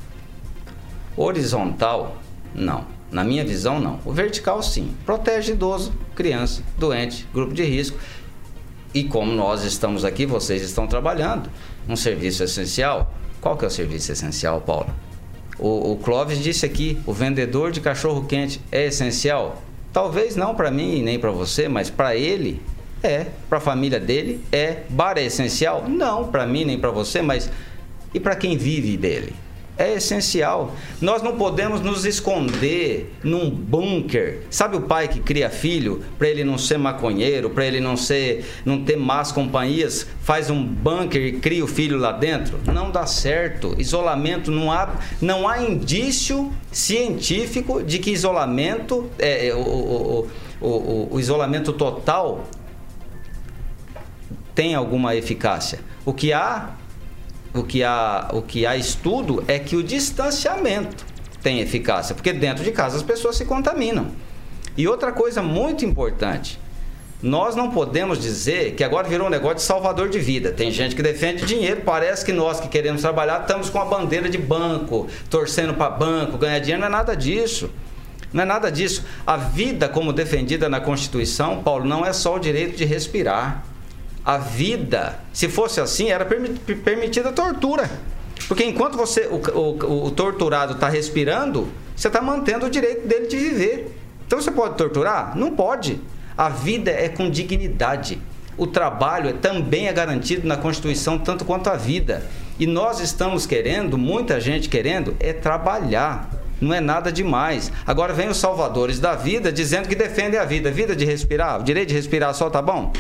Horizontal, 1.17 2.17
não. 2.53 2.85
Na 3.13 3.23
minha 3.23 3.45
visão, 3.45 3.79
não. 3.79 4.01
O 4.05 4.13
vertical, 4.13 4.61
sim. 4.61 4.93
Protege 5.07 5.53
idoso, 5.53 5.93
criança, 6.17 6.65
doente, 6.77 7.29
grupo 7.33 7.55
de 7.55 7.63
risco. 7.63 7.97
E 8.93 9.05
como 9.05 9.31
nós 9.31 9.63
estamos 9.63 10.05
aqui, 10.05 10.27
vocês 10.27 10.63
estão 10.63 10.89
trabalhando 10.89 11.49
um 11.89 11.95
serviço 11.95 12.43
essencial. 12.43 13.15
Qual 13.41 13.57
que 13.57 13.65
é 13.65 13.69
o 13.69 13.71
serviço 13.71 14.11
essencial, 14.11 14.61
Paulo? 14.61 14.93
O, 15.61 15.93
o 15.93 15.97
Clóvis 15.97 16.43
disse 16.43 16.67
aqui, 16.67 16.99
o 17.07 17.13
vendedor 17.13 17.71
de 17.71 17.81
cachorro 17.81 18.25
quente 18.25 18.61
é 18.73 18.87
essencial? 18.87 19.63
Talvez 19.93 20.35
não 20.35 20.57
para 20.57 20.73
mim 20.73 21.05
nem 21.05 21.21
para 21.21 21.31
você, 21.31 21.69
mas 21.69 21.89
para 21.89 22.17
ele 22.17 22.61
é, 23.03 23.27
para 23.49 23.59
a 23.59 23.61
família 23.61 24.01
dele 24.01 24.45
é. 24.51 24.83
Bar 24.89 25.19
é 25.19 25.25
essencial? 25.25 25.89
Não 25.89 26.29
para 26.29 26.47
mim 26.47 26.65
nem 26.65 26.79
para 26.79 26.91
você, 26.91 27.23
mas 27.23 27.51
e 28.15 28.21
para 28.21 28.37
quem 28.37 28.57
vive 28.57 28.97
dele? 28.97 29.35
é 29.77 29.95
essencial. 29.95 30.75
Nós 31.01 31.23
não 31.23 31.37
podemos 31.37 31.81
nos 31.81 32.05
esconder 32.05 33.13
num 33.23 33.51
bunker. 33.51 34.43
Sabe 34.51 34.77
o 34.77 34.83
pai 34.83 35.09
que 35.09 35.21
cria 35.21 35.51
filho 35.51 36.03
para 36.19 36.29
ele 36.29 36.45
não 36.45 36.59
ser 36.59 36.79
maconheiro, 36.79 37.51
para 37.51 37.65
ele 37.65 37.81
não 37.81 37.97
ser, 37.97 38.45
não 38.65 38.85
ter 38.85 38.97
más 38.97 39.33
companhias, 39.33 40.07
faz 40.23 40.51
um 40.51 40.63
bunker 40.63 41.21
e 41.21 41.33
cria 41.33 41.65
o 41.65 41.67
filho 41.67 41.99
lá 41.99 42.13
dentro? 42.13 42.59
Não 42.73 42.91
dá 42.91 43.07
certo. 43.07 43.75
Isolamento 43.79 44.51
não 44.51 44.71
há, 44.71 44.95
não 45.21 45.49
há 45.49 45.63
indício 45.63 46.53
científico 46.71 47.83
de 47.83 47.99
que 47.99 48.11
isolamento, 48.11 49.11
é, 49.19 49.49
é 49.49 49.55
o, 49.55 49.59
o, 49.59 50.29
o, 50.61 51.09
o 51.13 51.21
isolamento 51.21 51.73
total 51.73 52.47
tem 54.55 54.75
alguma 54.75 55.15
eficácia. 55.15 55.81
O 56.05 56.13
que 56.13 56.33
há 56.33 56.71
o 57.55 57.63
que 57.63 57.85
há, 57.85 58.31
o 58.33 58.41
que 58.41 58.65
há 58.65 58.77
estudo 58.77 59.45
é 59.47 59.59
que 59.59 59.77
o 59.77 59.83
distanciamento 59.83 61.05
tem 61.43 61.61
eficácia, 61.61 62.15
porque 62.15 62.33
dentro 62.33 62.65
de 62.65 62.73
casa 62.73 62.97
as 62.97 63.03
pessoas 63.03 63.37
se 63.37 63.45
contaminam. 63.45 64.07
E 64.77 64.89
outra 64.89 65.13
coisa 65.13 65.43
muito 65.43 65.85
importante, 65.85 66.59
nós 67.23 67.55
não 67.55 67.71
podemos 67.71 68.19
dizer 68.19 68.75
que 68.75 68.83
agora 68.83 69.07
virou 69.07 69.27
um 69.27 69.31
negócio 69.31 69.57
de 69.57 69.63
salvador 69.63 70.09
de 70.09 70.19
vida. 70.19 70.51
Tem 70.51 70.71
gente 70.71 70.97
que 70.97 71.03
defende 71.03 71.45
dinheiro, 71.45 71.83
parece 71.85 72.25
que 72.25 72.33
nós 72.33 72.59
que 72.59 72.69
queremos 72.69 73.03
trabalhar 73.03 73.43
estamos 73.43 73.69
com 73.69 73.79
a 73.79 73.85
bandeira 73.85 74.31
de 74.31 74.39
banco, 74.39 75.07
torcendo 75.29 75.75
para 75.75 75.91
banco, 75.91 76.39
ganhar 76.39 76.59
dinheiro, 76.59 76.81
não 76.81 76.89
é 76.89 76.91
nada 76.91 77.15
disso. 77.15 77.71
Não 78.33 78.45
é 78.45 78.47
nada 78.47 78.73
disso. 78.73 79.05
A 79.27 79.37
vida, 79.37 79.91
como 79.91 80.11
defendida 80.11 80.67
na 80.67 80.81
Constituição, 80.81 81.63
Paulo, 81.63 81.85
não 81.85 82.05
é 82.05 82.15
só 82.15 82.37
o 82.37 82.39
direito 82.39 82.79
de 82.79 82.85
respirar 82.87 83.63
a 84.25 84.39
vida, 84.39 85.19
se 85.33 85.49
fosse 85.49 85.81
assim, 85.81 86.11
era 86.11 86.25
permitida 86.25 87.31
a 87.31 87.33
tortura. 87.33 87.91
Porque 88.47 88.65
enquanto 88.65 88.97
você, 88.97 89.27
o, 89.27 89.37
o, 89.37 90.07
o 90.07 90.11
torturado 90.11 90.75
está 90.75 90.89
respirando, 90.89 91.69
você 91.97 92.09
está 92.09 92.21
mantendo 92.21 92.67
o 92.67 92.71
direito 92.71 93.07
dele 93.07 93.27
de 93.27 93.37
viver. 93.37 93.97
Então 94.27 94.41
você 94.41 94.51
pode 94.51 94.77
torturar? 94.77 95.37
Não 95.37 95.51
pode. 95.55 96.01
A 96.37 96.49
vida 96.49 96.91
é 96.91 97.09
com 97.09 97.29
dignidade. 97.29 98.21
O 98.57 98.67
trabalho 98.67 99.31
é, 99.31 99.33
também 99.33 99.89
é 99.89 99.93
garantido 99.93 100.47
na 100.47 100.57
Constituição, 100.57 101.19
tanto 101.19 101.45
quanto 101.45 101.69
a 101.69 101.77
vida. 101.77 102.23
E 102.59 102.67
nós 102.67 103.01
estamos 103.01 103.47
querendo, 103.47 103.97
muita 103.99 104.41
gente 104.41 104.69
querendo, 104.69 105.17
é 105.19 105.33
trabalhar. 105.33 106.31
Não 106.61 106.73
é 106.73 106.81
nada 106.81 107.11
demais. 107.11 107.73
Agora 107.87 108.13
vem 108.13 108.29
os 108.29 108.37
salvadores 108.37 109.01
da 109.01 109.15
vida 109.15 109.51
dizendo 109.51 109.89
que 109.89 109.97
defendem 109.97 110.39
a 110.39 110.45
vida. 110.45 110.71
Vida 110.71 110.95
de 110.95 111.05
respirar, 111.05 111.61
o 111.61 111.65
direito 111.65 111.89
de 111.89 111.95
respirar 111.95 112.33
só 112.35 112.49
tá 112.49 112.63
bom? 112.63 112.93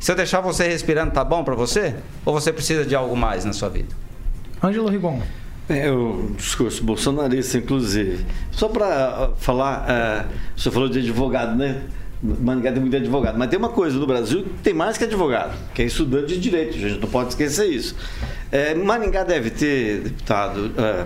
Se 0.00 0.10
eu 0.10 0.16
deixar 0.16 0.40
você 0.40 0.66
respirando, 0.66 1.12
tá 1.12 1.22
bom 1.22 1.44
para 1.44 1.54
você? 1.54 1.94
Ou 2.24 2.32
você 2.32 2.50
precisa 2.50 2.86
de 2.86 2.94
algo 2.94 3.14
mais 3.14 3.44
na 3.44 3.52
sua 3.52 3.68
vida? 3.68 3.94
Ângelo 4.64 4.88
Rigon. 4.88 5.20
É 5.68 5.90
o 5.90 6.32
discurso 6.36 6.82
bolsonarista, 6.82 7.58
inclusive. 7.58 8.24
Só 8.50 8.68
para 8.68 9.30
falar, 9.38 10.26
uh, 10.26 10.32
você 10.56 10.70
falou 10.70 10.88
de 10.88 11.00
advogado, 11.00 11.54
né? 11.54 11.82
Maringá 12.22 12.72
tem 12.72 12.80
muito 12.80 12.96
advogado. 12.96 13.38
Mas 13.38 13.50
tem 13.50 13.58
uma 13.58 13.68
coisa 13.68 13.98
no 13.98 14.06
Brasil 14.06 14.42
que 14.42 14.62
tem 14.62 14.72
mais 14.72 14.96
que 14.96 15.04
advogado, 15.04 15.54
que 15.74 15.82
é 15.82 15.84
estudante 15.84 16.28
de 16.28 16.40
direito. 16.40 16.76
A 16.76 16.80
gente 16.80 17.00
não 17.00 17.08
pode 17.08 17.28
esquecer 17.28 17.66
isso. 17.66 17.94
É, 18.50 18.74
Maringá 18.74 19.22
deve 19.22 19.50
ter, 19.50 20.00
deputado, 20.00 20.72
é, 20.78 21.04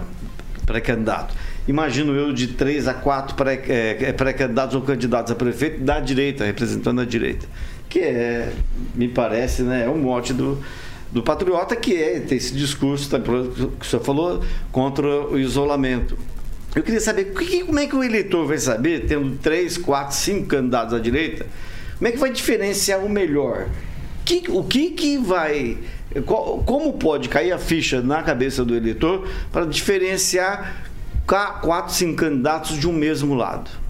pré-candidato. 0.65 1.35
Imagino 1.67 2.15
eu 2.15 2.33
de 2.33 2.49
três 2.49 2.87
a 2.87 2.95
quatro 2.95 3.37
é, 3.49 4.13
pré-candidatos 4.13 4.77
ou 4.77 4.83
candidatos 4.83 5.33
a 5.33 5.35
prefeito 5.35 5.83
da 5.83 5.99
direita, 5.99 6.45
representando 6.45 7.01
a 7.01 7.05
direita. 7.05 7.47
Que 7.95 8.01
é, 8.01 8.53
me 8.93 9.07
parece, 9.07 9.63
né, 9.63 9.85
é 9.85 9.89
um 9.89 9.99
mote 9.99 10.33
do, 10.33 10.61
do 11.13 11.23
patriota 11.23 11.77
que 11.77 11.95
é 11.95 12.19
ter 12.19 12.35
esse 12.35 12.53
discurso 12.53 13.09
tá, 13.09 13.21
que 13.21 13.31
o 13.31 13.89
senhor 13.89 14.03
falou 14.03 14.43
contra 14.73 15.07
o 15.07 15.39
isolamento. 15.39 16.19
Eu 16.75 16.83
queria 16.83 17.01
saber 17.01 17.33
como 17.67 17.79
é 17.79 17.87
que 17.87 17.95
o 17.95 18.03
eleitor 18.03 18.49
vai 18.49 18.59
saber, 18.59 19.07
tendo 19.07 19.37
três, 19.37 19.79
quatro, 19.79 20.17
cinco 20.17 20.49
candidatos 20.49 20.93
à 20.93 20.99
direita, 20.99 21.47
como 21.97 22.09
é 22.09 22.11
que 22.11 22.19
vai 22.19 22.33
diferenciar 22.33 22.99
o 22.99 23.09
melhor? 23.09 23.69
Que, 24.25 24.43
o 24.49 24.65
que, 24.65 24.91
que 24.91 25.17
vai. 25.17 25.79
como 26.67 26.95
pode 26.95 27.29
cair 27.29 27.53
a 27.53 27.59
ficha 27.59 28.03
na 28.03 28.25
cabeça 28.25 28.65
do 28.65 28.75
eleitor 28.75 29.29
para 29.53 29.67
diferenciar 29.67 30.85
quatro, 31.25 31.95
cinco 31.95 32.17
candidatos 32.17 32.77
de 32.77 32.89
um 32.89 32.93
mesmo 32.93 33.37
lado? 33.37 33.84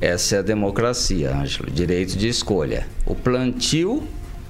Essa 0.00 0.36
é 0.36 0.38
a 0.38 0.42
democracia, 0.42 1.34
Ângelo, 1.34 1.68
direito 1.70 2.16
de 2.16 2.28
escolha. 2.28 2.86
O 3.04 3.16
plantio, 3.16 4.06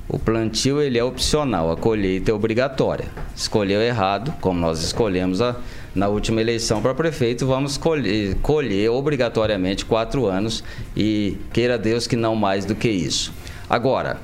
o 0.07 0.19
plantio 0.19 0.79
ele 0.79 0.99
é 0.99 1.05
opcional, 1.05 1.73
a 1.73 1.77
colheita 1.77 2.31
é 2.31 2.35
obrigatória. 2.35 3.07
Escolheu 3.35 3.81
errado, 3.81 4.35
como 4.43 4.61
nós 4.61 4.83
escolhemos 4.83 5.41
a, 5.41 5.57
na 5.95 6.07
última 6.09 6.43
eleição 6.43 6.83
para 6.83 6.93
prefeito, 6.93 7.47
vamos 7.47 7.79
colher, 7.79 8.35
colher 8.43 8.91
obrigatoriamente 8.91 9.87
quatro 9.87 10.27
anos 10.27 10.63
e 10.95 11.39
queira 11.51 11.79
Deus 11.79 12.07
que 12.07 12.17
não 12.17 12.37
mais 12.37 12.67
do 12.67 12.75
que 12.75 12.91
isso. 12.91 13.33
Agora, 13.71 14.19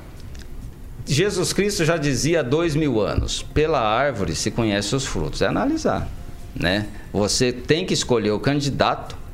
Jesus 1.07 1.53
Cristo 1.53 1.83
já 1.83 1.97
dizia 1.97 2.41
há 2.41 2.43
dois 2.43 2.75
mil 2.75 3.01
anos: 3.01 3.41
pela 3.41 3.79
árvore 3.79 4.35
se 4.35 4.51
conhece 4.51 4.95
os 4.95 5.05
frutos. 5.05 5.41
É 5.41 5.47
analisar, 5.47 6.07
né? 6.55 6.85
Você 7.11 7.51
tem 7.51 7.83
que 7.83 7.95
escolher 7.95 8.29
o 8.31 8.39
candidato 8.39 9.24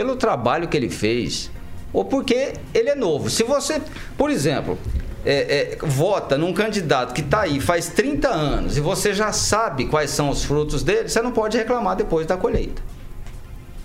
pelo 0.00 0.16
trabalho 0.16 0.66
que 0.66 0.74
ele 0.74 0.88
fez 0.88 1.50
ou 1.92 2.06
porque 2.06 2.54
ele 2.72 2.88
é 2.88 2.94
novo. 2.94 3.28
Se 3.28 3.42
você, 3.42 3.82
por 4.16 4.30
exemplo, 4.30 4.78
é, 5.26 5.74
é, 5.74 5.78
vota 5.82 6.38
num 6.38 6.54
candidato 6.54 7.12
que 7.12 7.20
está 7.20 7.42
aí 7.42 7.60
faz 7.60 7.88
30 7.88 8.26
anos 8.26 8.78
e 8.78 8.80
você 8.80 9.12
já 9.12 9.30
sabe 9.30 9.84
quais 9.84 10.08
são 10.08 10.30
os 10.30 10.42
frutos 10.42 10.82
dele, 10.82 11.10
você 11.10 11.20
não 11.20 11.32
pode 11.32 11.58
reclamar 11.58 11.96
depois 11.96 12.26
da 12.26 12.38
colheita. 12.38 12.80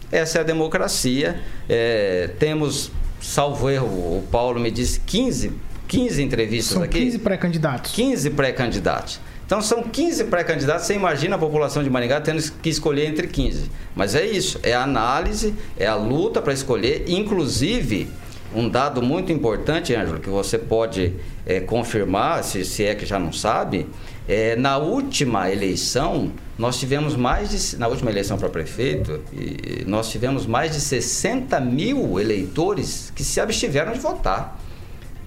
Essa 0.09 0.37
é 0.37 0.41
a 0.41 0.45
democracia. 0.45 1.41
É, 1.67 2.29
temos, 2.39 2.93
salvo 3.19 3.69
erro, 3.69 3.87
o 3.87 4.23
Paulo 4.31 4.57
me 4.57 4.71
disse 4.71 5.01
15, 5.01 5.51
15 5.85 6.23
entrevistas 6.23 6.75
são 6.75 6.81
aqui. 6.81 6.99
15 6.99 7.19
pré-candidatos. 7.19 7.91
15 7.91 8.29
pré-candidatos. 8.29 9.19
Então 9.45 9.61
são 9.61 9.83
15 9.83 10.23
pré-candidatos, 10.25 10.87
você 10.87 10.95
imagina 10.95 11.35
a 11.35 11.39
população 11.39 11.83
de 11.83 11.89
Maringá 11.89 12.19
tendo 12.19 12.41
que 12.61 12.69
escolher 12.69 13.05
entre 13.07 13.27
15. 13.27 13.69
Mas 13.95 14.15
é 14.15 14.25
isso, 14.25 14.59
é 14.63 14.73
a 14.73 14.81
análise, 14.81 15.53
é 15.77 15.85
a 15.85 15.95
luta 15.95 16.41
para 16.41 16.51
escolher, 16.51 17.05
inclusive 17.07 18.09
um 18.55 18.69
dado 18.69 19.01
muito 19.01 19.31
importante, 19.31 19.93
Ângelo, 19.93 20.19
que 20.19 20.29
você 20.29 20.57
pode 20.57 21.13
é, 21.45 21.59
confirmar, 21.59 22.43
se, 22.43 22.63
se 22.63 22.85
é 22.85 22.95
que 22.95 23.05
já 23.05 23.19
não 23.19 23.31
sabe, 23.31 23.85
é, 24.27 24.55
na 24.55 24.77
última 24.77 25.51
eleição, 25.51 26.31
nós 26.57 26.79
tivemos 26.79 27.15
mais 27.15 27.49
de. 27.49 27.77
Na 27.77 27.87
última 27.87 28.09
eleição 28.09 28.37
para 28.37 28.49
prefeito, 28.49 29.21
e, 29.33 29.83
nós 29.85 30.09
tivemos 30.09 30.45
mais 30.45 30.71
de 30.71 30.81
60 30.81 31.59
mil 31.59 32.19
eleitores 32.19 33.11
que 33.15 33.23
se 33.23 33.39
abstiveram 33.39 33.91
de 33.91 33.99
votar. 33.99 34.59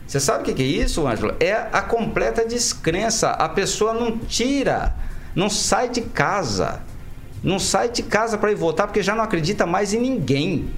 Você 0.09 0.19
sabe 0.19 0.51
o 0.51 0.55
que, 0.55 0.63
é 0.63 0.67
isso, 0.67 1.07
Ângelo? 1.07 1.37
É 1.39 1.53
a 1.53 1.83
completa 1.83 2.43
descrença. 2.43 3.29
A 3.29 3.47
pessoa 3.47 3.93
não 3.93 4.17
tira, 4.17 4.97
não 5.35 5.51
sai 5.51 5.91
de 5.91 6.01
casa. 6.01 6.81
Não 7.45 7.59
sai 7.59 7.91
de 7.91 8.03
casa 8.03 8.39
para 8.39 8.51
ir 8.51 8.55
votar 8.55 8.87
porque 8.87 9.03
já 9.03 9.15
não 9.15 9.23
acredita 9.23 9.67
mais 9.67 9.93
em 9.93 10.01
ninguém. 10.01 10.71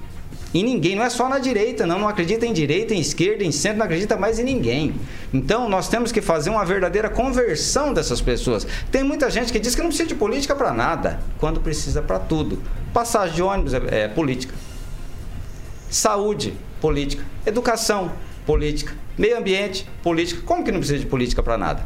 Em 0.52 0.64
ninguém, 0.64 0.96
não 0.96 1.04
é 1.04 1.08
só 1.08 1.28
na 1.28 1.38
direita, 1.38 1.86
não, 1.86 2.00
não 2.00 2.08
acredita 2.08 2.44
em 2.44 2.52
direita, 2.52 2.92
em 2.92 2.98
esquerda, 2.98 3.44
em 3.44 3.52
centro, 3.52 3.78
não 3.78 3.86
acredita 3.86 4.16
mais 4.16 4.40
em 4.40 4.42
ninguém. 4.42 4.96
Então 5.32 5.68
nós 5.68 5.88
temos 5.88 6.10
que 6.10 6.20
fazer 6.20 6.50
uma 6.50 6.64
verdadeira 6.64 7.08
conversão 7.08 7.94
dessas 7.94 8.20
pessoas. 8.20 8.66
Tem 8.90 9.04
muita 9.04 9.30
gente 9.30 9.52
que 9.52 9.60
diz 9.60 9.76
que 9.76 9.80
não 9.80 9.90
precisa 9.90 10.08
de 10.08 10.16
política 10.16 10.56
para 10.56 10.72
nada, 10.72 11.20
quando 11.38 11.60
precisa 11.60 12.02
para 12.02 12.18
tudo. 12.18 12.60
Passagem 12.92 13.36
de 13.36 13.42
ônibus 13.42 13.74
é, 13.74 13.80
é 13.90 14.08
política. 14.08 14.52
Saúde, 15.88 16.52
política. 16.80 17.24
Educação, 17.46 18.10
política. 18.44 18.92
Meio 19.20 19.36
ambiente, 19.36 19.86
política. 20.02 20.40
Como 20.46 20.64
que 20.64 20.72
não 20.72 20.78
precisa 20.78 20.98
de 20.98 21.04
política 21.04 21.42
para 21.42 21.58
nada? 21.58 21.84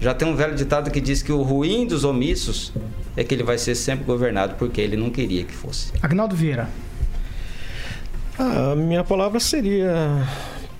Já 0.00 0.14
tem 0.14 0.26
um 0.26 0.34
velho 0.34 0.54
ditado 0.54 0.90
que 0.90 0.98
diz 0.98 1.22
que 1.22 1.30
o 1.30 1.42
ruim 1.42 1.86
dos 1.86 2.04
omissos 2.04 2.72
é 3.14 3.22
que 3.22 3.34
ele 3.34 3.42
vai 3.42 3.58
ser 3.58 3.74
sempre 3.74 4.06
governado 4.06 4.54
porque 4.54 4.80
ele 4.80 4.96
não 4.96 5.10
queria 5.10 5.44
que 5.44 5.52
fosse. 5.52 5.92
Agnaldo 6.00 6.34
Vieira. 6.34 6.70
A 8.38 8.74
minha 8.74 9.04
palavra 9.04 9.38
seria 9.38 10.26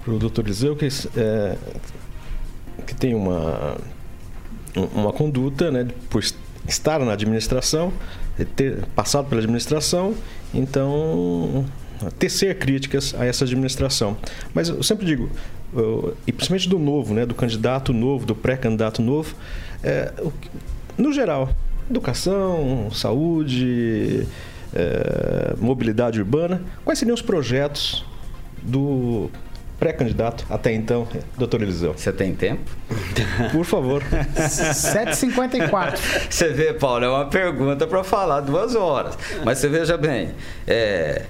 para 0.02 0.14
o 0.14 0.18
doutor 0.18 0.46
Eliseu 0.46 0.74
que, 0.74 0.88
é, 1.18 1.56
que 2.86 2.94
tem 2.94 3.14
uma, 3.14 3.76
uma 4.74 5.12
conduta, 5.12 5.70
né, 5.70 5.86
por 6.08 6.24
estar 6.66 6.98
na 7.00 7.12
administração, 7.12 7.92
ter 8.56 8.86
passado 8.96 9.28
pela 9.28 9.42
administração, 9.42 10.14
então 10.54 11.66
tecer 12.18 12.58
críticas 12.58 13.14
a 13.18 13.24
essa 13.24 13.44
administração. 13.44 14.16
Mas 14.54 14.68
eu 14.68 14.82
sempre 14.82 15.04
digo, 15.06 15.30
e 16.26 16.32
principalmente 16.32 16.68
do 16.68 16.78
novo, 16.78 17.14
né, 17.14 17.26
do 17.26 17.34
candidato 17.34 17.92
novo, 17.92 18.26
do 18.26 18.34
pré-candidato 18.34 19.02
novo, 19.02 19.34
é, 19.82 20.12
no 20.96 21.12
geral, 21.12 21.50
educação, 21.88 22.90
saúde, 22.92 24.26
é, 24.74 25.54
mobilidade 25.58 26.18
urbana. 26.20 26.62
Quais 26.84 26.98
seriam 26.98 27.14
os 27.14 27.22
projetos 27.22 28.04
do 28.62 29.30
pré-candidato 29.78 30.44
até 30.50 30.72
então, 30.72 31.08
doutor 31.38 31.62
Eliseu? 31.62 31.94
Você 31.96 32.12
tem 32.12 32.34
tempo? 32.34 32.70
Por 33.50 33.64
favor. 33.64 34.02
7h54. 34.36 35.98
Você 36.28 36.48
vê, 36.50 36.74
Paulo, 36.74 37.04
é 37.04 37.08
uma 37.08 37.26
pergunta 37.26 37.86
para 37.86 38.04
falar 38.04 38.40
duas 38.40 38.74
horas. 38.74 39.16
Mas 39.44 39.58
você 39.58 39.68
veja 39.68 39.96
bem, 39.96 40.32
é, 40.66 41.24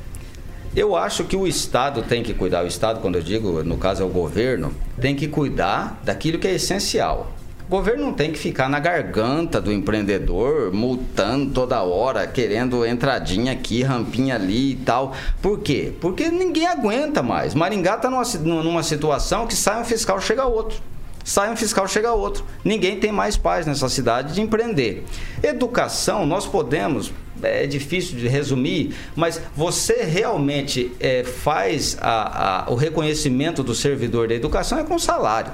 eu 0.75 0.95
acho 0.97 1.25
que 1.25 1.37
o 1.37 1.47
Estado 1.47 2.03
tem 2.03 2.23
que 2.23 2.33
cuidar, 2.33 2.65
o 2.65 2.67
Estado, 2.67 3.01
quando 3.01 3.17
eu 3.17 3.23
digo, 3.23 3.63
no 3.65 3.77
caso 3.77 4.03
é 4.03 4.07
o 4.07 4.09
governo, 4.09 4.73
tem 5.01 5.17
que 5.17 5.27
cuidar 5.27 6.01
daquilo 6.05 6.39
que 6.39 6.47
é 6.47 6.55
essencial. 6.55 7.33
O 7.67 7.71
governo 7.71 8.07
não 8.07 8.13
tem 8.13 8.33
que 8.33 8.39
ficar 8.39 8.69
na 8.69 8.81
garganta 8.81 9.61
do 9.61 9.73
empreendedor, 9.73 10.73
multando 10.73 11.53
toda 11.53 11.81
hora, 11.83 12.27
querendo 12.27 12.85
entradinha 12.85 13.53
aqui, 13.53 13.83
rampinha 13.83 14.35
ali 14.35 14.73
e 14.73 14.77
tal. 14.77 15.15
Por 15.41 15.61
quê? 15.61 15.93
Porque 16.01 16.29
ninguém 16.31 16.67
aguenta 16.67 17.23
mais. 17.23 17.55
Maringá 17.55 17.95
está 17.95 18.11
numa, 18.11 18.25
numa 18.63 18.83
situação 18.83 19.47
que 19.47 19.55
sai 19.55 19.81
um 19.81 19.85
fiscal, 19.85 20.21
chega 20.21 20.45
outro 20.45 20.81
sai 21.25 21.53
um 21.53 21.57
fiscal, 21.57 21.87
chega 21.87 22.13
outro. 22.13 22.45
Ninguém 22.65 22.99
tem 22.99 23.13
mais 23.13 23.37
paz 23.37 23.67
nessa 23.67 23.89
cidade 23.89 24.35
de 24.35 24.41
empreender. 24.41 25.05
Educação, 25.43 26.27
nós 26.27 26.47
podemos, 26.47 27.13
é 27.43 27.67
difícil 27.67 28.17
de 28.17 28.29
resumir, 28.29 28.95
mas 29.15 29.41
você 29.57 30.03
realmente 30.05 30.93
é, 31.01 31.25
faz 31.25 31.97
a, 32.01 32.67
a, 32.67 32.71
o 32.71 32.75
reconhecimento 32.75 33.63
do 33.63 33.75
servidor 33.75 34.29
da 34.29 34.35
educação 34.35 34.79
é 34.79 34.85
com 34.85 34.99
salário. 34.99 35.53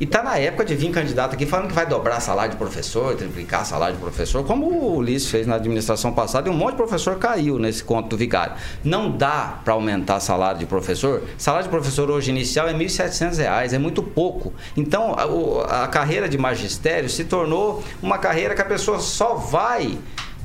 E 0.00 0.04
está 0.04 0.22
na 0.22 0.38
época 0.38 0.64
de 0.64 0.76
vir 0.76 0.92
candidato 0.92 1.34
aqui 1.34 1.44
falando 1.44 1.68
que 1.68 1.74
vai 1.74 1.84
dobrar 1.84 2.20
salário 2.20 2.52
de 2.52 2.56
professor, 2.56 3.16
triplicar 3.16 3.66
salário 3.66 3.96
de 3.96 4.00
professor, 4.00 4.44
como 4.44 4.66
o 4.66 4.96
Ulisses 4.98 5.28
fez 5.28 5.44
na 5.44 5.56
administração 5.56 6.12
passada 6.12 6.48
e 6.48 6.52
um 6.52 6.54
monte 6.54 6.72
de 6.72 6.76
professor 6.76 7.18
caiu 7.18 7.58
nesse 7.58 7.82
conto 7.82 8.10
do 8.10 8.16
vigário. 8.16 8.54
Não 8.84 9.10
dá 9.10 9.58
para 9.64 9.74
aumentar 9.74 10.20
salário 10.20 10.60
de 10.60 10.66
professor. 10.66 11.24
Salário 11.36 11.64
de 11.64 11.70
professor 11.70 12.08
hoje 12.12 12.30
inicial 12.30 12.68
é 12.68 12.72
R$ 12.72 12.78
1.700, 12.78 13.72
é 13.72 13.78
muito 13.78 14.00
pouco. 14.00 14.52
Então 14.76 15.16
a, 15.18 15.82
a 15.82 15.88
carreira 15.88 16.28
de 16.28 16.38
magistério 16.38 17.08
se 17.08 17.24
tornou 17.24 17.82
uma 18.00 18.18
carreira 18.18 18.54
que 18.54 18.62
a 18.62 18.66
pessoa 18.66 19.00
só 19.00 19.34
vai 19.34 19.98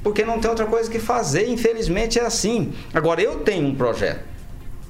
porque 0.04 0.26
não 0.26 0.40
tem 0.40 0.50
outra 0.50 0.66
coisa 0.66 0.92
que 0.92 1.00
fazer. 1.00 1.48
Infelizmente 1.48 2.20
é 2.20 2.26
assim. 2.26 2.74
Agora 2.94 3.22
eu 3.22 3.40
tenho 3.40 3.68
um 3.68 3.76
projeto 3.76 4.34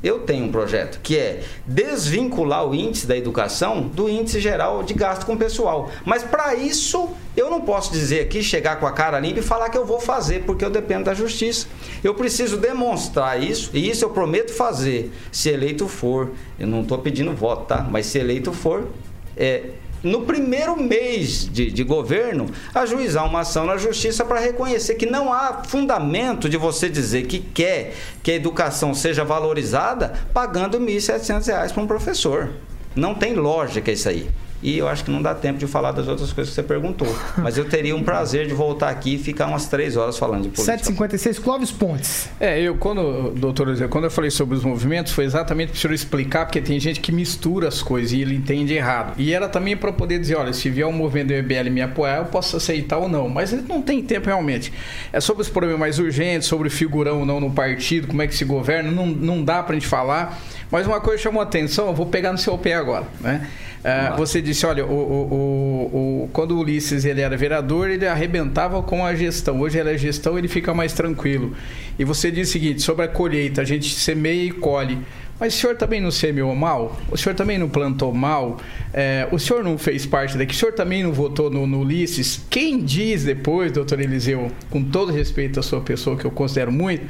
Eu 0.02 0.20
tenho 0.20 0.46
um 0.46 0.52
projeto 0.52 1.00
que 1.02 1.18
é 1.18 1.44
desvincular 1.66 2.68
o 2.68 2.76
índice 2.76 3.08
da 3.08 3.16
educação 3.16 3.84
do 3.84 4.10
índice 4.10 4.42
geral 4.42 4.84
de 4.84 4.94
gasto 4.94 5.26
com 5.26 5.38
pessoal. 5.38 5.90
Mas 6.04 6.24
para 6.24 6.56
isso, 6.56 7.10
eu 7.38 7.50
não 7.50 7.62
posso 7.62 7.94
dizer 7.94 8.22
aqui, 8.22 8.44
chegar 8.44 8.82
com 8.82 8.86
a 8.86 8.92
cara 8.92 9.18
limpa 9.20 9.40
e 9.40 9.42
falar 9.42 9.70
que 9.70 9.78
eu 9.78 9.86
vou 9.86 10.02
fazer, 10.02 10.44
porque 10.44 10.66
eu 10.66 10.70
dependo 10.70 11.06
da 11.06 11.14
justiça. 11.14 11.68
Eu 12.04 12.14
preciso 12.16 12.58
demonstrar 12.58 13.42
isso, 13.42 13.72
e 13.74 13.90
isso 13.90 14.04
eu 14.04 14.10
prometo 14.10 14.52
fazer, 14.52 15.10
se 15.32 15.50
eleito 15.50 15.88
for. 15.88 16.32
Eu 16.60 16.68
não 16.68 16.82
estou 16.82 16.98
pedindo 16.98 17.32
voto, 17.34 17.68
tá? 17.68 17.88
Mas 17.90 18.08
se 18.08 18.20
eleito 18.20 18.52
for, 18.52 18.90
é, 19.38 19.70
no 20.04 20.22
primeiro 20.24 20.76
mês 20.76 21.50
de, 21.50 21.72
de, 21.72 21.84
governo, 21.84 22.48
ajuizar 22.76 23.26
uma 23.26 23.40
ação 23.40 23.66
na 23.66 23.78
justiça 23.78 24.26
para 24.26 24.40
reconhecer 24.40 24.96
que 24.96 25.06
não 25.06 25.32
há 25.32 25.64
fundamento 25.66 26.50
de 26.50 26.58
você 26.58 26.90
dizer 26.90 27.26
que 27.26 27.40
quer 27.40 27.94
que 28.22 28.32
a 28.32 28.36
educação 28.36 28.94
seja 28.94 29.24
valorizada 29.24 30.14
pagando 30.34 30.78
R$ 30.78 30.86
1.700 30.86 31.74
para 31.74 31.82
um 31.82 31.88
professor. 31.88 32.52
Não 32.94 33.16
tem 33.16 33.34
lógica 33.34 33.92
isso 33.92 34.10
aí. 34.10 34.30
E 34.64 34.78
eu 34.78 34.88
acho 34.88 35.04
que 35.04 35.12
não 35.12 35.22
dá 35.22 35.36
tempo 35.36 35.60
de 35.60 35.68
falar 35.68 35.92
das 35.92 36.08
outras 36.08 36.32
coisas 36.32 36.52
que 36.52 36.56
você 36.56 36.64
perguntou. 36.64 37.08
Mas 37.38 37.58
eu 37.58 37.66
teria 37.66 37.96
um 37.96 38.02
prazer 38.02 38.48
de 38.48 38.54
voltar 38.54 38.90
aqui 38.90 39.16
e 39.16 39.18
ficar 39.18 39.48
umas 39.48 39.68
três 39.68 39.98
horas 39.98 40.18
falando 40.18 40.44
de 40.44 40.50
política. 40.50 40.78
756, 40.78 41.40
Clóvis 41.40 41.72
Pontes. 41.72 42.30
É, 42.40 42.62
eu, 42.62 42.76
quando, 42.76 43.32
doutor 43.32 43.68
José, 43.68 43.88
quando 43.90 44.06
eu 44.06 44.12
falei 44.12 44.32
sobre 44.32 44.56
os 44.56 44.64
movimentos, 44.64 45.12
foi 45.12 45.26
exatamente 45.26 45.70
para 45.70 45.78
o 45.78 45.80
senhor 45.80 45.94
explicar, 45.94 46.46
porque 46.46 46.62
tem 46.62 46.80
gente 46.80 47.02
que 47.02 47.12
mistura 47.12 47.68
as 47.68 47.84
coisas 47.84 48.14
e 48.14 48.22
ele 48.22 48.36
entende 48.36 48.74
errado. 48.74 49.14
E 49.18 49.34
era 49.34 49.50
também 49.50 49.76
para 49.76 49.92
poder 49.92 50.18
dizer, 50.18 50.36
olha, 50.36 50.54
se 50.54 50.70
vier 50.70 50.88
um 50.88 50.94
movimento 50.94 51.28
do 51.28 51.34
EBL 51.34 51.70
me 51.70 51.82
apoiar, 51.82 52.20
eu 52.20 52.26
posso 52.26 52.56
aceitar 52.56 52.98
ou 52.98 53.10
não. 53.10 53.28
Mas 53.28 53.52
ele 53.52 53.64
não 53.68 53.82
tem 53.82 54.02
tempo 54.02 54.28
realmente. 54.28 54.72
É 55.12 55.20
sobre 55.20 55.42
os 55.42 55.50
problemas 55.50 55.80
mais 55.80 56.00
urgentes, 56.00 56.48
sobre 56.48 56.70
figurão 56.70 57.20
ou 57.20 57.26
não 57.26 57.42
no 57.42 57.52
partido, 57.52 58.08
como 58.08 58.22
é 58.22 58.28
que 58.28 58.36
se 58.36 58.46
governa, 58.46 58.90
não, 58.90 59.08
não 59.08 59.44
dá 59.44 59.62
para 59.62 59.76
a 59.76 59.80
gente 59.80 59.88
falar. 59.88 60.40
Mas 60.72 60.88
uma 60.88 61.00
coisa 61.00 61.22
chamou 61.22 61.42
a 61.42 61.44
atenção, 61.44 61.88
eu 61.88 61.94
vou 61.94 62.06
pegar 62.06 62.32
no 62.32 62.38
seu 62.38 62.58
pé 62.58 62.74
agora, 62.74 63.06
né? 63.22 63.48
Uh, 63.84 64.16
você 64.16 64.42
disse, 64.42 64.66
olha, 64.66 64.86
o, 64.86 64.94
o, 64.94 66.24
o, 66.24 66.30
quando 66.32 66.52
o 66.52 66.60
Ulisses 66.60 67.04
ele 67.04 67.20
era 67.20 67.36
vereador, 67.36 67.90
ele 67.90 68.08
arrebentava 68.08 68.82
com 68.82 69.06
a 69.06 69.14
gestão. 69.14 69.60
Hoje 69.60 69.78
ele 69.78 69.92
é 69.92 69.98
gestão, 69.98 70.38
ele 70.38 70.48
fica 70.48 70.74
mais 70.74 70.94
tranquilo. 70.94 71.54
E 72.00 72.06
você 72.06 72.32
disse 72.32 72.52
o 72.52 72.54
seguinte, 72.54 72.82
sobre 72.82 73.04
a 73.04 73.10
colheita, 73.10 73.62
a 73.62 73.66
gente 73.66 73.94
semeia 73.94 74.46
e 74.46 74.52
colhe. 74.52 74.98
Mas 75.38 75.56
o 75.56 75.58
senhor 75.58 75.76
também 75.76 76.00
não 76.00 76.12
semeou 76.12 76.56
mal? 76.56 76.98
O 77.12 77.18
senhor 77.18 77.36
também 77.36 77.58
não 77.58 77.68
plantou 77.68 78.14
mal? 78.14 78.58
É, 78.94 79.28
o 79.32 79.38
senhor 79.38 79.62
não 79.62 79.78
fez 79.78 80.06
parte 80.06 80.38
daqui? 80.38 80.54
O 80.54 80.58
senhor 80.58 80.72
também 80.72 81.04
não 81.04 81.12
votou 81.12 81.50
no, 81.50 81.68
no 81.68 81.82
Ulisses? 81.82 82.40
Quem 82.50 82.80
diz 82.82 83.26
depois, 83.26 83.70
doutor 83.72 84.00
Eliseu, 84.00 84.50
com 84.70 84.82
todo 84.82 85.12
respeito 85.12 85.60
à 85.60 85.64
sua 85.64 85.82
pessoa, 85.82 86.16
que 86.16 86.24
eu 86.24 86.32
considero 86.32 86.72
muito, 86.72 87.06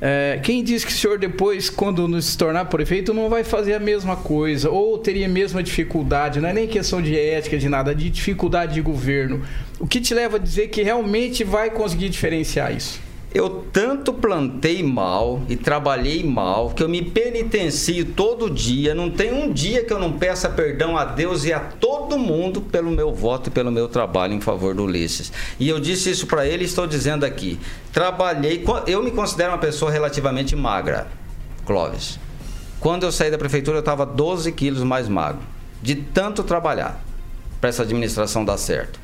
é, 0.00 0.40
quem 0.42 0.64
diz 0.64 0.82
que 0.82 0.90
o 0.90 0.94
senhor 0.94 1.18
depois, 1.18 1.68
quando 1.68 2.20
se 2.22 2.36
tornar 2.38 2.64
prefeito, 2.64 3.12
não 3.12 3.28
vai 3.28 3.44
fazer 3.44 3.74
a 3.74 3.78
mesma 3.78 4.16
coisa 4.16 4.70
ou 4.70 4.96
teria 4.96 5.26
a 5.26 5.28
mesma 5.28 5.62
dificuldade? 5.62 6.40
Não 6.40 6.48
é 6.48 6.52
nem 6.54 6.66
questão 6.66 7.02
de 7.02 7.18
ética, 7.18 7.58
de 7.58 7.68
nada, 7.68 7.94
de 7.94 8.08
dificuldade 8.08 8.74
de 8.74 8.80
governo. 8.80 9.42
O 9.78 9.86
que 9.86 10.00
te 10.00 10.14
leva 10.14 10.36
a 10.36 10.40
dizer 10.40 10.68
que 10.68 10.82
realmente 10.82 11.44
vai 11.44 11.70
conseguir 11.70 12.08
diferenciar 12.08 12.74
isso? 12.74 13.09
Eu 13.32 13.64
tanto 13.72 14.12
plantei 14.12 14.82
mal 14.82 15.40
e 15.48 15.54
trabalhei 15.54 16.24
mal 16.24 16.70
que 16.70 16.82
eu 16.82 16.88
me 16.88 17.00
penitencio 17.00 18.04
todo 18.04 18.50
dia. 18.50 18.92
Não 18.92 19.08
tem 19.08 19.32
um 19.32 19.52
dia 19.52 19.84
que 19.84 19.92
eu 19.92 20.00
não 20.00 20.18
peça 20.18 20.48
perdão 20.48 20.96
a 20.96 21.04
Deus 21.04 21.44
e 21.44 21.52
a 21.52 21.60
todo 21.60 22.18
mundo 22.18 22.60
pelo 22.60 22.90
meu 22.90 23.14
voto 23.14 23.48
e 23.48 23.52
pelo 23.52 23.70
meu 23.70 23.86
trabalho 23.86 24.34
em 24.34 24.40
favor 24.40 24.74
do 24.74 24.82
Ulisses. 24.82 25.32
E 25.60 25.68
eu 25.68 25.78
disse 25.78 26.10
isso 26.10 26.26
para 26.26 26.44
ele 26.44 26.64
e 26.64 26.66
estou 26.66 26.88
dizendo 26.88 27.24
aqui. 27.24 27.56
Trabalhei. 27.92 28.64
Eu 28.88 29.00
me 29.00 29.12
considero 29.12 29.52
uma 29.52 29.58
pessoa 29.58 29.92
relativamente 29.92 30.56
magra, 30.56 31.06
Clóvis. 31.64 32.18
Quando 32.80 33.04
eu 33.04 33.12
saí 33.12 33.30
da 33.30 33.38
prefeitura, 33.38 33.76
eu 33.76 33.80
estava 33.80 34.04
12 34.04 34.50
quilos 34.50 34.82
mais 34.82 35.06
magro. 35.06 35.42
De 35.80 35.94
tanto 35.94 36.42
trabalhar 36.42 37.00
para 37.60 37.70
essa 37.70 37.82
administração 37.82 38.44
dar 38.44 38.56
certo 38.56 38.98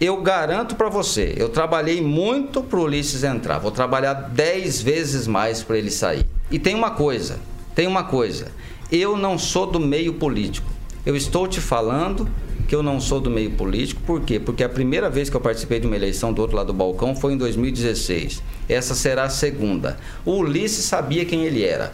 eu 0.00 0.22
garanto 0.22 0.76
para 0.76 0.88
você, 0.88 1.34
eu 1.36 1.50
trabalhei 1.50 2.00
muito 2.00 2.62
para 2.62 2.78
o 2.78 2.84
Ulisses 2.84 3.22
entrar. 3.22 3.58
Vou 3.58 3.70
trabalhar 3.70 4.14
10 4.14 4.80
vezes 4.80 5.26
mais 5.26 5.62
para 5.62 5.76
ele 5.76 5.90
sair. 5.90 6.24
E 6.50 6.58
tem 6.58 6.74
uma 6.74 6.92
coisa, 6.92 7.38
tem 7.74 7.86
uma 7.86 8.02
coisa. 8.02 8.50
Eu 8.90 9.14
não 9.14 9.38
sou 9.38 9.66
do 9.66 9.78
meio 9.78 10.14
político. 10.14 10.70
Eu 11.04 11.14
estou 11.14 11.46
te 11.46 11.60
falando 11.60 12.26
que 12.66 12.74
eu 12.74 12.82
não 12.82 12.98
sou 12.98 13.20
do 13.20 13.30
meio 13.30 13.50
político. 13.50 14.00
Por 14.06 14.22
quê? 14.22 14.40
Porque 14.40 14.64
a 14.64 14.68
primeira 14.70 15.10
vez 15.10 15.28
que 15.28 15.36
eu 15.36 15.40
participei 15.40 15.78
de 15.78 15.86
uma 15.86 15.96
eleição 15.96 16.32
do 16.32 16.40
outro 16.40 16.56
lado 16.56 16.68
do 16.68 16.72
balcão 16.72 17.14
foi 17.14 17.34
em 17.34 17.36
2016. 17.36 18.42
Essa 18.70 18.94
será 18.94 19.24
a 19.24 19.28
segunda. 19.28 19.98
O 20.24 20.38
Ulisses 20.38 20.86
sabia 20.86 21.26
quem 21.26 21.44
ele 21.44 21.62
era. 21.62 21.92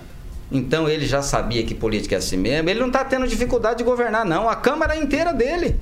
Então 0.51 0.89
ele 0.89 1.07
já 1.07 1.23
sabia 1.23 1.65
que 1.65 1.75
política 1.75 2.15
é 2.15 2.19
assim 2.19 2.37
mesmo. 2.37 2.71
Ele 2.71 2.79
não 2.79 2.87
está 2.87 3.05
tendo 3.05 3.27
dificuldade 3.27 3.79
de 3.79 3.85
governar, 3.85 4.25
não. 4.25 4.49
A 4.49 4.55
Câmara 4.55 4.95
é 4.95 5.03
inteira 5.03 5.33
dele. 5.33 5.77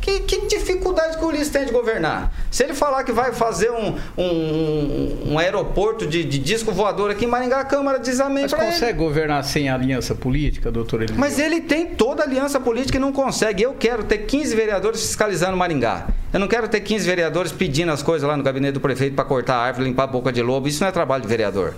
Que, 0.00 0.20
que, 0.20 0.46
dificuldade 0.46 1.18
que 1.18 1.24
o 1.24 1.28
Ulisses 1.28 1.50
tem 1.50 1.66
de 1.66 1.72
governar? 1.72 2.32
Se 2.50 2.64
ele 2.64 2.74
falar 2.74 3.04
que 3.04 3.12
vai 3.12 3.32
fazer 3.32 3.70
um, 3.70 3.96
um, 4.16 5.32
um 5.32 5.38
aeroporto 5.38 6.06
de, 6.06 6.24
de, 6.24 6.38
disco 6.38 6.72
voador 6.72 7.10
aqui 7.10 7.26
em 7.26 7.28
Maringá, 7.28 7.60
a 7.60 7.64
Câmara 7.64 7.98
diz 7.98 8.18
amém 8.18 8.44
Mas 8.44 8.54
consegue 8.54 8.84
ele. 8.84 8.92
governar 8.98 9.44
sem 9.44 9.68
aliança 9.68 10.14
política, 10.14 10.70
doutor 10.70 11.02
Eliseu? 11.02 11.18
Mas 11.18 11.38
ele 11.38 11.60
tem 11.60 11.86
toda 11.86 12.22
aliança 12.22 12.58
política 12.58 12.96
e 12.96 13.00
não 13.00 13.12
consegue. 13.12 13.62
Eu 13.62 13.74
quero 13.74 14.04
ter 14.04 14.18
15 14.18 14.56
vereadores 14.56 15.00
fiscalizando 15.00 15.56
Maringá. 15.56 16.08
Eu 16.32 16.40
não 16.40 16.48
quero 16.48 16.68
ter 16.68 16.80
15 16.80 17.06
vereadores 17.06 17.52
pedindo 17.52 17.92
as 17.92 18.02
coisas 18.02 18.26
lá 18.26 18.36
no 18.36 18.42
gabinete 18.42 18.74
do 18.74 18.80
prefeito 18.80 19.14
para 19.14 19.24
cortar 19.24 19.56
a 19.56 19.62
árvore, 19.62 19.86
limpar 19.86 20.04
a 20.04 20.06
boca 20.06 20.32
de 20.32 20.40
lobo. 20.42 20.66
Isso 20.68 20.82
não 20.82 20.88
é 20.88 20.92
trabalho 20.92 21.22
de 21.22 21.28
vereador. 21.28 21.74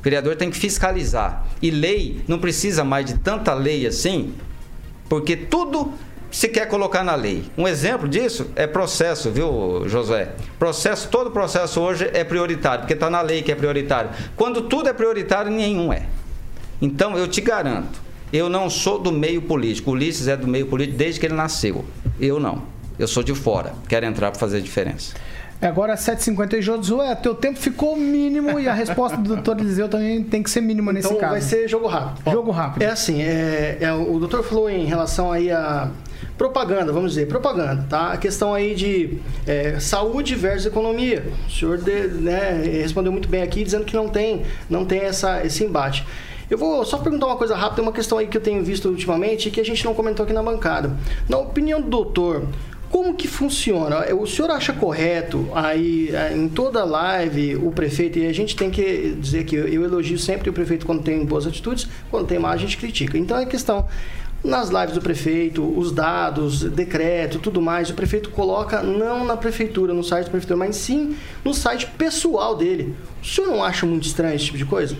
O 0.00 0.02
vereador 0.02 0.36
tem 0.36 0.50
que 0.50 0.56
fiscalizar. 0.56 1.46
E 1.60 1.70
lei, 1.70 2.22
não 2.26 2.38
precisa 2.38 2.84
mais 2.84 3.06
de 3.06 3.18
tanta 3.18 3.52
lei 3.52 3.86
assim, 3.86 4.34
porque 5.08 5.36
tudo 5.36 5.92
se 6.30 6.48
quer 6.48 6.66
colocar 6.66 7.02
na 7.02 7.14
lei. 7.14 7.44
Um 7.56 7.66
exemplo 7.66 8.08
disso 8.08 8.50
é 8.56 8.66
processo, 8.66 9.30
viu, 9.30 9.88
Josué? 9.88 10.30
Processo, 10.58 11.08
todo 11.08 11.30
processo 11.30 11.80
hoje 11.80 12.10
é 12.12 12.24
prioritário, 12.24 12.80
porque 12.80 12.94
está 12.94 13.08
na 13.08 13.20
lei 13.20 13.42
que 13.42 13.52
é 13.52 13.54
prioritário. 13.54 14.10
Quando 14.34 14.62
tudo 14.62 14.88
é 14.88 14.92
prioritário, 14.92 15.50
nenhum 15.50 15.92
é. 15.92 16.06
Então, 16.80 17.16
eu 17.16 17.26
te 17.26 17.40
garanto, 17.40 18.00
eu 18.32 18.48
não 18.48 18.68
sou 18.68 18.98
do 18.98 19.12
meio 19.12 19.42
político. 19.42 19.90
O 19.90 19.94
Ulisses 19.94 20.28
é 20.28 20.36
do 20.36 20.46
meio 20.46 20.66
político 20.66 20.98
desde 20.98 21.20
que 21.20 21.26
ele 21.26 21.34
nasceu. 21.34 21.84
Eu 22.20 22.38
não. 22.38 22.62
Eu 22.98 23.06
sou 23.06 23.22
de 23.22 23.34
fora. 23.34 23.72
Quero 23.88 24.06
entrar 24.06 24.30
para 24.30 24.40
fazer 24.40 24.60
diferença. 24.60 25.14
É, 25.60 25.66
agora 25.66 25.94
7h50 25.94 26.60
Josué, 26.60 27.14
teu 27.14 27.34
tempo 27.34 27.58
ficou 27.58 27.96
mínimo 27.96 28.60
e 28.60 28.68
a 28.68 28.74
resposta 28.74 29.16
do 29.16 29.34
doutor 29.34 29.58
Eliseu 29.58 29.88
também 29.88 30.22
tem 30.22 30.42
que 30.42 30.50
ser 30.50 30.60
mínima 30.60 30.92
nesse 30.92 31.08
então, 31.08 31.18
caso. 31.18 31.34
Então 31.34 31.48
vai 31.48 31.60
ser 31.60 31.68
jogo 31.68 31.86
rápido. 31.86 32.30
Jogo 32.30 32.50
rápido. 32.50 32.82
É 32.82 32.86
assim, 32.86 33.22
é, 33.22 33.78
é, 33.80 33.92
o 33.92 34.18
doutor 34.18 34.42
falou 34.42 34.68
em 34.68 34.84
relação 34.84 35.32
aí 35.32 35.50
a 35.50 35.90
propaganda, 36.36 36.92
vamos 36.92 37.12
dizer, 37.12 37.26
propaganda, 37.26 37.86
tá? 37.88 38.12
A 38.12 38.16
questão 38.16 38.52
aí 38.54 38.74
de 38.74 39.18
é, 39.46 39.78
saúde 39.80 40.34
versus 40.34 40.66
economia. 40.66 41.24
O 41.46 41.50
senhor 41.50 41.78
de, 41.78 42.08
né, 42.08 42.62
respondeu 42.62 43.12
muito 43.12 43.28
bem 43.28 43.42
aqui, 43.42 43.64
dizendo 43.64 43.84
que 43.84 43.96
não 43.96 44.08
tem, 44.08 44.42
não 44.68 44.84
tem 44.84 45.00
essa, 45.00 45.44
esse 45.44 45.64
embate. 45.64 46.06
Eu 46.48 46.56
vou 46.56 46.84
só 46.84 46.98
perguntar 46.98 47.26
uma 47.26 47.36
coisa 47.36 47.56
rápida, 47.56 47.82
uma 47.82 47.92
questão 47.92 48.18
aí 48.18 48.28
que 48.28 48.36
eu 48.36 48.40
tenho 48.40 48.62
visto 48.62 48.88
ultimamente 48.88 49.48
e 49.48 49.50
que 49.50 49.60
a 49.60 49.64
gente 49.64 49.84
não 49.84 49.94
comentou 49.94 50.24
aqui 50.24 50.32
na 50.32 50.42
bancada. 50.42 50.96
Na 51.28 51.38
opinião 51.38 51.80
do 51.80 51.88
doutor, 51.88 52.46
como 52.88 53.14
que 53.14 53.26
funciona? 53.26 54.14
O 54.14 54.26
senhor 54.26 54.50
acha 54.50 54.72
correto 54.72 55.48
aí 55.52 56.10
em 56.34 56.48
toda 56.48 56.84
live 56.84 57.56
o 57.56 57.72
prefeito, 57.72 58.18
e 58.18 58.26
a 58.26 58.32
gente 58.32 58.54
tem 58.54 58.70
que 58.70 59.16
dizer 59.20 59.44
que 59.44 59.56
eu 59.56 59.84
elogio 59.84 60.18
sempre 60.18 60.48
o 60.48 60.52
prefeito 60.52 60.86
quando 60.86 61.02
tem 61.02 61.24
boas 61.24 61.46
atitudes, 61.46 61.88
quando 62.10 62.26
tem 62.26 62.38
má 62.38 62.52
a 62.52 62.56
gente 62.56 62.76
critica. 62.76 63.18
Então 63.18 63.36
é 63.38 63.44
questão, 63.44 63.86
nas 64.44 64.68
lives 64.68 64.94
do 64.94 65.00
prefeito, 65.00 65.62
os 65.78 65.92
dados, 65.92 66.62
decreto, 66.62 67.38
tudo 67.38 67.60
mais, 67.60 67.90
o 67.90 67.94
prefeito 67.94 68.30
coloca 68.30 68.82
não 68.82 69.24
na 69.24 69.36
prefeitura, 69.36 69.92
no 69.92 70.04
site 70.04 70.26
da 70.26 70.30
prefeitura, 70.30 70.58
mas 70.58 70.76
sim 70.76 71.16
no 71.44 71.52
site 71.52 71.86
pessoal 71.98 72.56
dele. 72.56 72.94
O 73.22 73.26
senhor 73.26 73.48
não 73.48 73.64
acha 73.64 73.84
muito 73.84 74.06
estranho 74.06 74.34
esse 74.34 74.46
tipo 74.46 74.58
de 74.58 74.64
coisa? 74.64 74.96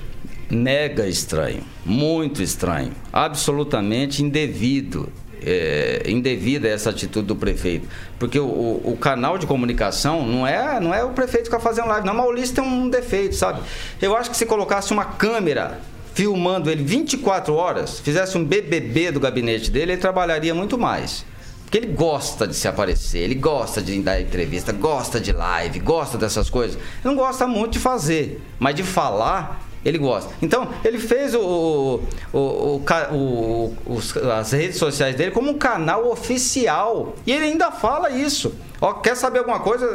Mega 0.51 1.07
estranho, 1.09 1.63
muito 1.85 2.43
estranho, 2.43 2.93
absolutamente 3.13 4.23
indevido. 4.23 5.13
É, 5.49 6.03
indevida 6.09 6.67
essa 6.67 6.91
atitude 6.91 7.27
do 7.27 7.37
prefeito. 7.37 7.87
Porque 8.19 8.41
o, 8.41 8.47
o, 8.47 8.93
o, 8.93 8.97
canal 8.97 9.37
de 9.39 9.47
comunicação 9.47 10.27
não 10.27 10.47
é, 10.47 10.81
não 10.81 10.93
é 10.93 11.05
o 11.05 11.11
prefeito 11.11 11.45
ficar 11.45 11.61
fazendo 11.61 11.87
live, 11.89 12.05
não. 12.05 12.15
Mas 12.15 12.27
o 12.27 12.29
Ulisses 12.31 12.51
tem 12.51 12.65
um 12.65 12.89
defeito, 12.89 13.37
sabe? 13.37 13.61
Eu 14.01 14.17
acho 14.17 14.31
que 14.31 14.37
se 14.37 14.47
colocasse 14.47 14.93
uma 14.93 15.05
câmera 15.05 15.79
filmando 16.17 16.71
ele 16.71 16.83
24 16.83 17.53
horas, 17.53 18.01
fizesse 18.01 18.39
um 18.39 18.45
BBB 18.45 19.13
do 19.13 19.21
gabinete 19.21 19.71
dele, 19.71 19.93
ele 19.93 20.01
trabalharia 20.01 20.55
muito 20.55 20.79
mais. 20.79 21.27
Porque 21.63 21.77
ele 21.77 21.89
gosta 21.89 22.47
de 22.47 22.57
se 22.57 22.67
aparecer, 22.67 23.19
ele 23.19 23.35
gosta 23.35 23.83
de 23.83 24.01
dar 24.01 24.19
entrevista, 24.19 24.73
gosta 24.73 25.21
de 25.21 25.31
live, 25.31 25.79
gosta 25.79 26.17
dessas 26.17 26.49
coisas. 26.49 26.77
Ele 26.77 27.15
não 27.15 27.17
gosta 27.17 27.47
muito 27.47 27.73
de 27.73 27.81
fazer, 27.81 28.41
mas 28.59 28.75
de 28.75 28.83
falar, 28.83 29.66
Ele 29.87 29.99
gosta. 29.99 30.35
Então, 30.43 30.69
ele 30.85 30.99
fez 30.99 31.33
o, 31.33 32.01
o, 32.33 32.39
o, 32.39 32.83
o, 33.13 33.77
os, 33.87 34.17
as 34.17 34.51
redes 34.51 34.79
sociais 34.79 35.15
dele 35.15 35.31
como 35.31 35.51
um 35.51 35.55
canal 35.57 36.11
oficial. 36.11 37.15
E 37.25 37.31
ele 37.31 37.45
ainda 37.45 37.71
fala 37.71 38.11
isso. 38.11 38.53
Ó, 38.81 38.95
quer 38.95 39.15
saber 39.15 39.39
alguma 39.39 39.61
coisa? 39.61 39.87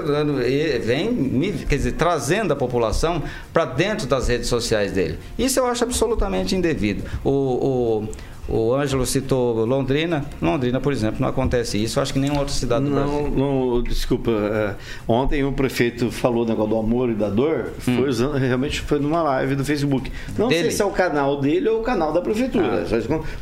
Vem, 0.82 1.58
quer 1.68 1.76
dizer, 1.76 1.92
trazendo 1.92 2.54
a 2.54 2.56
população 2.56 3.22
para 3.52 3.66
dentro 3.66 4.08
das 4.08 4.30
redes 4.30 4.48
sociais 4.48 4.94
dele. 4.94 5.20
Isso 5.38 5.60
eu 5.60 5.66
acho 5.66 5.84
absolutamente 5.84 6.56
indevido. 6.56 7.04
O, 7.22 7.30
o, 7.30 8.08
o 8.52 8.76
Ângelo 8.76 9.06
citou 9.06 9.66
Londrina. 9.66 10.26
Londrina, 10.41 10.82
por 10.82 10.91
exemplo, 10.91 11.22
não 11.22 11.30
acontece 11.30 11.82
isso. 11.82 11.99
Acho 11.99 12.12
que 12.12 12.20
nenhuma 12.20 12.41
outra 12.41 12.54
cidade 12.54 12.84
do 12.84 12.91
não, 12.91 13.04
Brasil. 13.04 13.32
Não, 13.38 13.84
desculpa. 13.84 14.32
É, 14.32 14.76
ontem 15.08 15.43
o 15.43 15.54
prefeito 15.54 16.12
falou 16.12 16.43
o 16.43 16.47
negócio 16.47 16.70
do 16.72 16.78
amor 16.78 17.10
e 17.10 17.14
da 17.14 17.30
dor. 17.30 17.72
Hum. 17.88 17.95
Foi 17.95 18.10
usando, 18.10 18.34
realmente 18.38 18.82
foi 18.82 18.99
numa 18.99 19.22
live 19.24 19.56
do 19.56 19.64
Facebook. 19.64 20.12
Não 20.38 20.49
dele? 20.49 20.64
sei 20.64 20.72
se 20.72 20.82
é 20.82 20.86
o 20.86 20.91
canal 20.91 21.39
dele 21.39 21.70
ou 21.70 21.80
o 21.80 21.84
canal 21.84 22.12
da 22.12 22.22
prefeitura. 22.22 22.84
Ah. 22.84 22.88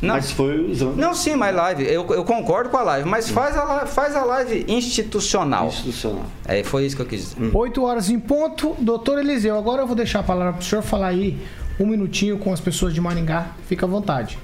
não, 0.00 0.22
foi 0.22 0.70
usando. 0.70 0.96
Não, 0.96 1.12
sim, 1.12 1.34
mas 1.34 1.54
live. 1.56 1.84
Eu, 1.84 2.06
eu 2.10 2.24
concordo 2.24 2.70
com 2.70 2.76
a 2.76 2.82
live, 2.82 3.08
mas 3.08 3.28
hum. 3.30 3.34
faz, 3.34 3.56
a, 3.56 3.86
faz 3.86 4.14
a 4.14 4.24
live 4.24 4.64
institucional. 4.68 5.66
Institucional. 5.66 6.26
É, 6.46 6.62
foi 6.62 6.86
isso 6.86 6.94
que 6.94 7.02
eu 7.02 7.06
quis 7.06 7.30
dizer. 7.30 7.42
Hum. 7.42 7.50
Oito 7.54 7.82
horas 7.82 8.10
em 8.10 8.20
ponto. 8.20 8.76
Doutor 8.78 9.18
Eliseu, 9.18 9.58
agora 9.58 9.82
eu 9.82 9.86
vou 9.86 9.96
deixar 9.96 10.20
a 10.20 10.22
palavra 10.22 10.52
para 10.52 10.62
o 10.62 10.64
senhor 10.64 10.82
falar 10.82 11.08
aí 11.08 11.36
um 11.80 11.86
minutinho 11.86 12.38
com 12.38 12.52
as 12.52 12.60
pessoas 12.60 12.94
de 12.94 13.00
Maringá. 13.00 13.48
Fica 13.66 13.86
à 13.86 13.88
vontade. 13.88 14.38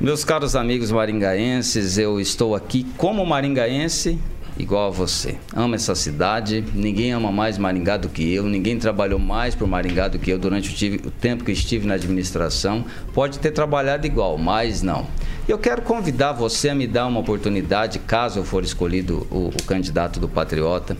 Meus 0.00 0.24
caros 0.24 0.56
amigos 0.56 0.90
maringaenses, 0.90 1.98
eu 1.98 2.18
estou 2.18 2.54
aqui 2.54 2.86
como 2.96 3.26
maringaense, 3.26 4.18
igual 4.58 4.86
a 4.86 4.90
você. 4.90 5.36
Amo 5.54 5.74
essa 5.74 5.94
cidade, 5.94 6.64
ninguém 6.72 7.12
ama 7.12 7.30
mais 7.30 7.58
Maringá 7.58 7.98
do 7.98 8.08
que 8.08 8.32
eu, 8.32 8.44
ninguém 8.44 8.78
trabalhou 8.78 9.18
mais 9.18 9.54
por 9.54 9.68
Maringá 9.68 10.08
do 10.08 10.18
que 10.18 10.30
eu 10.30 10.38
durante 10.38 11.02
o, 11.06 11.10
tempo 11.10 11.44
que 11.44 11.52
estive 11.52 11.86
na 11.86 11.96
administração. 11.96 12.82
Pode 13.12 13.40
ter 13.40 13.50
trabalhado 13.50 14.06
igual, 14.06 14.38
mas 14.38 14.80
não. 14.80 15.06
Eu 15.46 15.58
quero 15.58 15.82
convidar 15.82 16.32
você 16.32 16.70
a 16.70 16.74
me 16.74 16.86
dar 16.86 17.06
uma 17.06 17.20
oportunidade, 17.20 17.98
caso 17.98 18.38
eu 18.38 18.44
for 18.44 18.64
escolhido 18.64 19.26
o, 19.30 19.48
o 19.48 19.62
candidato 19.64 20.18
do 20.18 20.30
Patriota, 20.30 20.96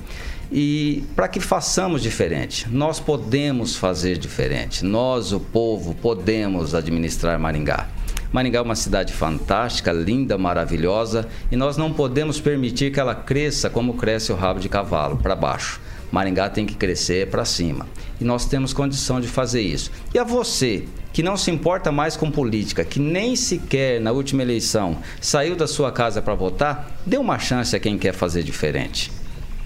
e 0.53 1.05
para 1.17 1.27
que 1.27 1.41
façamos 1.41 2.03
diferente. 2.03 2.69
Nós 2.71 3.01
podemos 3.01 3.77
fazer 3.77 4.19
diferente. 4.19 4.85
Nós, 4.85 5.33
o 5.33 5.41
povo, 5.41 5.95
podemos 5.95 6.75
administrar 6.75 7.39
Maringá. 7.39 7.89
Maringá 8.33 8.61
é 8.61 8.63
uma 8.63 8.77
cidade 8.77 9.13
fantástica, 9.13 9.93
linda, 9.93 10.39
maravilhosa 10.39 11.29
e 11.51 11.57
nós 11.57 11.77
não 11.77 11.93
podemos 11.93 12.41
permitir 12.41 12.93
que 12.93 13.01
ela 13.01 13.15
cresça 13.15 13.69
como 13.69 13.95
cresce 13.95 14.33
o 14.33 14.37
rabo 14.37 14.61
de 14.61 14.69
cavalo, 14.69 15.17
para 15.17 15.35
baixo. 15.35 15.81
Maringá 16.13 16.49
tem 16.49 16.67
que 16.67 16.75
crescer 16.75 17.29
para 17.29 17.45
cima. 17.45 17.87
E 18.21 18.25
nós 18.25 18.47
temos 18.47 18.73
condição 18.73 19.21
de 19.21 19.29
fazer 19.29 19.63
isso. 19.63 19.91
E 20.13 20.19
a 20.19 20.25
você, 20.25 20.85
que 21.13 21.23
não 21.23 21.37
se 21.37 21.51
importa 21.51 21.91
mais 21.91 22.17
com 22.17 22.31
política, 22.31 22.85
que 22.85 23.01
nem 23.01 23.35
sequer 23.35 24.01
na 24.01 24.13
última 24.13 24.43
eleição 24.43 24.99
saiu 25.21 25.57
da 25.57 25.67
sua 25.67 25.91
casa 25.91 26.23
para 26.23 26.35
votar, 26.35 26.91
dê 27.05 27.17
uma 27.17 27.39
chance 27.39 27.75
a 27.75 27.81
quem 27.81 27.99
quer 27.99 28.13
fazer 28.13 28.43
diferente. 28.43 29.20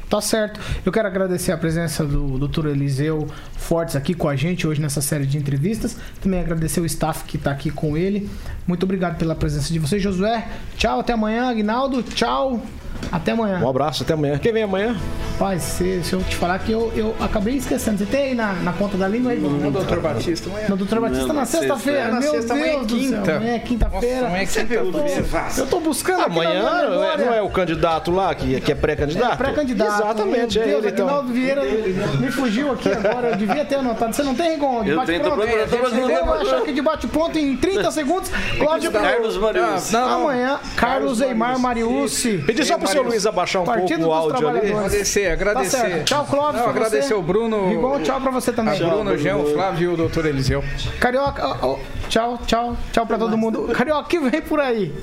Tá 0.08 0.20
certo. 0.20 0.60
Eu 0.84 0.92
quero 0.92 1.08
agradecer 1.08 1.52
a 1.52 1.56
presença 1.56 2.04
do 2.04 2.38
Dr. 2.46 2.66
Eliseu 2.66 3.26
Fortes 3.56 3.96
aqui 3.96 4.14
com 4.14 4.28
a 4.28 4.36
gente 4.36 4.66
hoje 4.66 4.80
nessa 4.80 5.00
série 5.00 5.26
de 5.26 5.38
entrevistas. 5.38 5.96
Também 6.20 6.40
agradecer 6.40 6.80
o 6.80 6.86
staff 6.86 7.24
que 7.24 7.36
está 7.36 7.50
aqui 7.50 7.70
com 7.70 7.96
ele. 7.96 8.28
Muito 8.66 8.84
obrigado 8.84 9.16
pela 9.16 9.34
presença 9.34 9.72
de 9.72 9.78
vocês, 9.78 10.02
Josué. 10.02 10.46
Tchau, 10.76 11.00
até 11.00 11.12
amanhã, 11.12 11.48
Aguinaldo. 11.48 12.02
Tchau. 12.02 12.62
Até 13.10 13.32
amanhã. 13.32 13.60
Um 13.60 13.68
abraço, 13.68 14.02
até 14.02 14.14
amanhã. 14.14 14.38
Quem 14.38 14.52
vem 14.52 14.62
amanhã? 14.62 14.96
Pai, 15.38 15.58
se, 15.58 16.02
se 16.04 16.12
eu 16.12 16.22
te 16.22 16.36
falar 16.36 16.58
que 16.60 16.70
eu, 16.70 16.92
eu 16.94 17.14
acabei 17.20 17.56
esquecendo. 17.56 17.98
Você 17.98 18.06
tem 18.06 18.22
aí 18.28 18.34
na, 18.34 18.52
na 18.54 18.72
conta 18.72 18.96
da 18.96 19.08
língua 19.08 19.32
aí? 19.32 19.38
No 19.38 19.70
doutor 19.70 20.00
Batista 20.00 20.48
amanhã. 20.48 20.68
No 20.68 20.76
doutor 20.76 21.00
Batista 21.00 21.26
não, 21.26 21.34
na 21.34 21.44
sexta-feira. 21.44 22.12
Meu 22.12 22.22
sexta, 22.22 22.38
Deus 22.38 22.50
amanhã 22.50 22.72
é 22.72 22.84
quinta. 22.84 23.36
Amanhã 23.36 23.54
é 23.54 23.58
quinta-feira. 23.58 24.26
Amanhã 24.26 24.42
é 24.42 24.46
quinta-feira. 24.46 24.84
Eu 25.56 25.66
tô 25.66 25.80
buscando 25.80 26.22
Amanhã 26.22 26.62
não 26.62 27.04
é, 27.04 27.16
não 27.16 27.34
é 27.34 27.42
o 27.42 27.50
candidato 27.50 28.10
lá 28.10 28.34
que, 28.34 28.60
que 28.60 28.72
é 28.72 28.74
pré-candidato? 28.74 29.34
É 29.34 29.36
pré-candidato. 29.36 30.02
Exatamente, 30.02 30.58
Meu 30.58 30.66
é 30.66 30.70
Deus, 30.70 30.84
ele 30.84 30.92
então. 30.92 31.08
Aguinaldo 31.08 31.32
Vieira 31.32 31.62
me 32.20 32.30
fugiu 32.30 32.72
aqui 32.72 32.90
agora. 32.90 33.28
Eu 33.30 33.36
devia 33.36 33.64
ter 33.64 33.76
anotado. 33.76 34.14
Você 34.14 34.22
não 34.22 34.34
tem, 34.34 34.52
Rigon? 34.52 34.84
Eu 34.84 35.04
tenho, 35.04 35.22
tô 35.22 35.32
procurando. 35.32 36.10
Eu 36.10 36.24
vou 36.24 36.34
achar 36.34 36.60
que 36.62 36.72
de 36.72 36.82
bate-ponto 36.82 37.38
em 37.38 37.56
30 37.56 37.90
segundos. 37.90 38.30
Cláudio 38.58 38.92
Carlos 38.92 39.36
Mariucci. 39.36 39.96
Amanhã, 39.96 40.60
Carlos 40.76 41.20
Eimar 41.20 41.58
Mariucci. 41.58 42.38
Pedir 42.46 42.64
só 42.64 42.78
pro 42.84 42.92
seu 42.92 43.02
Luiz 43.02 43.26
abaixar 43.26 43.62
um 43.62 43.64
pouco 43.64 44.02
o 44.02 44.12
áudio 44.12 44.48
ali. 44.48 44.72
Agradecer, 44.72 45.30
agradecer. 45.30 45.98
Tá. 45.98 46.04
Tchau, 46.04 46.26
Clóvis. 46.26 46.60
Não, 46.60 46.68
agradecer 46.68 47.08
você. 47.08 47.14
o 47.14 47.22
Bruno. 47.22 47.72
Igual 47.72 48.00
tchau 48.00 48.20
pra 48.20 48.30
você 48.30 48.52
também. 48.52 48.80
A 48.80 48.86
Bruno, 48.86 49.12
o 49.12 49.18
Jean, 49.18 49.36
o 49.36 49.52
Flávio 49.52 49.90
e 49.90 49.94
o 49.94 49.96
doutor 49.96 50.26
Eliseu. 50.26 50.62
Carioca, 51.00 51.58
oh, 51.62 51.66
oh, 51.66 52.08
tchau, 52.08 52.38
tchau, 52.46 52.76
tchau 52.92 53.06
pra 53.06 53.18
todo 53.18 53.36
mundo. 53.36 53.68
Carioca, 53.74 54.08
que 54.08 54.18
vem 54.18 54.42
por 54.42 54.60
aí? 54.60 54.94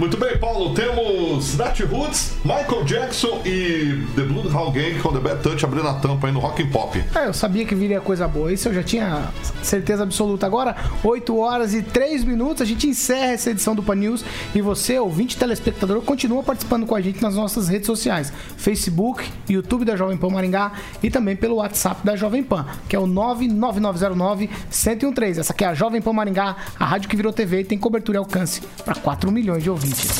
Muito 0.00 0.16
bem, 0.16 0.36
Paulo. 0.38 0.72
Temos 0.72 1.58
Nat 1.58 1.78
Roots, 1.80 2.32
Michael 2.42 2.84
Jackson 2.84 3.42
e 3.44 4.02
The 4.16 4.22
Bloodhound 4.22 4.72
Gang 4.72 4.98
com 4.98 5.12
The 5.12 5.20
Bad 5.20 5.42
Touch 5.42 5.62
abrindo 5.62 5.86
a 5.86 5.92
tampa 5.92 6.26
aí 6.26 6.32
no 6.32 6.40
Rock 6.40 6.62
and 6.62 6.70
Pop. 6.70 7.04
É, 7.14 7.26
eu 7.26 7.34
sabia 7.34 7.66
que 7.66 7.74
viria 7.74 8.00
coisa 8.00 8.26
boa. 8.26 8.50
Isso 8.50 8.70
eu 8.70 8.72
já 8.72 8.82
tinha 8.82 9.28
certeza 9.62 10.02
absoluta. 10.02 10.46
Agora, 10.46 10.74
8 11.04 11.36
horas 11.36 11.74
e 11.74 11.82
3 11.82 12.24
minutos, 12.24 12.62
a 12.62 12.64
gente 12.64 12.88
encerra 12.88 13.32
essa 13.32 13.50
edição 13.50 13.74
do 13.74 13.82
Pan 13.82 13.96
News. 13.96 14.24
E 14.54 14.62
você, 14.62 14.98
ouvinte 14.98 15.36
telespectador, 15.36 16.00
continua 16.00 16.42
participando 16.42 16.86
com 16.86 16.94
a 16.94 17.00
gente 17.02 17.20
nas 17.20 17.34
nossas 17.34 17.68
redes 17.68 17.84
sociais: 17.84 18.32
Facebook, 18.56 19.22
YouTube 19.50 19.84
da 19.84 19.96
Jovem 19.96 20.16
Pan 20.16 20.30
Maringá 20.30 20.72
e 21.02 21.10
também 21.10 21.36
pelo 21.36 21.56
WhatsApp 21.56 22.06
da 22.06 22.16
Jovem 22.16 22.42
Pan, 22.42 22.64
que 22.88 22.96
é 22.96 22.98
o 22.98 23.06
99909-1013. 23.06 25.40
Essa 25.40 25.52
aqui 25.52 25.62
é 25.62 25.68
a 25.68 25.74
Jovem 25.74 26.00
Pan 26.00 26.14
Maringá, 26.14 26.56
a 26.78 26.86
rádio 26.86 27.06
que 27.06 27.16
virou 27.16 27.34
TV 27.34 27.60
e 27.60 27.64
tem 27.64 27.76
cobertura 27.76 28.16
e 28.16 28.18
alcance 28.18 28.62
para 28.82 28.94
4 28.94 29.30
milhões 29.30 29.62
de 29.62 29.68
ouvintes. 29.68 29.89
Atlântida. 29.90 30.14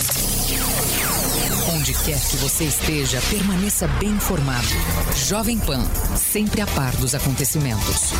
Onde 1.73 1.95
quer 1.95 2.19
que 2.21 2.37
você 2.39 2.65
esteja, 2.65 3.23
permaneça 3.31 3.87
bem 3.87 4.11
informado. 4.11 4.67
Jovem 5.15 5.59
Pan, 5.59 5.87
sempre 6.17 6.61
a 6.61 6.67
par 6.67 6.95
dos 6.97 7.15
acontecimentos. 7.15 8.13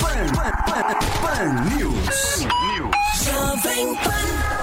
Pan, 0.00 0.26
pan, 0.34 0.50
pan, 0.66 0.82
pan 1.22 1.76
News. 1.76 2.36
Pan 2.36 2.48
News. 2.74 2.96
Jovem 3.24 3.94
Pan. 3.96 4.55